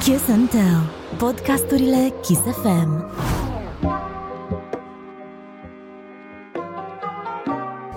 [0.00, 0.80] Kiss and Tell.
[1.18, 2.90] Podcasturile Kiss FM.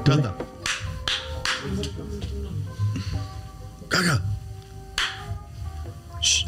[0.04, 0.36] Gata.
[3.88, 4.22] Gata.
[6.20, 6.46] Ș.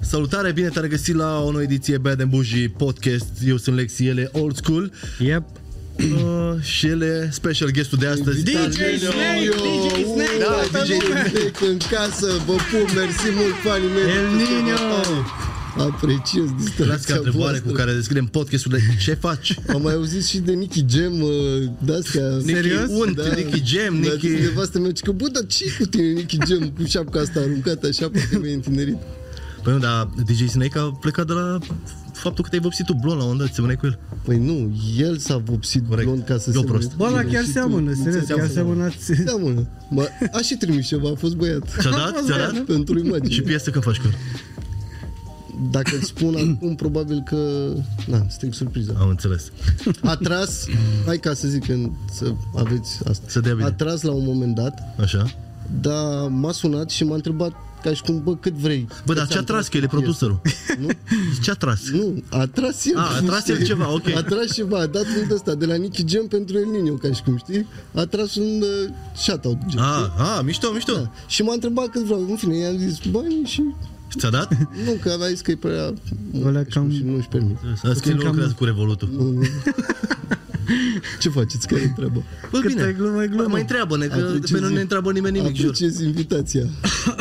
[0.00, 3.28] Salutare, bine te-am regăsit la o nouă ediție Bad and Bougie podcast.
[3.46, 5.42] Eu sunt Lexi, ele old school Yep.
[5.98, 8.42] Uh, și ele special guestul de astăzi.
[8.42, 9.52] DJ Daniel Snake, Yo.
[9.52, 11.24] DJ Snake, Da, toată DJ lumea.
[11.28, 12.26] Snake în casă.
[12.46, 14.08] Vă pup, mersi mult, fanii mei.
[14.16, 14.78] El Nino.
[15.78, 17.72] Apreciez Las ca distracția întrebare cu voastră.
[17.72, 18.80] care descriem podcasturile.
[19.04, 19.54] Ce faci?
[19.74, 21.30] Am mai auzit și de Nicky Jam uh,
[21.84, 22.28] de-astea.
[22.36, 22.88] Nicky Serios?
[22.88, 24.28] Unt, Nicky Jam, Da, Nicky...
[24.28, 27.86] nevastă mea, zice că bă, dar ce cu tine Nicky Jam cu șapca asta aruncată
[27.86, 28.96] așa pe mi-ai întinerit?
[29.62, 31.58] Păi nu, dar DJ Snake a plecat de la
[32.16, 33.98] faptul că te-ai vopsit tu blond la un dat, semănai cu el.
[34.24, 36.06] Păi nu, el s-a vopsit Corect.
[36.08, 36.96] blond ca să Eu se prost.
[36.96, 38.02] Bă, la bine chiar și seamănă, tu.
[38.02, 39.04] serios, chiar seamănați.
[39.24, 39.66] Seamănă.
[39.90, 41.68] Mă, a și trimis ceva, a fost băiat.
[41.80, 42.22] Ți-a dat?
[42.24, 42.58] Ți-a dat?
[42.64, 43.28] Pentru imagine.
[43.34, 44.14] Și piesă când faci cu el?
[45.70, 47.72] Dacă îți spun acum, probabil că...
[48.06, 48.92] Na, stric surpriza.
[49.00, 49.50] Am înțeles.
[50.02, 50.64] A tras,
[51.06, 53.24] hai ca să zic, în- să aveți asta.
[53.26, 53.66] Să dea bine.
[53.66, 55.34] A tras la un moment dat, Așa?
[55.80, 57.52] dar m-a sunat și m-a întrebat
[57.88, 58.86] ca și cum, bă, cât vrei.
[59.04, 59.68] Bă, Că dar ce-a ți-am tras?
[59.68, 59.96] Că el e piesă.
[60.02, 60.40] producerul.
[60.80, 60.88] Nu?
[61.42, 61.80] Ce-a tras?
[61.92, 62.96] Nu, a tras el.
[62.96, 64.06] A, a tras el ceva, ok.
[64.14, 67.12] A tras ceva, a dat un ăsta de la Nicky Jam pentru El Nino, ca
[67.12, 67.66] și cum știi.
[67.94, 69.58] A tras un uh, shout-out.
[69.68, 70.12] gen, A, știi?
[70.38, 70.92] a, mișto, mișto.
[70.92, 71.10] Da.
[71.26, 72.26] Și m-a întrebat cât vreau.
[72.28, 73.62] În fine, i-am zis bani și...
[74.18, 74.52] Ți-a dat?
[74.84, 75.92] Nu, că avea zis că e prea...
[76.44, 77.56] Ăla și cam- Și nu-și permit.
[77.82, 79.08] Să că el nu cam- lucrează cu Revolutul.
[79.16, 79.40] Nu, nu.
[81.20, 81.66] Ce faceți?
[81.66, 82.22] Care e treaba?
[82.50, 82.82] Bă, Cât bine.
[82.82, 83.42] ai glumă, ai glumă.
[83.42, 85.64] Bă, Mai întreabă-ne, că Apreciez- pe noi nu ne întreabă nimeni nimic, jur.
[85.64, 86.64] Apreciez invitația.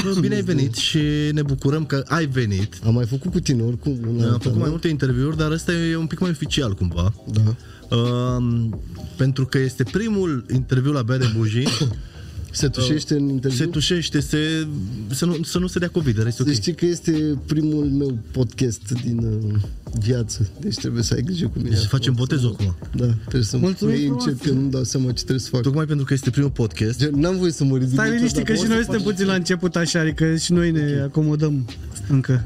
[0.04, 1.00] Bă, bine ai venit și
[1.32, 2.74] ne bucurăm că ai venit.
[2.86, 3.98] Am mai făcut cu tine oricum.
[4.08, 4.70] un Am alt făcut an, mai nu?
[4.70, 7.14] multe interviuri, dar ăsta e un pic mai oficial cumva.
[7.34, 7.56] Da.
[7.96, 8.80] Um,
[9.18, 11.68] pentru că este primul interviu la Bere Bougie,
[12.56, 13.58] Se tușește în interviu?
[13.60, 14.68] se tușește, se,
[15.12, 16.56] să, nu, să nu se dea COVID, dar este Să ok.
[16.56, 19.60] știi că este primul meu podcast din uh,
[20.00, 21.70] viață, deci trebuie să ai grijă cu mine.
[21.70, 21.90] Deci acum.
[21.90, 22.76] facem botezul acum.
[22.96, 24.26] Da, trebuie să mă Mulțumim iei frumos.
[24.26, 25.62] încet, că nu-mi dau seama ce trebuie să fac.
[25.62, 26.98] Tocmai pentru că este primul podcast.
[27.00, 28.52] Gen, N-am voie să mă ridic Stai liniștit niciodată.
[28.52, 31.00] că și O să noi fac suntem puțin la început așa, adică și noi ne
[31.04, 31.68] acomodăm
[32.10, 32.46] încă.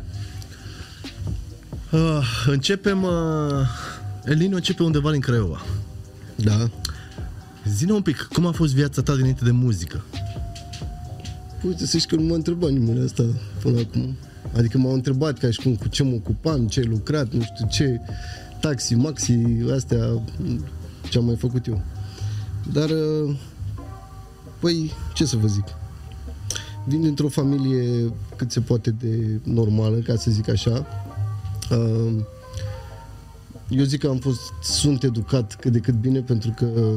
[1.92, 3.03] Uh, începem...
[3.03, 3.09] Uh,
[4.25, 5.66] Elino începe undeva în Craiova.
[6.36, 6.69] Da.
[7.75, 10.03] Zine un pic, cum a fost viața ta dinainte de muzică?
[11.68, 13.24] Uite, să știi că nu m-a întrebat nimeni asta
[13.62, 14.16] până acum.
[14.56, 17.68] Adică m-au întrebat ca și cum cu ce mă ocupam, ce ai lucrat, nu știu
[17.69, 18.00] ce,
[18.59, 19.38] taxi, maxi,
[19.74, 20.22] astea,
[21.09, 21.81] ce am mai făcut eu.
[22.72, 23.35] Dar, uh,
[24.59, 25.66] păi, ce să vă zic?
[26.88, 30.86] Vin dintr-o familie cât se poate de normală, ca să zic așa.
[31.72, 32.13] Uh,
[33.69, 36.96] Eu zic că am fost, sunt educat cât de cât bine pentru că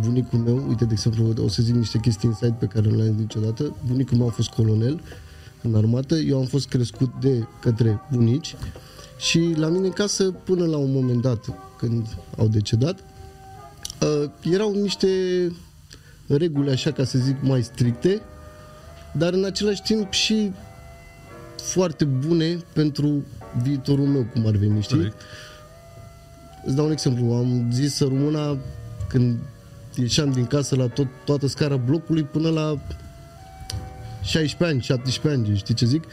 [0.00, 3.10] bunicul meu, uite de exemplu, o să zic niște chestii inside pe care nu le-am
[3.10, 5.00] zis niciodată, bunicul meu a fost colonel
[5.62, 8.56] în armată, eu am fost crescut de către bunici
[9.18, 11.44] și la mine în casă până la un moment dat
[11.78, 12.06] când
[12.36, 12.98] au decedat
[14.00, 15.08] uh, erau niște
[16.26, 18.22] reguli așa ca să zic mai stricte
[19.16, 20.52] dar în același timp și
[21.56, 23.24] foarte bune pentru
[23.62, 24.96] viitorul meu, cum ar veni, știi?
[24.96, 25.20] Corect.
[26.64, 27.32] Îți dau un exemplu.
[27.32, 28.56] Am zis să rămână
[29.08, 29.36] când
[29.94, 32.80] ieșeam din casă la tot, toată scara blocului până la
[34.22, 36.04] 16 ani, 17 ani, știi ce zic?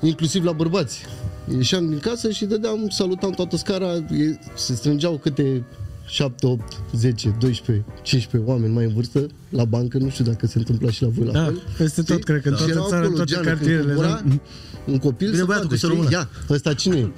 [0.00, 1.04] Inclusiv la bărbați.
[1.56, 5.64] Ieșeam din casă și dădeam, salutam toată scara, e- se strângeau câte
[6.06, 6.62] 7, 8,
[6.92, 11.02] 10, 12, 15 oameni mai în vârstă la bancă, nu știu dacă se întâmpla și
[11.02, 11.62] la voi la Da, fel.
[11.78, 13.88] peste tot, cred că în Și toată erau țara, în acolo, toate Geana, când cartierele.
[13.94, 14.34] cobora, da.
[14.86, 16.04] Un copil Vine să băiatul vadă, cu sărămână.
[16.04, 16.16] știi?
[16.18, 17.08] Ia, ăsta cine e?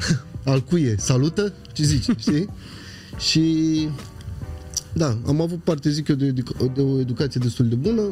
[0.48, 0.94] Al cui e?
[0.98, 1.52] Salută?
[1.72, 2.04] Ce zici?
[2.18, 2.48] Știi?
[3.18, 3.42] Și
[4.92, 8.02] da, am avut parte, zic eu, de, edu- de o educație destul de bună.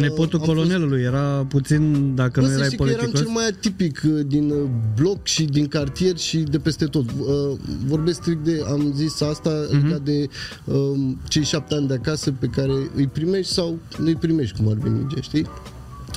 [0.00, 3.20] Nepotul Am fost- colonelului era puțin, dacă Bă, nu să erai știi că eram politicos.
[3.20, 7.10] cel mai atipic uh, din uh, bloc și din cartier și de peste tot.
[7.10, 9.84] Uh, Vorbesc strict de, am zis asta, Mhm.
[9.86, 10.28] legat de
[10.64, 14.68] um, cei șapte ani de acasă pe care îi primești sau nu îi primești, cum
[14.68, 15.46] ar veni, gen, știi?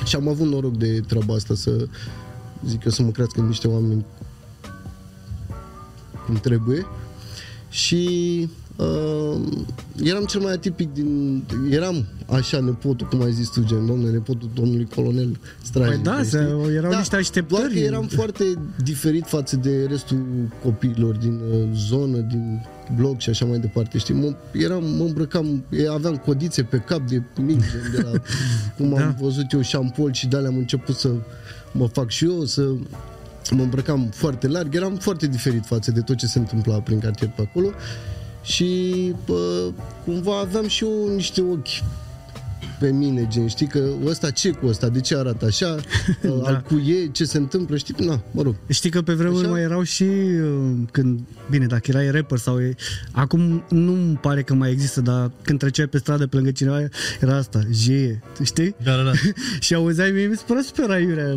[0.04, 1.86] Și am avut noroc de treaba asta să,
[2.66, 4.04] zic eu, să mă crească niște oameni
[6.26, 6.86] cum trebuie.
[7.68, 8.08] Și
[8.76, 9.40] uh,
[10.02, 11.42] eram cel mai atipic din...
[11.70, 16.02] Eram așa nepotul, cum ai zis tu, gen, domnule, nepotul domnului colonel Strajnic.
[16.02, 16.30] Păi da, știi?
[16.30, 17.60] se- erau niște așteptări.
[17.60, 18.44] Doar că eram foarte
[18.84, 20.22] diferit față de restul
[20.62, 22.66] copiilor din uh, zonă, din
[22.96, 24.14] bloc și așa mai departe, știi?
[24.14, 28.10] Mă, eram, mă îmbrăcam, e, aveam codițe pe cap de mic, gen, de la
[28.76, 29.16] cum am Da.
[29.20, 31.10] văzut eu șampol și de-alea am început să
[31.72, 32.68] mă fac și eu, să
[33.50, 37.30] mă îmbrăcam foarte larg, eram foarte diferit față de tot ce se întâmpla prin cartier
[37.34, 37.70] pe acolo.
[38.42, 39.70] Și pă,
[40.04, 41.82] cumva aveam și eu niște ochi
[42.82, 45.76] pe mine, gen, știi că ăsta ce cu ăsta, de ce arată așa,
[46.22, 46.30] da.
[46.44, 48.54] al cu e, ce se întâmplă, știi, na, mă rog.
[48.68, 49.50] Știi că pe vremuri Așa?
[49.50, 51.20] mai erau și uh, când,
[51.50, 52.74] bine, dacă erai rapper sau e,
[53.10, 56.80] acum nu-mi pare că mai există, dar când treceai pe stradă pe lângă cineva,
[57.20, 58.74] era asta, jeie, tu știi?
[58.84, 59.12] Da, da, da.
[59.60, 61.32] și auzeai, mie mi se părea super aiurea.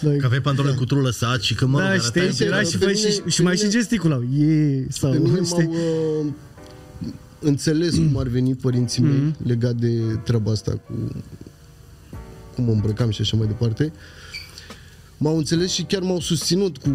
[0.00, 2.42] Like, Că aveai pantaloni cu trul lăsat și că mă da, rog, știi, arătai și,
[2.44, 2.68] era bine.
[2.70, 5.42] și, pe fă, mine- și, și pe mai mine- și gesticulau, e, sau, Pe mine
[5.52, 5.70] știi?
[7.40, 9.36] M-au uh, înțeles cum ar veni părinții mei Mhm.
[9.46, 10.92] legat de treaba asta cu
[12.54, 13.92] cum mă îmbrăcam și așa mai departe.
[15.16, 16.90] M-au înțeles și chiar m-au susținut cu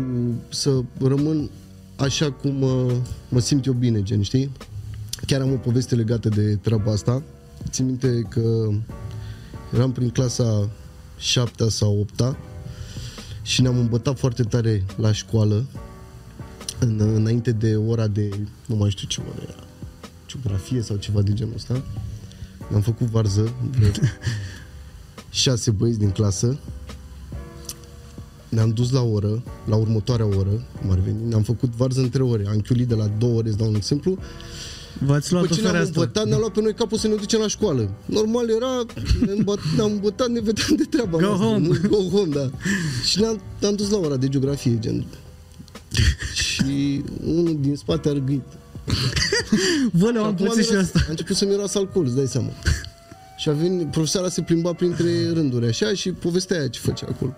[0.50, 1.50] să rămân
[1.96, 2.96] așa cum uh,
[3.30, 4.52] mă simt eu bine, gen, știi?
[5.28, 7.24] Chiar am o poveste legată de treaba asta.
[7.70, 8.70] Țin minte că
[9.74, 10.70] eram prin clasa
[11.18, 12.36] 7 sau 8
[13.42, 15.66] și ne-am îmbătat foarte tare la școală
[16.80, 18.30] în, înainte de ora de,
[18.66, 19.63] nu mai știu ce oră era,
[20.34, 21.82] geografie sau ceva de genul ăsta.
[22.70, 23.92] Ne-am făcut varză de
[25.30, 26.58] șase băieți din clasă.
[28.50, 31.18] Ne-am dus la oră, la următoarea oră, cum ar veni.
[31.28, 32.46] Ne-am făcut varză între ore.
[32.48, 34.18] Am chiulit de la două ore, îți dau un exemplu.
[35.06, 36.00] V-ați luat După o ce ne-am fereastră.
[36.02, 37.90] îmbătat, ne-am luat pe noi capul să ne ducem la școală.
[38.06, 38.86] Normal era,
[39.26, 41.46] ne-am îmbătat, ne-am îmbătat, ne vedeam de treaba Go noastră.
[41.48, 41.68] home.
[41.68, 42.50] Nu, go home, da.
[43.04, 45.06] Și ne-am, ne-am dus la ora de geografie, gen.
[46.44, 48.44] și unul din spate a râgâit.
[50.00, 51.00] Bă, le-am Acum pățit și miros- asta.
[51.08, 52.50] A început să miroasă alcool, îți dai seama.
[53.38, 57.36] Și a venit, profesoara se plimba printre rânduri așa și povestea aia ce făcea acolo.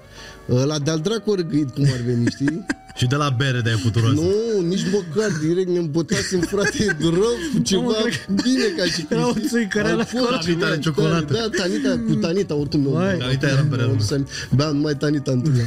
[0.65, 2.65] La de-al dracu a răgăit cum ar veni, știi?
[2.95, 4.15] Și de la bere de-aia puturoasă.
[4.21, 9.06] Nu, nici măcar, direct ne îmbătasem, frate, rău, cu ceva Mamă, cred bine ca și
[9.09, 9.47] Era o știi?
[9.47, 11.33] țuicărea la Alcool, Tanita ceva, de ciocolată.
[11.33, 12.89] Da, da, Tanita, cu Tanita, oricum nu.
[12.89, 13.18] Vai.
[13.18, 15.65] Tanita era pe M-am dus am- Bea numai Tanita întâlnea.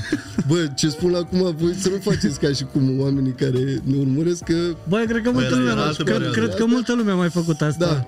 [0.48, 4.42] Bă, ce spun acum, voi să nu faceți ca și cum oamenii care ne urmăresc,
[4.44, 4.56] că
[4.88, 6.38] Băi, cred că multă era lume, altă cred, perioadă.
[6.40, 8.06] cred că multă lume a mai făcut asta.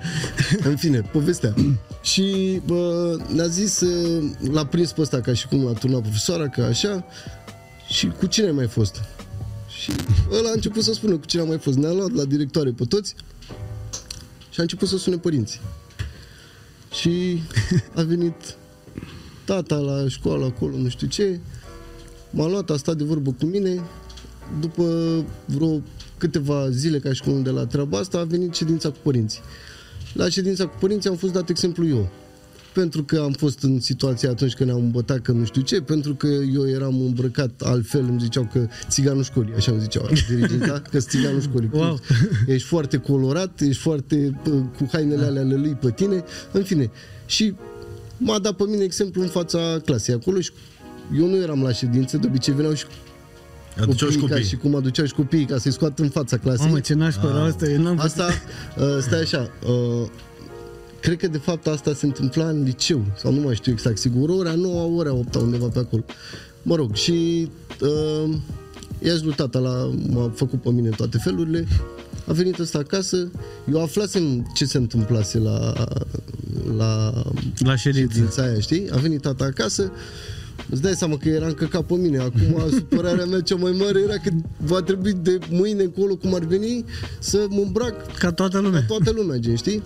[0.63, 0.69] Da.
[0.69, 1.55] În fine, povestea.
[2.13, 4.23] și bă, ne-a zis, uh,
[4.53, 7.05] l-a prins pe ăsta ca și cum l-a turnat profesoara, că așa.
[7.91, 9.01] Și cu cine ai mai fost?
[9.69, 9.93] Și
[10.33, 11.77] ăla a început să spună cu cine a mai fost.
[11.77, 13.15] Ne-a luat la directoare pe toți
[14.51, 15.61] și a început să sune părinții.
[16.93, 17.43] Și
[17.95, 18.57] a venit
[19.45, 21.41] tata la școală acolo, nu știu ce,
[22.31, 23.83] m-a luat, a stat de vorbă cu mine,
[24.61, 24.85] după
[25.45, 25.81] vreo
[26.19, 29.41] câteva zile ca și cum de la treaba asta a venit ședința cu părinții.
[30.13, 32.09] La ședința cu părinții am fost dat exemplu eu.
[32.73, 36.15] Pentru că am fost în situația atunci când ne-am îmbătat că nu știu ce, pentru
[36.15, 40.99] că eu eram îmbrăcat altfel, îmi ziceau că țiganul școlii, așa îmi ziceau dirigenta, că
[40.99, 41.71] țiganul școlii.
[41.73, 42.01] Wow.
[42.47, 46.91] Ești foarte colorat, ești foarte pă, cu hainele alea ale lui pe tine, în fine.
[47.27, 47.55] Și
[48.17, 50.51] m-a dat pe mine exemplu în fața clasei acolo și
[51.19, 52.85] eu nu eram la ședință, de obicei veneau și
[53.81, 54.49] Aduceau și copiii, ca copii.
[54.49, 56.67] și cum aduceau și copiii ca să-i scoată în fața clasei.
[56.67, 58.29] Mamă, ce nașpa era asta, eu n-am Asta,
[58.79, 60.09] uh, stai așa, uh,
[61.01, 64.29] cred că de fapt asta se întâmpla în liceu, sau nu mai știu exact sigur,
[64.29, 66.05] ora 9, ora 8, undeva pe acolo.
[66.63, 67.49] Mă rog, și
[67.81, 68.35] uh,
[69.03, 71.67] i-a lui tata la, m-a făcut pe mine toate felurile,
[72.27, 73.31] a venit ăsta acasă,
[73.73, 75.73] eu aflasem ce se întâmplase la,
[76.77, 77.23] la
[77.59, 78.13] La ședință.
[78.15, 78.89] ședința aia, știi?
[78.93, 79.93] A venit tata acasă,
[80.71, 82.19] Îți dai seama că era încăcat pe mine.
[82.19, 86.45] Acum supărarea mea cea mai mare era că va trebui de mâine încolo, cum ar
[86.45, 86.85] veni,
[87.19, 88.85] să mă îmbrac Ca toată lumea.
[88.87, 89.83] toată lumea, gen, știi?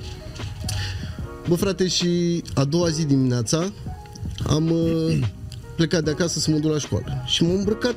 [1.49, 3.73] Bă, frate, și a doua zi dimineața
[4.47, 5.19] am uh,
[5.77, 7.23] plecat de acasă să mă duc la școală.
[7.27, 7.95] Și m-am îmbrăcat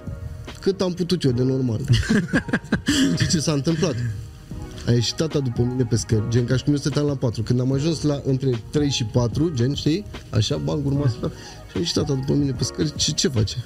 [0.62, 1.80] cât am putut eu, de normal.
[3.14, 3.96] Știi ce s-a întâmplat?
[4.88, 7.42] A ieșit tata după mine pe scări, gen ca și cum eu stăteam la 4.
[7.44, 10.06] Când am ajuns la între 3 și 4, gen, știi?
[10.30, 11.32] Așa, bang, urma să fac.
[11.70, 13.64] Și a ieșit tata după mine pe scări, ce, ce face?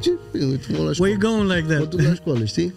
[0.00, 0.10] Ce?
[0.32, 1.12] Bine, uite, mă la școală.
[1.12, 1.90] Where you going like Mă that?
[1.90, 2.74] duc la școală, știi?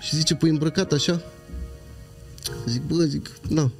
[0.00, 1.20] Și zice, păi îmbrăcat așa?
[2.66, 3.70] Zic, bă, zic, na,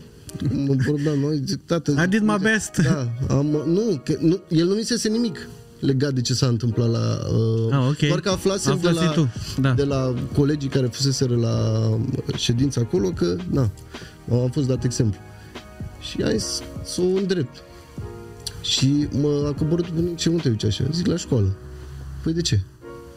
[0.67, 1.91] mă vorbeam, noi, zic, tată...
[1.91, 2.77] I did my uite, best.
[2.77, 5.49] Da, am, nu, că, nu, el nu mi se nimic
[5.81, 7.19] legat de ce s-a întâmplat la...
[7.33, 7.99] Uh, Ah, ok.
[8.09, 9.29] Doar că aflasem de Aflase la, tu,
[9.61, 9.73] da.
[9.73, 11.83] de la colegii care fuseseră la
[12.37, 13.71] ședință acolo că, na,
[14.31, 15.19] am fost dat exemplu.
[16.01, 17.63] Și am zis să o îndrept.
[18.63, 20.85] Și mă a coborât pe mine, ce nu te uiți așa?
[20.93, 21.57] Zic, la școală.
[22.23, 22.61] Păi de ce?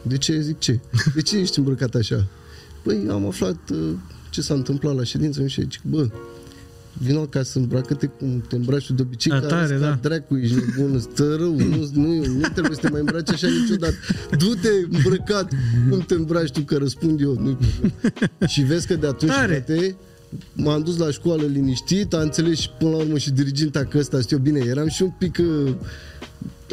[0.02, 0.40] De ce?
[0.40, 0.80] Zic, ce?
[1.14, 2.26] De ce ești îmbrăcat așa?
[2.82, 3.90] Păi am aflat uh,
[4.30, 6.08] ce s-a întâmplat la ședință și zic, bă,
[6.98, 10.08] vino acasă, îmbracă-te cum te îmbraci tu de obicei, Da, că tare, arăți ca da.
[10.08, 13.94] dracu, ești nebun, stă rău, nu, nu, nu trebuie să te mai îmbraci așa niciodată.
[14.38, 15.52] Du-te îmbrăcat
[15.90, 17.32] cum te îmbraci tu, că răspund eu.
[17.40, 17.58] Nu
[18.46, 19.64] și vezi că de atunci, Tare.
[19.66, 19.96] frate,
[20.52, 24.20] m-am dus la școală liniștit, a înțeles și până la urmă și diriginta că ăsta
[24.20, 25.72] știu bine, eram și un pic uh,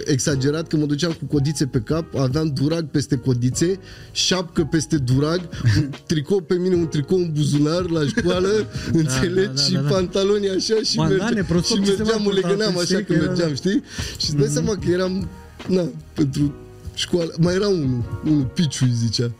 [0.05, 3.79] exagerat că mă duceam cu codițe pe cap, aveam durag peste codițe,
[4.12, 5.41] șapcă peste durag,
[5.77, 8.50] un tricou pe mine, un tricou în buzunar la școală,
[8.93, 9.89] înțelegi, da, da, și da, da.
[9.89, 13.01] pantaloni așa și, Bandane, merge, prostop, și ce se mergeam, mai mă legăneam purta, așa
[13.01, 13.84] știi că că era- mergeam, știi?
[14.17, 14.53] Și îți dai Mhm.
[14.53, 15.29] seama că eram,
[15.67, 16.55] na, pentru
[16.93, 17.34] școală.
[17.39, 19.31] Mai era unul, unul Piciu îi zicea.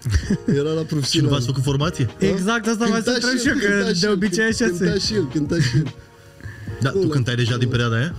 [0.46, 1.30] Era la Și nu profesional.
[1.32, 2.10] v-ați făcut formație?
[2.20, 4.66] Exact asta m-a să Cânta întreb și eu, cânta că și de el, obicei așa
[4.66, 5.00] Cânta se...
[5.00, 5.94] și el, cânta și el.
[6.82, 7.08] Da, tu Ăla.
[7.10, 8.16] cântai deja din perioada aia?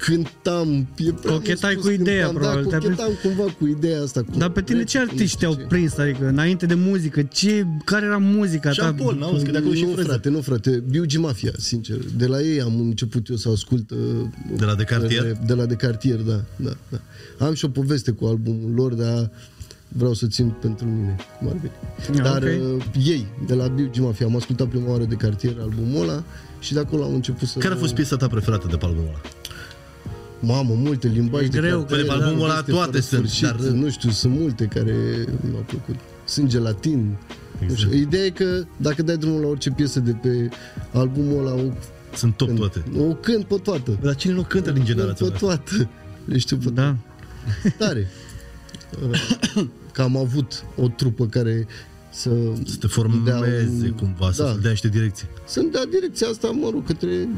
[0.00, 2.96] Cântam, e prea Cochetai mult cu spus, ideea, cântam, probabil, Da, te-a prins.
[2.96, 4.22] cochetam cumva cu ideea asta.
[4.22, 5.68] Cu Dar pe tine ce rap, artiști nu te-au știu ce.
[5.74, 5.96] prins?
[5.98, 8.74] Adică înainte de muzică, ce, care era muzica ta?
[8.74, 10.08] Jean Paul, n-auzi că de acolo și nu, freză.
[10.08, 10.82] frate, nu, frate.
[10.90, 11.96] Biugi Mafia, sincer.
[12.16, 13.90] De la ei am început eu să ascult...
[13.90, 13.98] uh,
[14.56, 15.22] De la De Cartier?
[15.22, 16.98] De, de la De Cartier, da, da, da.
[17.46, 19.30] Am și o poveste cu albumul lor, dar
[19.88, 21.72] vreau să țin pentru mine, cum ar veni.
[22.18, 22.76] Ah, Dar ok.
[22.78, 26.24] uh, ei, de la Biugi Mafia, am ascultat prima oară De Cartier albumul ăla
[26.60, 27.58] și de acolo am început să...
[27.58, 29.20] Care a fost piesa ta preferată de pe albumul ăla?
[30.40, 33.00] Mamă, multe limbaje E de greu, cartier, Păi, de pe albumul ăla poveste toate fără
[33.00, 34.94] sunt, sfârșit, dar- Nu știu, sunt multe care
[35.50, 35.94] mi-au plăcut.
[36.24, 36.98] Sunt gelatin.
[36.98, 37.16] Nu
[37.60, 37.78] Exact.
[37.80, 37.92] știu.
[37.98, 40.48] Ideea e că dacă dai drumul la orice piesă de pe
[40.92, 41.72] albumul ăla, o,
[42.14, 42.82] Sunt top toate.
[42.98, 43.98] o cânt pe toată.
[44.02, 45.46] Dar cine nu cântă din Cânt generația pe asta?
[45.46, 45.88] toată.
[46.24, 46.96] Le știu pe Da.
[47.78, 48.06] tare.
[49.92, 51.66] Că am avut o trupă care
[52.10, 52.30] să,
[52.64, 54.56] Să te formeze dea un- cumva, să da.
[54.60, 55.26] dea niște direcții.
[55.46, 57.28] să-mi dea direcția asta, mă rog, către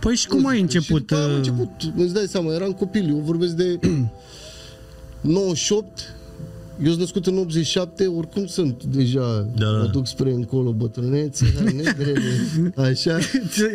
[0.00, 0.76] Păi și cum ai muzică.
[0.78, 0.98] început?
[1.00, 3.78] Și după aia am uh, început, îți dai seama, eram copil, eu vorbesc de
[5.20, 6.14] 98,
[6.82, 9.70] eu sunt născut în 87, oricum sunt deja, Da, da.
[9.78, 12.20] mă duc spre încolo bătrânețe, hai, negrele,
[12.76, 13.18] așa.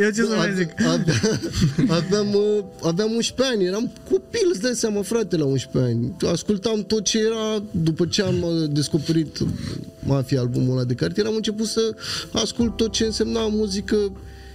[0.02, 0.70] Eu ce să mai zic?
[0.88, 1.40] Avea,
[1.98, 6.16] aveam, uh, aveam 11 ani, eram copil, îți dai seama, frate, la 11 ani.
[6.32, 9.38] Ascultam tot ce era, după ce am uh, descoperit
[10.06, 11.96] Mafia, albumul ăla de cartier, am început să
[12.32, 13.98] ascult tot ce însemna muzică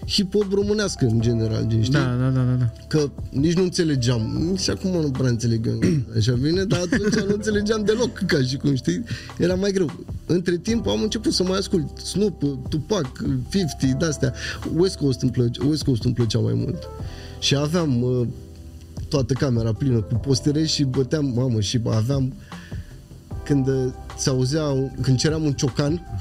[0.09, 1.93] hip-hop românească, în general, gen, știi?
[1.99, 2.73] Da, da, da, da, da.
[2.89, 5.79] că nici nu înțelegeam, nici acum nu prea înțeleg eu
[6.17, 9.05] așa bine, dar atunci nu înțelegeam deloc, ca și cum știi,
[9.39, 9.91] era mai greu.
[10.27, 13.13] Între timp am început să mai ascult Snoop, Tupac,
[13.51, 14.35] 50, de-astea.
[14.77, 16.89] West Coast îmi, plăce, West Coast îmi plăcea mai mult.
[17.41, 18.27] Și aveam uh,
[19.09, 22.33] toată camera plină cu postere și băteam, mamă, și aveam
[23.45, 26.19] când uh, se auzea, un- când ceream un ciocan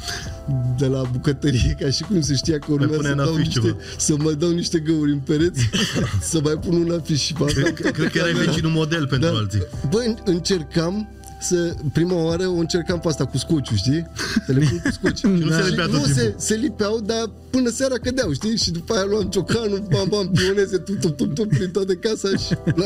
[0.78, 3.46] de la bucătărie, ca și cum se știa că urmează punea să, în dau afiș
[3.46, 3.78] niște, ceva.
[3.98, 5.70] să mai dau niște găuri în pereți,
[6.32, 8.52] să mai pun un afiș și aveam Cred, toată cred că erai camera.
[8.52, 9.36] vecinul model pentru Da.
[9.38, 9.62] alții.
[9.90, 14.08] Băi, încercam să, prima oară o încercam pe asta cu scociu, știi?
[14.46, 15.22] Să le pun cu scoci.
[15.46, 16.40] nu se lipea tot nu se, timpul.
[16.40, 18.58] se lipeau, dar până seara cădeau, știi?
[18.58, 22.30] Și după aia luam ciocanul, bam, bam, pioneze, tup, tup, tup, tup, prin toată casa
[22.30, 22.86] și la,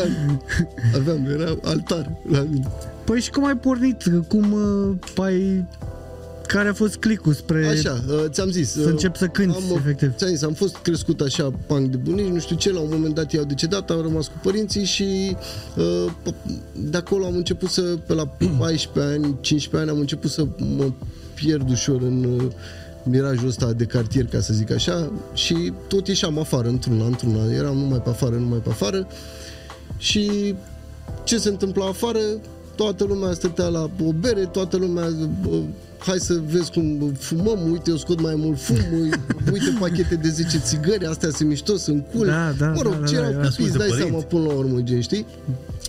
[0.95, 2.67] aveam, era altar la mine.
[3.03, 4.03] Păi și cum ai pornit?
[4.27, 5.65] Cum uh, ai...
[6.51, 7.67] Care a fost clicul spre...
[7.67, 8.71] Așa, uh, ți-am zis.
[8.71, 10.15] Să începi să cânti, am, efectiv.
[10.15, 13.15] Ți-am zis, am fost crescut așa, punk de bunici, nu știu ce, la un moment
[13.15, 15.35] dat i-au decedat, am rămas cu părinții și
[15.77, 18.27] uh, p- de acolo am început să, pe la
[18.57, 20.91] 14 ani, 15 ani, am început să mă
[21.33, 22.51] pierd ușor în uh,
[23.03, 27.77] mirajul ăsta de cartier, ca să zic așa, și tot ieșeam afară, într-una, într-una, eram
[27.77, 29.07] numai pe afară, numai pe afară
[29.97, 30.55] și
[31.23, 32.19] ce se întâmpla afară,
[32.75, 35.09] toată lumea stătea la o bere, toată lumea
[35.41, 35.59] bă,
[36.05, 38.77] hai să vezi cum fumăm, uite eu scot mai mult fum,
[39.53, 42.25] uite pachete de 10 țigări, astea se mișto, sunt cool.
[42.25, 43.87] Da, da, mă rog, da, da, ce da, erau era copii, îți spus de dai
[43.87, 44.09] părinți.
[44.09, 45.25] seama până la urmă, gen, știi?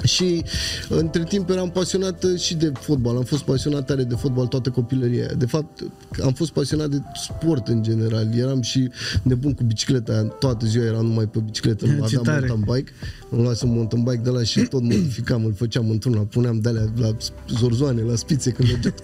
[0.05, 0.45] Și
[0.89, 5.27] între timp eram pasionat și de fotbal, am fost pasionat tare de fotbal toată copilăria.
[5.39, 5.81] De fapt,
[6.23, 8.29] am fost pasionat de sport în general.
[8.39, 8.91] Eram și
[9.23, 12.47] nebun cu bicicleta, toată ziua eram numai pe bicicletă, nu Ce aveam tare.
[12.47, 12.93] mountain bike.
[13.31, 16.85] Îmi luasem mountain bike de la și tot modificam, îl făceam într-una, puneam de alea
[16.97, 17.17] la
[17.59, 18.95] zorzoane, la spițe când mergeam.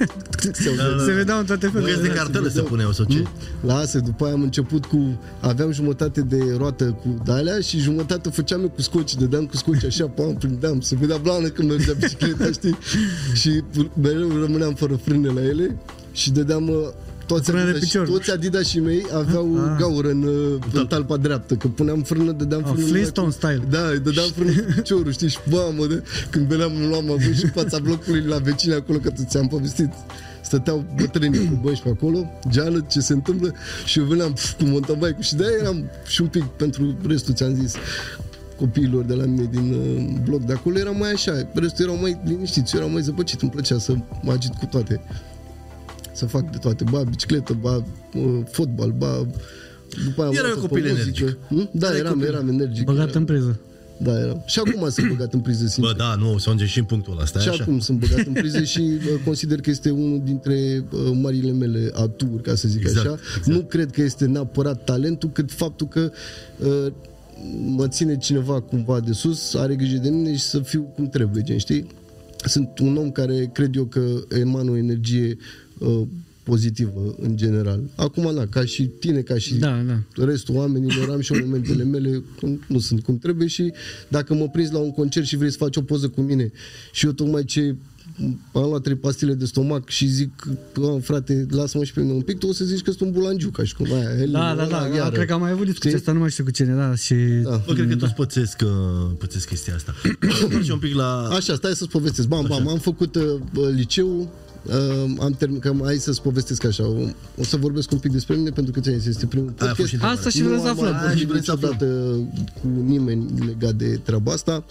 [0.53, 1.97] Se auzea Se vedeau în toate felurile.
[1.97, 3.23] Bucăți de cartele se puneau sau ce?
[3.67, 5.21] la asta, după aia am început cu...
[5.41, 9.15] Aveam jumătate de roată cu dalea și jumătate făceam eu cu scoci.
[9.15, 10.81] Dădeam cu scoci așa, pam, prindeam.
[10.81, 12.79] Se vedea blană când mergea bicicleta, știi?
[13.35, 13.63] Și
[14.03, 15.77] mereu rămâneam fără frâne la ele
[16.13, 16.69] și dădeam...
[16.69, 16.77] uh,
[17.27, 18.07] Toți Frână de Adidas, picior.
[18.09, 19.77] toți Adidas și mei aveau Ah.
[19.79, 23.33] gaură în, uh, în talpa dreaptă, că puneam frână, dădeam Ah, frână numai Flintstone cu-
[23.33, 23.63] style.
[23.71, 27.37] Da, îi dădeam frână cu piciorul, știi, și mamă, de, când veneam, îmi luam având
[27.37, 29.91] și în fața blocului la vecini acolo, că ți-am povestit.
[30.49, 33.53] Stăteau bătrânii cu băși pe acolo, geală, ce se întâmplă
[33.85, 37.35] și eu veneam pf, cu mountain bike și de-aia eram și un pic pentru restul,
[37.35, 37.75] ți-am zis
[38.57, 42.21] copiilor de la mine din uh, bloc de acolo eram mai așa, restul erau mai
[42.25, 45.01] liniștiți, eu eram mai zăpăcit, îmi plăcea să mă agit cu toate
[46.13, 49.27] să fac de toate, ba bicicletă, ba uh, fotbal, ba
[50.05, 51.25] după aia am Erai luat-o un pe copil muzică.
[51.25, 51.39] energic.
[51.49, 51.69] Hm?
[51.73, 52.27] Da, Erai eram, copil.
[52.29, 52.85] eram energic.
[52.85, 53.59] Băgat eram, în priză.
[54.03, 54.43] Da, eram.
[54.47, 55.85] Și acum sunt băgat în priză, sincer.
[55.85, 57.63] Bă, da, nu, să ajungem și în punctul ăla, stai și așa.
[57.63, 61.91] acum sunt băgat în priză și uh, consider că este unul dintre uh, marile mele
[61.95, 63.19] aturi, ca să zic Exact, așa.
[63.37, 63.47] exact.
[63.47, 66.11] Nu cred că este neapărat talentul, cât faptul că
[66.59, 66.93] uh,
[67.65, 71.43] mă ține cineva cumva de sus, are grijă de mine și să fiu cum trebuie,
[71.43, 71.87] gen, știi?
[72.45, 74.01] Sunt un om care cred eu că
[74.41, 75.37] emană o energie
[75.79, 76.01] uh,
[76.49, 77.81] pozitivă în general.
[77.97, 80.25] Acum, da, ca și tine, ca și Da, da.
[80.25, 83.73] restul oamenilor, am și eu momentele mele când nu sunt cum trebuie și
[84.09, 86.53] dacă mă prinzi la un concert și vrei să faci o poză cu mine
[86.93, 87.77] și eu tocmai ce
[88.53, 92.21] am luat trei pastile de stomac și zic, oh, frate, lasă-mă și pe mine un
[92.21, 94.65] pic, tu o să zici că sunt un bulangiu, ca și cum aia, Da, da,
[94.65, 96.01] da, da, cred că am mai avut discuția Știi?
[96.01, 97.15] asta, nu mai știu cu cine, da, și...
[97.43, 97.63] Da.
[97.67, 98.71] Bă, cred că toți pățesc, uh,
[99.19, 99.95] pățesc chestia asta.
[100.65, 101.29] și un pic la...
[101.29, 102.29] Așa, stai să-ți povestesc.
[102.29, 103.25] Bam, bam, am făcut uh,
[103.75, 104.33] liceu,
[104.69, 106.87] uh, am terminat, că hai să-ți povestesc așa.
[106.87, 106.95] O,
[107.39, 109.75] o să vorbesc un pic despre mine, pentru că ți-am zis, este primul Aia a
[109.75, 110.13] fost podcast.
[110.13, 110.93] și Asta și nu vreau să am aflăm.
[110.93, 111.71] mai vorbit și vrem să aflăm.
[111.71, 112.17] niciodată
[112.61, 114.65] cu nimeni legat de treaba asta.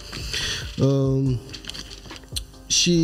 [0.79, 1.37] Uh,
[2.67, 2.97] și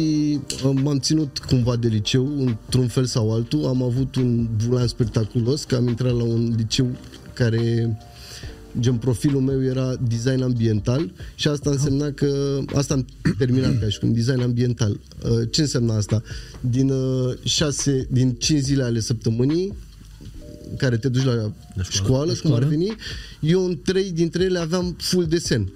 [0.65, 3.65] uh, m-am ținut cumva de liceu, într-un fel sau altul.
[3.65, 6.87] Am avut un bulan spectaculos, că am intrat la un liceu
[7.33, 7.97] care
[8.79, 13.05] gen profilul meu era design ambiental și asta însemna că asta am
[13.37, 14.99] terminat ca și cum design ambiental.
[15.23, 16.23] Uh, Ce înseamnă asta?
[16.59, 19.73] Din uh, șase, din 5 zile ale săptămânii
[20.77, 21.53] care te duci la, școală.
[21.89, 22.95] școală, cum ar veni,
[23.39, 25.71] eu în trei dintre ele aveam full desen.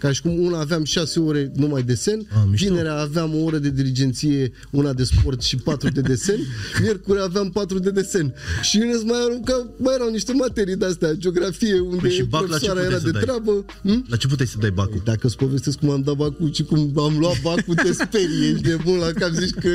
[0.00, 2.66] Ca și cum una aveam șase ore numai desen, Ah, mișto.
[2.68, 6.38] vinerea aveam o oră de dirigenție, una de sport și patru de desen,
[6.82, 8.34] miercuri aveam patru de desen.
[8.62, 12.40] Și în rest mai, arunca, mai erau niște materii de-astea, geografie, unde Păi și bac
[12.48, 13.20] la ce profesoara puteai era să de dai?
[13.22, 13.64] treabă.
[13.82, 14.04] Hm?
[14.08, 15.00] La ce puteai să dai bacul?
[15.04, 18.66] Dacă îți povestesc cum am dat bacul și cum am luat bacul, te sperie, ești
[18.68, 19.70] nebun la cap, zici că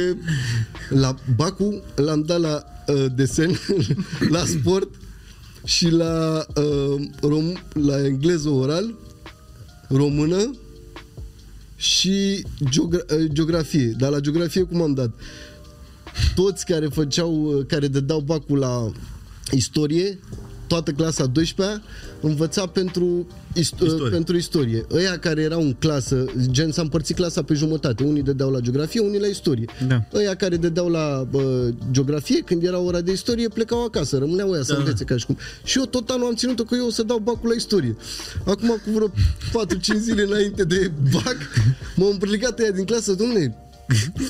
[0.89, 3.59] la bacul l-am dat la uh, desen,
[4.35, 4.89] la sport
[5.63, 8.93] și la, uh, rom- la engleză oral,
[9.95, 10.51] română
[11.75, 13.93] și geogra- uh, geografie.
[13.97, 15.11] Dar la geografie cum am dat?
[16.35, 18.91] Toți care făceau, uh, care dădeau bacul la
[19.51, 20.19] istorie,
[20.67, 21.81] toată clasa 12
[22.21, 23.91] învăța pentru, ist- Istorie.
[23.93, 24.11] istorie.
[24.13, 24.85] pentru istorie.
[24.91, 28.03] Ăia care erau în clasă, gen s-a împărțit clasa pe jumătate.
[28.03, 29.65] Unii dădeau la geografie, unii la istorie.
[29.87, 30.03] Da.
[30.13, 34.63] Ăia care dădeau la bă, geografie, când era ora de istorie, plecau acasă, rămâneau ăia
[34.63, 34.79] să Da.
[34.79, 35.37] învețe ca și cum.
[35.63, 37.95] Și eu tot anul am ținut-o că eu o să dau bacul la istorie.
[38.45, 39.11] Acum, cu vreo
[39.51, 41.37] 4-5 zile înainte de bac,
[41.95, 43.55] m-au împrăligat ăia din clasă, domne,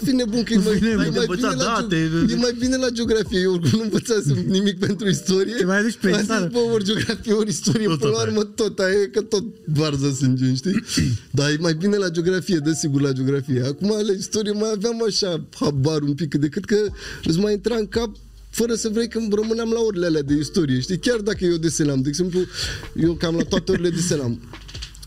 [0.03, 0.95] fi nebun că e mai, Fi e nebun.
[0.95, 2.09] mai, De bine învățat la, date.
[2.27, 3.39] ge- e mai bine la geografie.
[3.39, 5.53] Eu oricum nu învățasem nimic pentru istorie.
[5.53, 6.49] Te mai duci pe Am zis, țară.
[6.51, 9.43] bă, ori geografie, ori istorie, Tot până la tot urmă tot aia e, că tot
[9.65, 10.83] varză sânge, știi?
[11.37, 13.61] Dar e mai bine la geografie, dă sigur la geografie.
[13.65, 16.77] Acum la istorie mai aveam așa habar un pic, decât că
[17.23, 18.09] îți mai intra în cap
[18.49, 20.97] fără să vrei că rămâneam la orele alea de istorie, știi?
[20.99, 22.39] Chiar dacă eu desenam, de exemplu,
[23.01, 24.39] eu cam la toate orele desenam.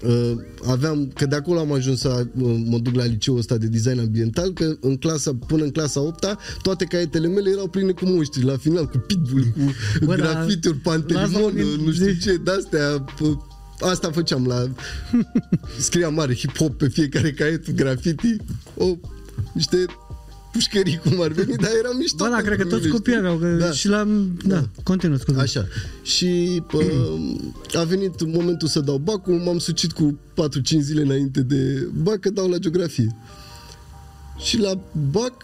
[0.06, 0.32] Uh,
[0.68, 3.98] aveam, că de acolo am ajuns să uh, mă duc la liceul ăsta de design
[3.98, 8.44] ambiental, că în clasa, până în clasa 8 toate caietele mele erau pline cu muștri,
[8.44, 9.72] la final, cu pitbull, cu
[10.04, 13.46] Bă, da, grafituri, pantelimon, lasă-mă nu știu gândi- ce, de-astea, p-
[13.80, 14.70] Asta făceam la...
[15.78, 18.36] Scria mare hip-hop pe fiecare caiet, graffiti,
[18.76, 18.96] o,
[19.52, 19.76] niște
[20.52, 22.24] pușcării cum ar veni, dar erau mișto.
[22.24, 23.28] Bă, da, cred că pentru toți mine, copiii știi?
[23.28, 23.70] aveau, că Da.
[23.72, 24.04] și la...
[24.44, 24.68] Da, Da.
[24.82, 25.40] continuă, scuze.
[25.40, 25.66] Așa.
[26.02, 26.82] Și pă,
[27.78, 32.30] a venit momentul să dau bacul, m-am sucit cu 4-5 zile înainte de bac, că
[32.30, 33.16] dau la geografie.
[34.38, 34.80] Și la
[35.10, 35.34] bac,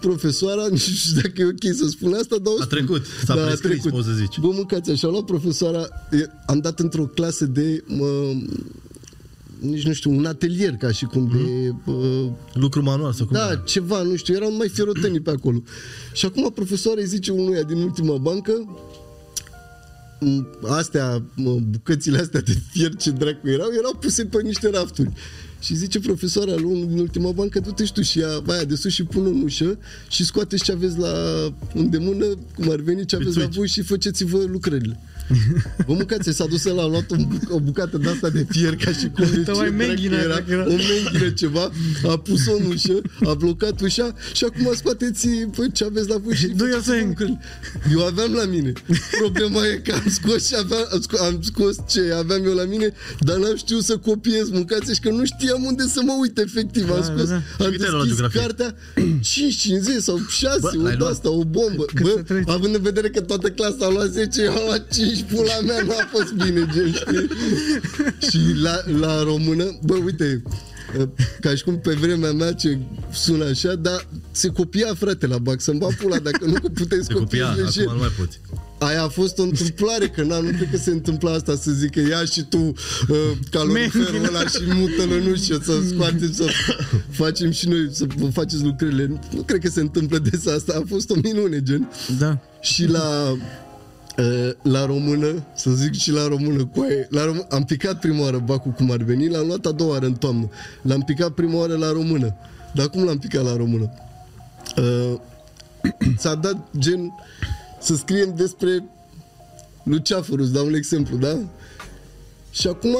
[0.00, 2.68] profesoara, nu știu dacă e ok să spun asta, dar o A spun.
[2.78, 4.38] trecut, s-a prescris, poți să zici.
[4.38, 7.82] Bă, mâncați așa, a luat profesoara, e- am dat într-o clasă de...
[7.86, 8.06] Mă,
[9.60, 11.74] nici nu știu, un atelier ca și cum de...
[11.92, 13.36] Uh, Lucru manual sau cum?
[13.36, 15.62] da, ceva, nu știu, erau mai fierotenii pe acolo.
[16.12, 18.52] Și acum profesoara îi zice unuia din ultima bancă,
[20.20, 25.12] m, astea, mă, bucățile astea de fier ce dracu erau, erau puse pe niște rafturi.
[25.60, 28.74] Și zice profesoara lui unul din ultima bancă, du-te și tu și ia aia de
[28.74, 31.12] sus și pune în ușă și scoateți ce aveți la
[31.74, 33.56] îndemână, cum ar veni, ce aveți la Pițuici.
[33.56, 35.00] voi și faceți-vă lucrările.
[35.86, 38.76] Vă mâncați, s-a dus la a luat un, buc- o bucată de asta de fier
[38.76, 40.62] ca și cum de Tocmai ce dracu menghină, era, cred că era.
[40.66, 41.70] o menghină ceva,
[42.08, 46.34] a pus-o în ușă, a blocat ușa și acum scoateți bă, ce aveți la voi
[46.34, 47.08] și Do your faceți-vă thing.
[47.08, 47.40] lucrările.
[47.92, 48.72] Eu aveam la mine.
[49.20, 52.64] Problema e că am scos și aveam, am scos, am scos ce aveam eu la
[52.64, 56.38] mine, dar n-am știut să copiez, mâncați și că nu știam unde să mă uit
[56.38, 56.90] efectiv.
[56.90, 57.64] Am Da, scos, da, da.
[57.64, 58.40] am Și câte era la deschis geografie?
[58.40, 58.74] cartea,
[59.98, 61.10] 5-50 sau 6, Bă, o l-ai de luat?
[61.12, 61.84] asta, o bombă.
[61.94, 62.48] să Bă, treci.
[62.48, 65.82] având în vedere că toată clasa a luat 10, eu am luat 5, pula mea,
[65.84, 67.28] nu a fost bine, gen, știi?
[68.30, 70.42] Și la, la română, bă, uite,
[71.40, 72.78] ca și cum pe vremea mea ce
[73.12, 77.12] sună așa, dar se copia, frate, la bac, să-mi bag pula, dacă nu puteți Se
[77.12, 77.82] copia, copia lejer.
[77.82, 78.40] acum nu mai poți.
[78.78, 82.00] Aia a fost o întâmplare, că na, nu cred că se întâmplă asta să zică
[82.00, 83.16] ia și tu uh,
[83.50, 86.44] caloriferul ăla și mută-l în ușă să scoatem, să
[87.10, 89.18] facem și noi, să vă faceți lucrările.
[89.34, 91.88] Nu cred că se întâmplă des asta, a fost o minune, gen.
[92.18, 92.38] Da.
[92.60, 93.38] Și la Uh,
[94.62, 98.38] la română, să zic și la română, cu aia, la rom- am picat prima oară
[98.38, 100.48] bacul cum ar veni, l-am luat a doua oară în toamnă.
[100.82, 102.34] L-am picat prima oară la română.
[102.74, 103.90] Dar cum l-am picat la română?
[104.76, 105.20] Uh,
[106.22, 107.12] s-a dat gen
[107.80, 108.84] să scriem despre
[109.82, 111.38] Luceafărul, îți dau un exemplu, da?
[112.50, 112.96] Și acum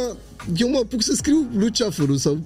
[0.57, 2.39] eu mă apuc să scriu Luceafărul sau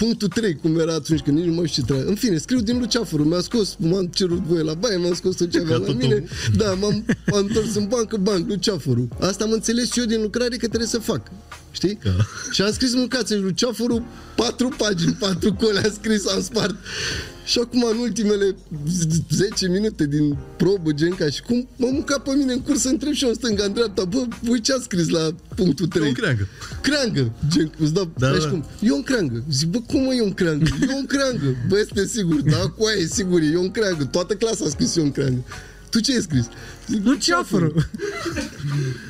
[0.00, 2.60] punctul 3, cum era atunci, când nici nu mai știu ce tra- În fine, scriu
[2.60, 5.78] din Luceafărul, mi-a scos, m-am cerut voie la baie, mi-am scos tot ce avea Ca
[5.80, 6.14] la tot mine.
[6.14, 6.28] omul.
[6.56, 9.08] Da, m-am, m-am întors în bancă, banc, Luceafărul.
[9.20, 11.30] Asta am înțeles și eu din lucrare că trebuie să fac.
[11.70, 11.98] Știi?
[12.04, 12.10] Da.
[12.50, 14.02] Și am scris mâncați în Luceafărul
[14.36, 16.74] patru pagini, patru cole am scris, am spart.
[17.50, 18.56] Și acum în ultimele
[19.30, 22.88] 10 minute din probă, gen ca și cum, mă mânca pe mine în curs să
[22.88, 26.04] întreb și eu în stânga, în dreapta, bă, voi ce a scris la punctul 3?
[26.04, 26.46] Ion Creangă.
[26.82, 28.48] Creangă, gen, îți dau, Da, da, da.
[28.48, 29.44] cum, Ion Creangă.
[29.50, 30.64] Zic, bă, cum mă Ion Creangă?
[30.88, 31.56] Ion Creangă.
[31.68, 34.04] Bă, este sigur, da, cu aia e sigur, e Ion Creangă.
[34.04, 35.44] Toată clasa a scris Ion Creangă.
[35.90, 36.48] Tu ce ai scris?
[36.88, 37.90] Zic, Luceafărul.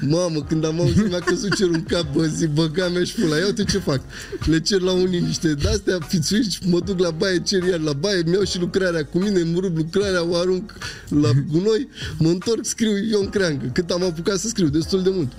[0.01, 3.37] Mamă, când am auzit, mi-a căzut cerul în cap, bă, zic, băga mea și pula,
[3.37, 4.01] ia uite ce fac.
[4.45, 8.23] Le cer la unii niște de-astea, fițuici, mă duc la baie, cer iar la baie,
[8.27, 10.73] mi-au și lucrarea cu mine, îmi rup lucrarea, o arunc
[11.09, 11.89] la gunoi,
[12.19, 13.71] mă întorc, scriu Ion Creangă.
[13.73, 15.33] Cât am apucat să scriu, destul de mult.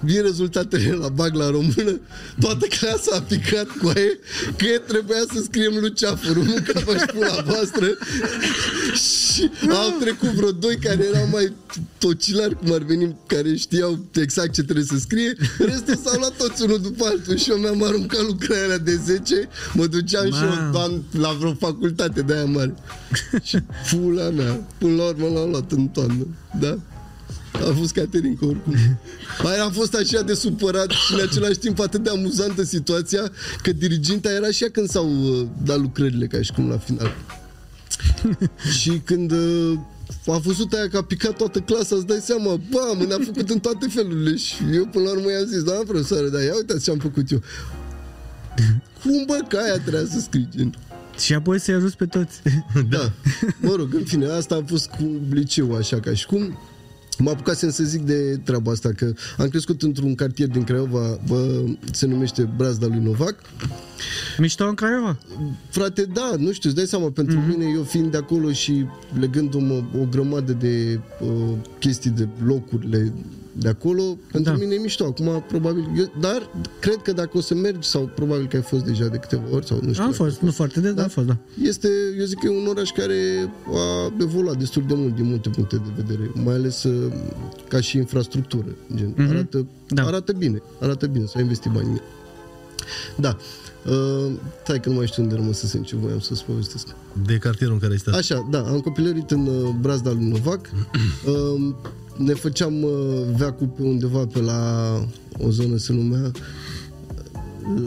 [0.00, 2.00] Vin rezultatele la bag la română,
[2.40, 4.12] toată clasa a picat cu aia
[4.56, 7.86] că trebuia să scriem Luceafărul, mânca vă pula voastră
[8.94, 11.52] și au trecut vreo doi care erau mai
[11.98, 16.62] tocilari, cum ar veni, care știau exact ce trebuie să scrie, restul s-au luat toți
[16.62, 20.70] unul după altul și eu mi-am aruncat lucrarea de 10, mă duceam și eu Mamă.
[20.72, 22.74] doamn, la vreo facultate de aia mare.
[23.42, 23.58] Și
[23.90, 26.26] pula mea, până la urmă l-am luat în toamnă,
[26.60, 26.78] da?
[27.66, 28.74] A fost Caterinca oricum.
[29.44, 33.72] Aia a fost așa de supărat și în același timp atât de amuzantă situația că
[33.72, 37.16] diriginta era și ea când s-au uh, dat lucrările ca și cum la final.
[38.78, 39.78] și când uh,
[40.26, 43.58] a văzut aia că a picat toată clasa, îți dai seama, bam, ne-a făcut în
[43.58, 46.90] toate felurile și eu până la urmă i-am zis, da, profesoară, dar ia uitați ce
[46.90, 47.42] am făcut eu.
[49.02, 50.74] Cum bă, că aia trebuia să scrii, gen.
[51.18, 52.42] Și apoi să-i ajuți pe toți.
[52.88, 53.12] Da.
[53.60, 56.58] Mă rog, în fine, asta a fost cu liceu, așa ca și cum.
[57.18, 61.64] Mă apucasem să zic de treaba asta, că am crescut într-un cartier din Craiova, bă,
[61.92, 63.34] se numește Brazda lui Novac.
[64.38, 65.18] Mișto în Craiova.
[65.70, 67.48] Frate, da, nu știu, îți dai seama, pentru mm-hmm.
[67.48, 68.84] mine, eu fiind de acolo și
[69.18, 71.28] legându-mă o grămadă de uh,
[71.78, 73.12] chestii de locurile
[73.58, 74.58] de acolo, pentru Da.
[74.58, 75.04] mine e mișto.
[75.04, 78.84] Acum, probabil, eu, dar cred că dacă o să mergi, sau probabil că ai fost
[78.84, 80.02] deja de câteva ori, sau nu știu.
[80.04, 81.36] Am dacă- fost, nu foarte des, dar am fost, da.
[81.62, 85.48] este, eu zic că e un oraș care a evoluat destul de mult din multe
[85.48, 87.12] puncte de vedere, mai ales uh,
[87.68, 88.76] ca și infrastructură.
[88.94, 89.28] Gen, Mhm.
[89.30, 90.04] arată, Da.
[90.06, 92.02] arată bine, arată bine, s-a investit bani în el.
[93.16, 93.36] Da.
[93.90, 96.86] Uh, stai că nu mai știu unde rămăsesem ce voiam să-ți povestesc.
[97.26, 98.14] De cartierul în care ai stat.
[98.14, 100.70] Așa, da, am copilărit în uh, Brazda lui Novac.
[101.26, 101.74] Uh,
[102.16, 102.90] ne făceam uh,
[103.36, 104.60] veacul pe undeva pe la
[105.38, 106.30] o zonă se numea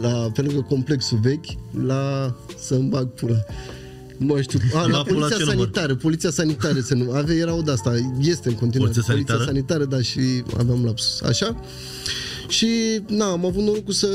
[0.00, 1.46] la, pe lângă complexul vechi,
[1.84, 3.36] la să-mi bag pula.
[4.16, 4.58] Nu mai știu.
[4.74, 5.54] A, la, La pula poliția ce număr?
[5.56, 5.94] sanitară.
[5.94, 7.18] Poliția sanitară se numea.
[7.20, 7.94] Avea, era o de-asta.
[8.20, 8.92] Este în continuare.
[8.92, 9.44] Poliția Poliția sanitară?
[9.44, 10.20] sanitară, da, și
[10.58, 11.20] aveam lapsus.
[11.20, 11.56] Așa.
[12.48, 12.68] Și,
[13.08, 14.08] na, am avut norocul să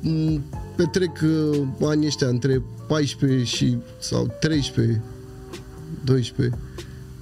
[0.00, 0.42] m,
[0.76, 5.02] petrec uh, anii ăștia între 14 și, sau 13,
[6.04, 6.58] 12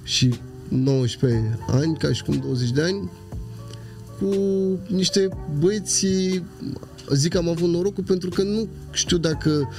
[0.03, 0.33] și
[0.67, 3.11] 19 ani, ca și cum 20 de ani,
[4.19, 4.35] cu
[4.87, 5.27] niște
[5.59, 6.07] băieți,
[7.11, 9.69] zic că am avut norocul pentru că nu știu dacă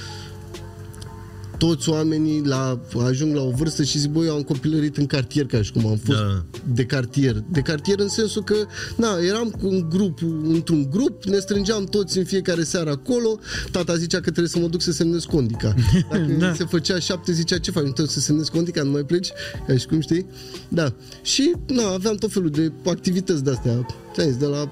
[1.57, 5.45] toți oamenii la, ajung la o vârstă și zic, băi, eu am copilărit în cartier
[5.45, 6.45] ca și cum am fost Da.
[6.73, 7.43] de cartier.
[7.51, 8.55] De cartier în sensul că,
[8.95, 13.39] na, eram cu un grup, într-un grup, ne strângeam toți în fiecare seară acolo,
[13.71, 15.73] tata zicea că trebuie să mă duc să semnez condica.
[16.11, 16.45] Dacă Da.
[16.47, 16.53] da.
[16.53, 19.29] se făcea șapte, zicea, ce faci, nu trebuie să semnezi condica, nu mai pleci,
[19.67, 20.25] ca și cum știi?
[20.67, 20.93] Da.
[21.21, 24.71] Și, na, aveam tot felul de activități de-astea, ți-am zis, de la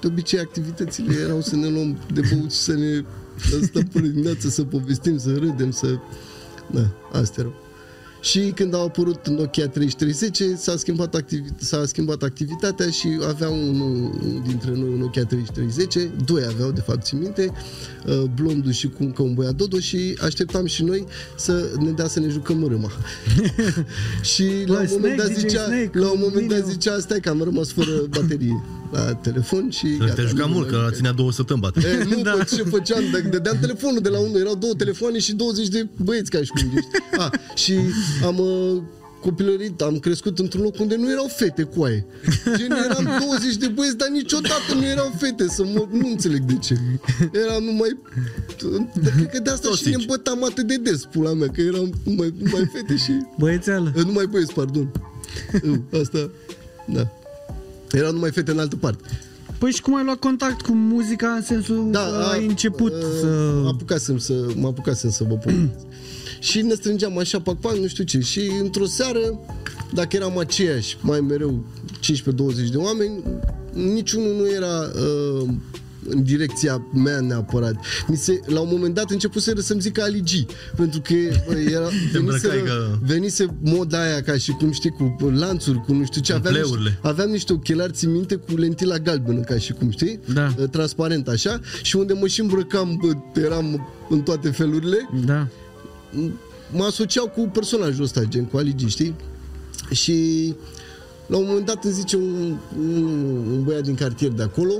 [0.00, 3.04] de obicei activitățile erau să ne luăm de băut și să ne să
[3.62, 5.98] stăm până dimineață, să povestim, să râdem, să...
[6.70, 7.54] Da, astea erau.
[8.22, 14.10] Și când au apărut Nokia 3310, s-a schimbat, activi- s-a schimbat activitatea și avea unul
[14.46, 17.52] dintre noi un Nokia 3310, doi aveau, de fapt, țin minte,
[18.06, 22.08] uh, blondul și cu încă un băiat Dodo și așteptam și noi să ne dea
[22.08, 22.90] să ne jucăm râma.
[24.32, 26.70] și la un Snake, moment dat DJ zicea, Snake, la un moment dat Mineo.
[26.70, 30.70] zicea, stai că am rămas fără baterie la telefon și Te-ai gata, jucat nu mult,
[30.70, 31.88] mai că la ținea două săptămâni bate.
[31.88, 32.44] E, nu, da.
[32.56, 36.30] ce făceam, dacă dădeam telefonul de la unul, erau două telefoane și 20 de băieți
[36.30, 36.88] ca și cum ești.
[37.18, 37.78] A, și
[38.24, 38.82] am uh,
[39.20, 42.06] copilărit, am crescut într-un loc unde nu erau fete cu aie.
[42.56, 46.56] Gen, eram 20 de băieți, dar niciodată nu erau fete, să mă, nu înțeleg de
[46.60, 46.76] ce.
[47.32, 47.98] Era numai,
[49.16, 50.00] cred că de asta Toți și ne zici.
[50.00, 53.92] îmbătam atât de des, pula mea, că eram numai, numai fete și, Băiețeală.
[53.96, 54.92] eh, numai băieți, pardon.
[55.64, 56.30] Eu, asta,
[56.86, 57.10] da.
[57.92, 59.02] Erau numai fete în altă parte.
[59.58, 63.06] Păi și cum ai luat contact cu muzica în sensul Da, că ai început a,
[63.20, 63.26] să...
[63.62, 65.86] Mă apucasem să, mă apucasem să vă povestesc.
[66.48, 68.20] și ne strângeam așa, pac, pac, nu știu ce.
[68.20, 69.40] Și într-o seară,
[69.92, 71.64] dacă eram aceiași, mai mereu
[72.00, 73.22] 15-20 de oameni,
[73.72, 75.48] niciunul nu era uh,
[76.08, 77.74] în direcția mea neapărat.
[78.06, 81.14] Mi se, la un moment dat începuseră să-mi zică Ali G, pentru că
[81.46, 85.92] bă, era, îmbrăcai venise, ca- venise moda aia ca și cum știi, cu lanțuri, cu
[85.92, 86.32] nu știu ce.
[86.32, 86.98] Aveam niște, Pleurile.
[87.02, 90.20] aveam niște ochelari, țin minte, cu lentila galbenă, ca și cum, știi?
[90.34, 90.54] Da.
[90.58, 91.60] Uh, Transparent așa.
[91.82, 95.46] Și unde mă și îmbrăcam, bă, eram în toate felurile, Da.
[96.72, 99.14] mă asociau cu personajul ăsta, gen cu Ali G, știi?
[99.90, 100.54] Și
[101.26, 103.02] la un moment dat îmi zice un, un,
[103.52, 104.72] un băiat din cartier de acolo,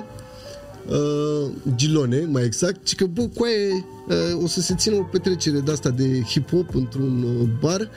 [0.88, 5.58] uh, Gilone, mai exact, și că, bă, coaie, uh, o să se țină o petrecere
[5.58, 7.90] de asta de hip-hop într-un uh, bar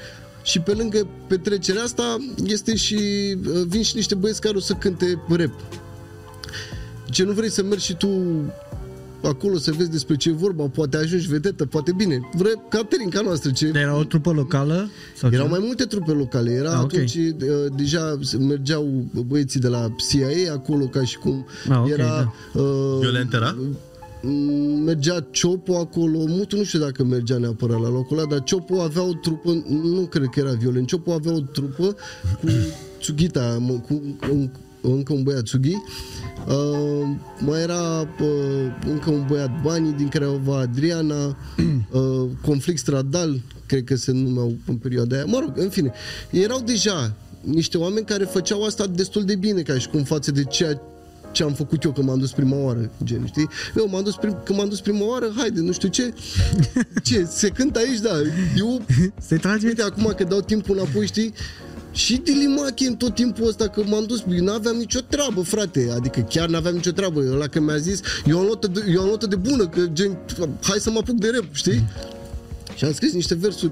[0.44, 2.98] și pe lângă petrecerea asta este și,
[3.48, 5.54] uh, vin și niște băieți care o să cânte rap.
[7.06, 8.08] Ce nu vrei să mergi și tu
[9.28, 12.30] acolo să vezi despre ce e vorba, poate ajungi vedetă, poate bine.
[12.34, 14.90] Vrei Caterinca noastră, ce Dar era o trupă locală?
[15.16, 15.52] Sau erau ce?
[15.52, 16.52] mai multe trupe locale.
[16.52, 16.94] Era Ah, ok.
[16.94, 17.32] atunci, uh,
[17.76, 22.34] deja mergeau băieții de la CIA acolo, ca și cum Ah, ok, era...
[22.54, 22.64] Uh,
[23.00, 23.56] Violent era?
[23.56, 28.82] m- Mergea Ciopo acolo, Mutu nu știu dacă mergea neapărat la locul ăla, dar Ciopo
[28.82, 31.96] avea o trupă, nu cred că era violent, Ciopo avea o trupă
[32.42, 32.48] cu
[33.00, 34.50] Tsugita, mă, cu un,
[34.94, 35.76] încă un băiat Tsugi,
[36.48, 37.08] uh,
[37.40, 41.26] mai era uh, încă un băiat Bani, din care avea Adriana,
[41.92, 45.92] uh, conflict stradal, cred că se numeau în perioada aia, mă rog, în fine,
[46.30, 50.44] erau deja niște oameni care făceau asta destul de bine, ca și cum față de
[50.44, 50.82] ceea
[51.32, 53.50] ce am făcut eu când m-am dus prima oară, gen, știi?
[53.78, 56.14] Eu m-am dus prim, când m-am dus prima oară, haide, nu știu ce,
[57.08, 58.12] ce, se cântă aici, da,
[58.58, 58.82] eu,
[59.20, 59.68] Se trage?
[59.68, 61.34] uite, acum că dau timpul înapoi, știi,
[61.96, 66.20] și dilimache în tot timpul ăsta că m-am dus, eu n-aveam nicio treabă, frate, adică
[66.30, 69.28] chiar n-aveam nicio treabă, ăla că mi-a zis, eu am notă de, eu am notă
[69.28, 70.18] de bună, că gen,
[70.62, 71.84] hai să mă apuc de rap, știi?
[72.76, 73.72] Și am scris niște versuri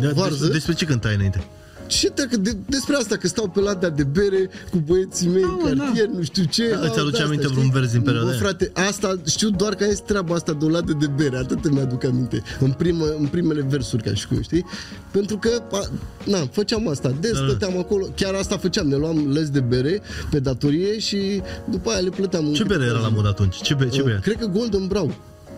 [0.00, 0.30] Da, varză.
[0.30, 1.44] despre, despre ce cântai înainte?
[1.88, 5.48] Ce treacă de, despre asta, că stau pe ladea de bere cu băieții mei Da,
[5.70, 6.68] în mă, cartier, nu știu ce.
[6.70, 7.56] Da, ah, îți aduce de-asta, aminte știi?
[7.56, 8.40] vreun vers din perioada Bă, aia?
[8.42, 11.80] frate, asta, știu doar că este treaba asta de o ladă de bere, atât îmi
[11.80, 14.64] aduc aminte, în, primă, în primele versuri, ca și cum, știi?
[15.10, 15.88] Pentru că, a,
[16.24, 17.46] na, făceam asta, des Da, da.
[17.48, 21.98] stăteam acolo, chiar asta făceam, ne luam lăzi de bere pe datorie și după aia
[22.00, 22.46] le plăteam.
[22.46, 23.20] în Ce bere câteva era la zile.
[23.20, 23.56] mod atunci?
[23.62, 24.18] Ce, be, ce Uh, bea?
[24.18, 25.14] Cred că Golden Brown,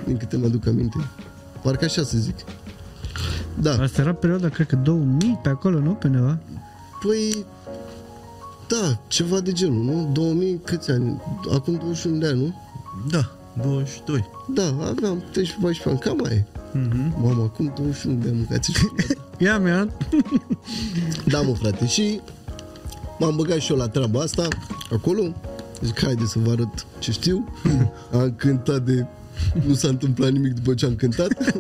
[0.07, 0.97] din câte mi-aduc aminte.
[1.63, 2.35] Parcă așa să zic.
[3.61, 3.83] Da.
[3.83, 5.91] Asta era perioada, cred că 2000 pe acolo, nu?
[5.91, 6.39] Pe undeva?
[7.03, 7.45] Păi,
[8.69, 10.11] da, ceva de genul, nu?
[10.13, 11.21] 2000, câți ani?
[11.53, 12.55] Acum 21 de ani, nu?
[13.11, 13.31] Da,
[13.63, 14.31] 22.
[14.49, 16.45] Da, aveam 13-14 ani, cam mai e.
[16.73, 17.15] Mhm.
[17.23, 18.73] Mama, acum 21 de ani, mâncați
[19.39, 19.89] Ia mea.
[21.27, 22.21] Da, mă, frate, și
[23.19, 24.49] m-am băgat și eu la treaba asta,
[24.93, 25.35] acolo.
[25.83, 27.49] Zic, haide să vă arăt ce știu.
[28.13, 29.07] Am cântat de...
[29.67, 31.29] Nu s-a întâmplat nimic după ce am cântat.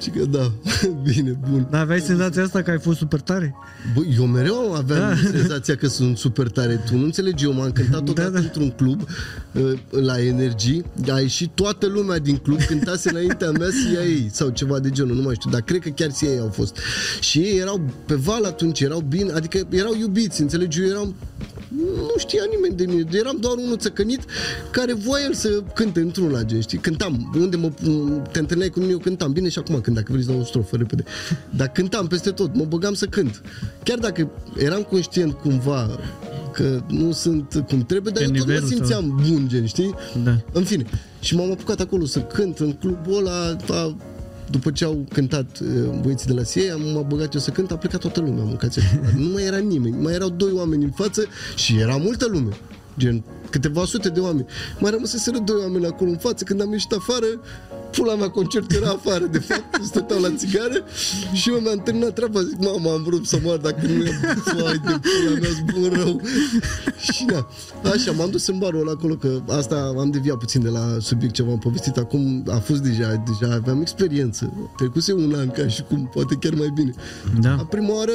[0.00, 0.52] Și că da,
[1.12, 1.66] bine, bun.
[1.70, 3.54] Dar aveai senzația asta că ai fost super tare?
[3.94, 5.08] Bă, eu mereu aveam Da.
[5.08, 5.30] da.
[5.38, 6.82] senzația că sunt super tare.
[6.86, 8.38] Tu nu înțelegi, eu m-am cântat odată Da, da, da.
[8.38, 8.44] da.
[8.44, 9.08] într-un club
[9.52, 14.78] uh, la Energy, a ieșit toată lumea din club, cântase înaintea mea CIA sau ceva
[14.78, 16.76] de genul, nu mai știu, dar cred că chiar CIA au fost.
[17.20, 21.14] Și ei erau pe val atunci, erau bine, adică erau iubiți, înțelegi, eu eram
[21.78, 24.20] nu știa nimeni de mine, eram doar unul țăcănit
[24.70, 26.78] care voia el să cânte într-un la gen, știi?
[26.78, 27.70] Cântam, unde mă,
[28.32, 30.44] te întâlneai cu mine, eu cântam, bine și acum când dacă vrei să dau o
[30.44, 31.04] strofă repede.
[31.50, 33.42] Dar cântam peste tot, mă băgam să cânt.
[33.82, 35.98] Chiar dacă eram conștient cumva
[36.52, 39.94] că nu sunt cum trebuie, dar Pe eu tot mă nivelul simțeam bun, gen, știi?
[40.24, 40.36] Da.
[40.52, 40.84] În fine.
[41.20, 43.96] Și m-am apucat acolo să cânt în clubul ăla, a,
[44.50, 47.76] după ce au cântat uh, băieții de la CIA, m-am băgat eu să cânt, a
[47.76, 48.80] plecat toată lumea, mâncați
[49.16, 51.24] Nu mai era nimeni, mai erau doi oameni în față
[51.56, 52.56] și era multă lume.
[52.98, 54.46] Gen, câteva sute de oameni.
[54.78, 57.26] Mai rămăseseră doi oameni acolo în față, când am ieșit afară,
[57.90, 60.84] pula mea concert era afară, de fapt, stăteau la țigară
[61.32, 64.12] și eu mi-am terminat treaba, zic, mama, am vrut să mor dacă nu e,
[64.44, 66.20] fai de pula mea, zbun rău.
[67.12, 67.48] și da,
[67.90, 71.34] așa, m-am dus în barul ăla acolo, că asta am deviat puțin de la subiect
[71.34, 75.82] ce v-am povestit, acum a fost deja, deja aveam experiență, trecuse un an ca și
[75.82, 76.94] cum, poate chiar mai bine.
[77.40, 77.52] Da.
[77.52, 78.12] A prima oară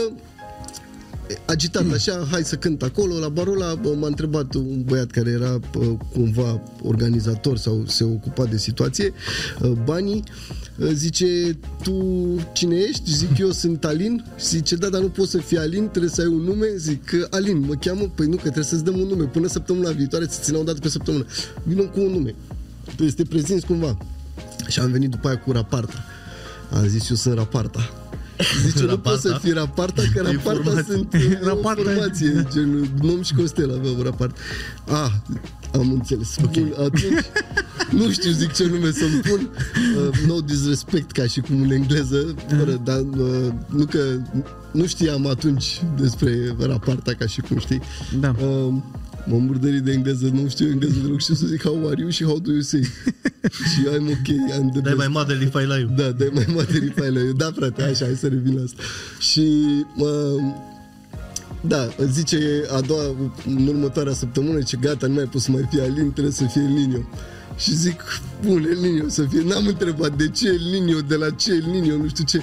[1.46, 5.30] agitat așa, hai să cânt acolo, la barul ăla bă, m-a întrebat un băiat care
[5.30, 9.14] era bă, cumva organizator sau se ocupa de situație,
[9.62, 10.24] uh, banii,
[10.80, 11.96] uh, zice, tu
[12.54, 13.12] cine ești?
[13.12, 14.26] Zic, eu sunt Alin.
[14.40, 16.68] Zice, da, dar nu poți să fii Alin, trebuie să ai un nume.
[16.78, 18.12] Zic, "Că Alin, mă cheamă?
[18.16, 20.80] Păi nu, că trebuie să-ți dăm un nume până săptămâna viitoare, să țină o dată
[20.80, 21.26] pe săptămână.
[21.64, 22.36] Vină cu un nume.
[22.86, 23.98] Trebuie să te prezinți cumva.
[24.68, 26.04] Și am venit după aia cu raparta.
[26.72, 28.03] Am zis, eu sunt raparta.
[28.66, 29.20] Zice, nu poți Raparta?
[29.20, 30.94] să fii raparta, că raparta Informații.
[30.94, 31.82] sunt uh, Raparta.
[31.92, 34.38] informație, gen Nom și Costel aveau rapart.
[34.88, 35.12] Ah,
[35.74, 36.36] am înțeles.
[36.42, 37.04] Bun, atunci,
[37.92, 39.50] nu știu, zic ce nume să-mi pun.
[39.98, 44.00] Uh, no disrespect, ca și cum în engleză, fără, dar uh, nu că
[44.72, 47.82] nu știam atunci despre raparta, ca și cum știi.
[48.20, 48.36] Da.
[48.44, 48.74] Uh,
[49.26, 52.24] m-am murdărit de engleză, nu știu engleză deloc, știu să zic how are you și
[52.24, 52.82] how do you say.
[53.72, 54.96] și I'm ok, I'm the Dai best.
[54.96, 55.88] mai motherly file la eu.
[55.96, 57.22] Da, dai mai materii faile.
[57.38, 58.82] Da, frate, așa, hai să revin la asta.
[59.20, 59.44] Și,
[59.96, 60.36] mă,
[61.62, 63.04] da, zice a doua,
[63.48, 66.62] în următoarea săptămână, ce gata, nu mai pot să mai fie Alin, trebuie să fie
[66.62, 66.98] El Nino.
[67.58, 68.02] Și zic,
[68.46, 69.42] bun, El Nino să fie.
[69.46, 72.42] N-am întrebat de ce El Nino, de la ce El Nino, nu știu ce.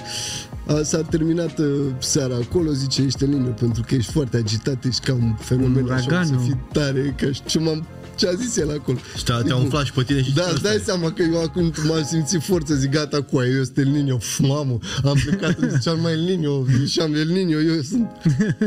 [0.79, 1.65] A, s-a terminat uh,
[1.99, 5.83] seara acolo, zice, ești El Nino, pentru că ești foarte agitat, ești ca un fenomen,
[5.83, 6.39] Un așa, o uragan, să nu?
[6.39, 8.97] fii tare, ca și ce m-am ce a zis el acolo.
[9.17, 10.93] Și te-a, te-a Zic, umflat și pe tine și da, ce îți dai ăsta e?
[10.93, 14.15] seama că eu acum m-am simțit forță, zic gata cu aia, eu sunt El Nino,
[14.15, 18.09] Uf, mamă, am plecat, îmi ziceam mai El Nino, ziceam El Nino, eu sunt,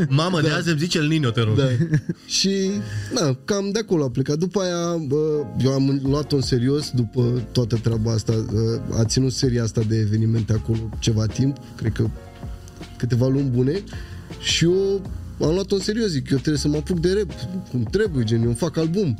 [0.09, 1.55] Mamă, de azi îmi zice El Nino, te rog.
[1.57, 1.67] da.
[2.25, 2.69] Și,
[3.13, 4.37] na, cam de acolo a plecat.
[4.37, 8.45] După aia, bă, eu am luat-o în serios după toată treaba asta,
[8.97, 12.09] a ținut seria asta de evenimente acolo ceva timp, cred că
[12.97, 13.83] câteva luni bune,
[14.39, 15.01] și eu
[15.41, 17.31] am luat-o în serios, zic, eu trebuie să mă apuc de rap,
[17.69, 19.19] cum trebuie, gen, eu îmi fac album.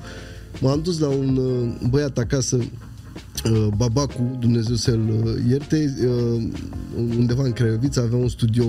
[0.60, 2.65] M-am dus la un uh, băiat acasă, uh,
[3.78, 5.93] Babacu, Dumnezeu să-l uh, ierte,
[6.36, 6.43] uh,
[7.17, 8.65] undeva în Craiovitz, avea un studio,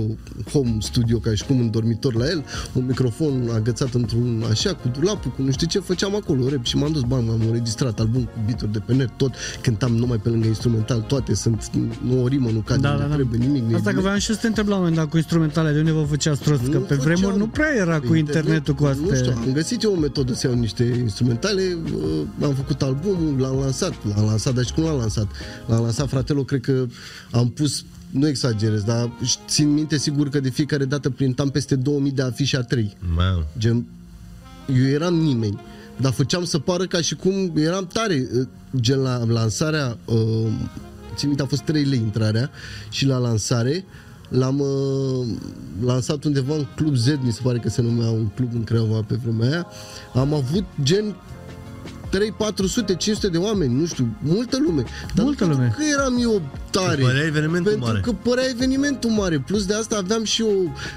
[0.52, 4.88] home studio, ca și cum în dormitor la el, un microfon agățat într-un așa, cu
[4.88, 8.22] dulapul, cu nu știu ce, făceam acolo rap și m-am dus, bani, m-am înregistrat album
[8.22, 11.70] cu beat de pe net, tot, cântam numai pe lângă instrumental, toate sunt,
[12.06, 13.14] nu o rimă, nu cade, Da, nu da, da.
[13.14, 13.62] trebuie nimic.
[13.62, 14.02] nu e Asta că nimic.
[14.04, 16.48] vreau și să te întreb la un moment dat cu instrumentale, de unde vă făceați
[16.48, 16.62] rost?
[16.62, 17.04] Că pe făceam.
[17.04, 19.44] vremuri nu prea era cu Pe internetul cu internet, Nu știu, astea.
[19.46, 21.62] am găsit eu o metodă să iau niște instrumentale,
[21.94, 22.02] uh,
[22.42, 25.26] am făcut albumul, l-am lansat, l-am lansat, dar și cum l-am lansat?
[25.66, 26.86] L-am lansat, fratelo, cred că
[27.30, 29.10] am pus nu exagerez, dar
[29.48, 32.96] țin minte sigur că de fiecare dată printam peste 2000 de afișe a 3.
[33.14, 33.46] Mamă.
[33.58, 33.86] Gen,
[34.78, 35.60] eu eram nimeni,
[35.96, 38.28] dar făceam să pară ca și cum eram tare.
[38.34, 38.46] Uh,
[38.80, 40.16] Gen la lansarea, uh,
[41.14, 42.50] țin minte, a fost 3 lei intrarea
[42.90, 43.84] și la lansare
[44.28, 45.26] l-am uh,
[45.84, 49.04] lansat undeva în Club Z, mi se pare că se numea un club în Craiova
[49.06, 49.66] pe vremea aia.
[50.14, 51.16] Am avut gen
[52.10, 54.84] 3, 400, 500 de oameni, nu știu, multă lume.
[55.14, 55.62] Dar Multă nu lume.
[55.62, 56.96] pentru că eram eu tare.
[57.02, 58.00] Că părea evenimentul pentru mare.
[58.00, 59.38] că părea evenimentul mare.
[59.46, 60.46] Plus de asta aveam și o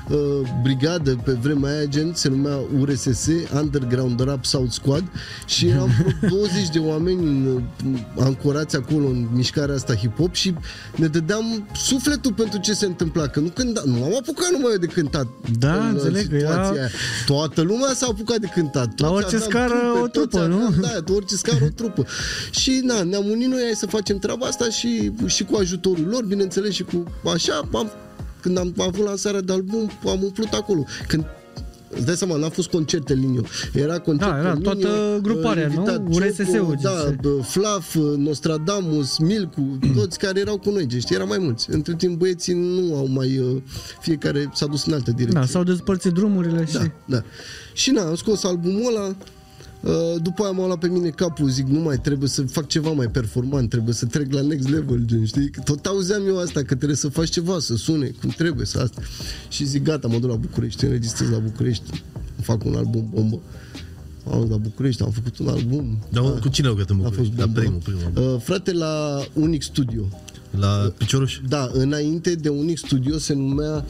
[0.09, 0.17] uh,
[0.63, 5.03] brigadă pe vremea aia, gen, se numea URSS, Underground Rap South Squad
[5.45, 7.61] și eram vreo 20 de oameni în,
[7.93, 10.53] uh, ancorați acolo în mișcarea asta hip-hop și
[10.95, 13.27] ne dădeam sufletul pentru ce se întâmpla.
[13.27, 15.27] Că nu, cânta, nu am apucat numai eu de cântat.
[15.59, 16.87] Da, în înțeleg că situația era- aia.
[17.25, 18.93] Toată lumea s-a apucat de cântat.
[18.95, 20.55] Toți orice aveam scară o toți trupă, nu?
[20.55, 22.05] aveam- Da, de orice scară o trupă.
[22.51, 26.23] Și na, ne-am unit noi hai să facem treaba asta și, și cu ajutorul lor,
[26.23, 27.91] bineînțeles, și cu așa, am,
[28.41, 30.85] când am avut lansarea de album, am umplut acolo.
[31.07, 31.25] Când
[31.95, 33.41] Îți dai seama, n-a fost concerte în Linio.
[33.73, 35.79] Era concert Da, era în toată Linio, gruparea, uh, nu?
[35.79, 37.15] invitat URSS-ul, Cioco, Da, zice.
[37.21, 41.69] bă, Flaf, Nostradamus, Milcu, toți care erau cu noi, știi, era mai mulți.
[41.71, 43.61] Între timp băieții nu au mai, uh,
[44.01, 45.39] fiecare s-a dus în altă direcție.
[45.39, 46.73] Da, s-au despărțit drumurile și...
[46.73, 47.23] Da, da.
[47.73, 49.15] Și na, am scos albumul ăla, uh,
[50.21, 53.07] după aia m-a luat pe mine capul, zic, nu mai trebuie să fac ceva mai
[53.07, 55.49] performant, trebuie să trec la next level, gen, știi?
[55.49, 58.79] Că Tot auzeam eu asta, că trebuie să faci ceva, să sune cum trebuie, să
[58.79, 59.01] asta.
[59.49, 62.03] Și zic, gata, mă duc la București, înregistrez la București,
[62.41, 63.39] fac un album bombă.
[64.31, 65.97] Am dus la București, am făcut un album.
[66.09, 67.39] Dar Da, cu cine au gătat în a fost București?
[67.39, 67.59] La bombă.
[67.59, 68.33] primul, primul.
[68.33, 70.01] Uh, frate, la Unix Studio.
[70.59, 71.39] La Picioruș?
[71.47, 73.85] Da, înainte de Unix Studio se numea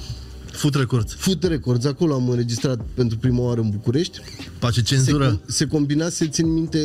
[0.59, 1.13] Foot Records.
[1.13, 4.19] Foot Records, acolo am înregistrat pentru prima oară în București.
[4.59, 5.39] Pace se, cenzură.
[5.47, 6.79] se combina, se țin minte,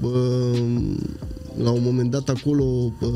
[0.00, 0.58] uh,
[1.62, 2.64] la un moment dat acolo...
[3.00, 3.10] Uh,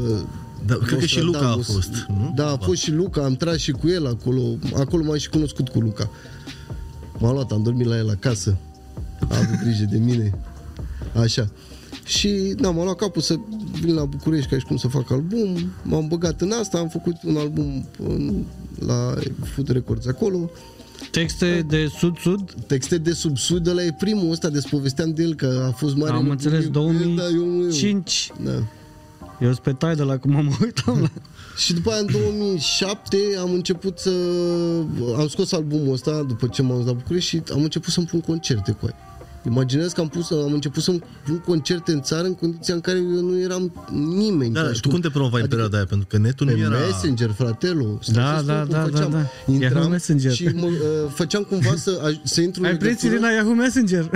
[0.66, 1.66] Da, cred că și Luca a Nostradamus.
[1.74, 2.32] fost, nu?
[2.36, 4.40] Da, a fost și Luca, am tras și cu el acolo.
[4.76, 6.10] Acolo m-am și cunoscut cu Luca.
[7.18, 8.56] M-a luat, am dormit la el acasă.
[9.28, 10.38] A avut grijă de mine.
[11.14, 11.50] Așa.
[12.04, 13.36] Și da, m-a luat capul să
[13.80, 15.72] vin la București ca și cum să fac album.
[15.82, 18.44] M-am băgat în asta, am făcut un album în,
[18.78, 19.14] la
[19.54, 20.50] Food Records acolo.
[21.10, 22.54] Texte de sud-sud?
[22.66, 26.12] Texte de sub sud, ăla e primul ăsta, despovesteam de el că a fost mare.
[26.12, 28.32] Am nebunie înțeles, cu el, da, eu, eu, 2005.
[28.44, 28.52] Da.
[29.40, 31.10] Eu sunt pe tai de la cum mă uitam la...
[31.56, 34.10] Și după aia, în 2007, am început să...
[35.16, 38.20] Am scos albumul ăsta după ce m-am dus la București și am început să-mi pun
[38.20, 38.96] concerte cu aia.
[39.46, 42.98] Imaginez că am, pus, am început să-mi pun concerte în țară în condiția în care
[42.98, 43.86] eu nu eram
[44.16, 44.52] nimeni.
[44.52, 45.86] Da, ca și și tu cum te promovai în perioada aia?
[45.86, 46.78] Pentru că netul nu Pe era...
[46.78, 47.98] Messenger, fratelo.
[48.02, 49.10] Stai Da, să spun da, cum da, făceam.
[49.10, 49.16] da,
[49.46, 49.52] da.
[49.52, 50.32] Intram Yahoo Messenger.
[50.32, 53.12] și mă, uh, făceam cumva să, aj- să intru în Ai prins legătură.
[53.14, 54.10] Irina Yahoo Messenger?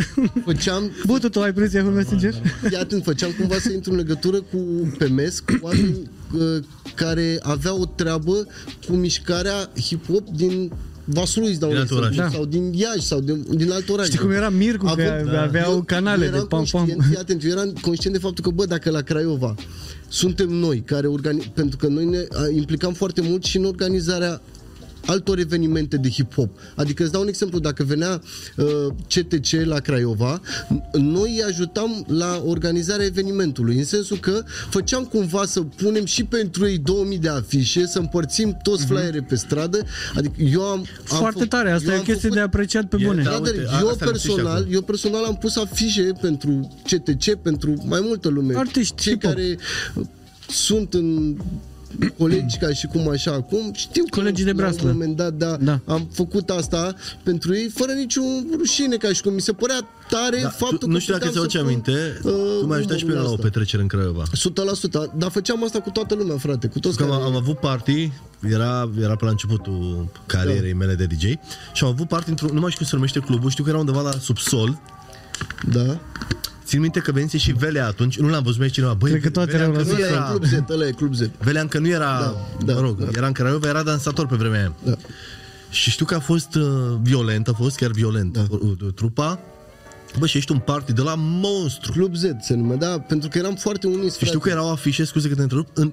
[0.44, 2.34] Făceam, Butu, tu ai prins Yahoo Messenger?
[2.68, 4.58] Fii atent, făceam cumva să intru în legătură cu
[4.98, 6.62] pe mes cu oameni uh,
[6.94, 8.46] care avea o treabă
[8.86, 10.72] cu mișcarea hip-hop din
[11.10, 12.32] Vaslui, îți dau Din un alt exemplu, oraș.
[12.34, 14.06] sau din Iași, sau din, din alt oraș.
[14.06, 16.70] Știi cum era Mircu, că Având- aveau eu- canale eu de eram pam-pam.
[16.80, 19.54] conștient, Fii atent, eu eram conștient de faptul că, bă, dacă la Craiova
[20.08, 24.40] suntem noi, care organi- pentru că noi ne a, implicam foarte mult și în organizarea
[25.06, 26.48] altor evenimente de hip-hop.
[26.74, 28.20] Adică îți dau un exemplu, dacă venea
[28.56, 28.66] uh,
[29.14, 35.44] CTC la Craiova, n- noi îi ajutam la organizarea evenimentului, în sensul că făceam cumva
[35.44, 39.84] să punem și pentru ei 2000 de afișe, să împărțim toți flyere pe stradă,
[40.14, 40.70] adică eu am...
[40.70, 41.04] am Mhm.
[41.04, 43.22] Foarte făcut- tare, asta eu e o am chestie făcut- de apreciat pe E, bune.
[43.22, 43.30] da.
[43.30, 44.72] da, uite, eu asta lipsește personal, acum.
[44.72, 48.56] eu personal am pus afișe pentru CTC, pentru mai multă lume.
[48.56, 49.20] Artiști, Cei hip-hop.
[49.20, 49.56] care
[49.94, 50.04] uh,
[50.48, 51.36] sunt în
[52.18, 54.82] colegi ca și cum așa acum, știu că Colegii de la breaslă.
[54.88, 55.80] un moment dat da, Da.
[55.86, 60.40] am făcut asta pentru ei fără niciun rușine, ca și cum mi se părea tare
[60.42, 62.66] Da, faptul tu, că nu știu dacă puteam ți-o să aduce pun, aminte, uh, tu
[62.66, 63.42] m-ai ajutat și pe mine la o numărul ăsta.
[63.42, 64.22] petrecere în Craiova.
[65.12, 67.22] 100%, dar făceam asta cu toată lumea, frate, cu toți Că am, care...
[67.22, 68.10] am avut party,
[68.50, 71.24] era, era pe la începutul carierei mele de DJ
[71.72, 73.78] și am avut party într-un, nu mai știu cum se numește clubul, știu că era
[73.78, 74.80] undeva la subsol.
[75.72, 76.00] Da.
[76.68, 78.94] Țin minte că venise și Velea atunci, nu l-am văzut mai cineva.
[78.94, 80.86] Băi, Cred că toate Velea erau la încă nu Ăla e era, Club Z, ăla
[80.86, 81.20] e Club Z.
[81.38, 83.06] Velea încă nu era, Da, da, mă rog, da.
[83.16, 84.72] era în Craiova, era dansator pe vremea aia.
[84.84, 84.94] Da.
[85.70, 86.64] Și știu că a fost uh,
[87.02, 88.44] violent, a fost chiar violent Da.
[88.50, 89.38] uh, uh, trupa.
[90.18, 91.92] Bă, și ești un party de la monstru.
[91.92, 95.04] Club Z se numea, da, pentru că eram foarte uniți, Și știu că erau afișe,
[95.04, 95.92] scuze că te întrerup, în,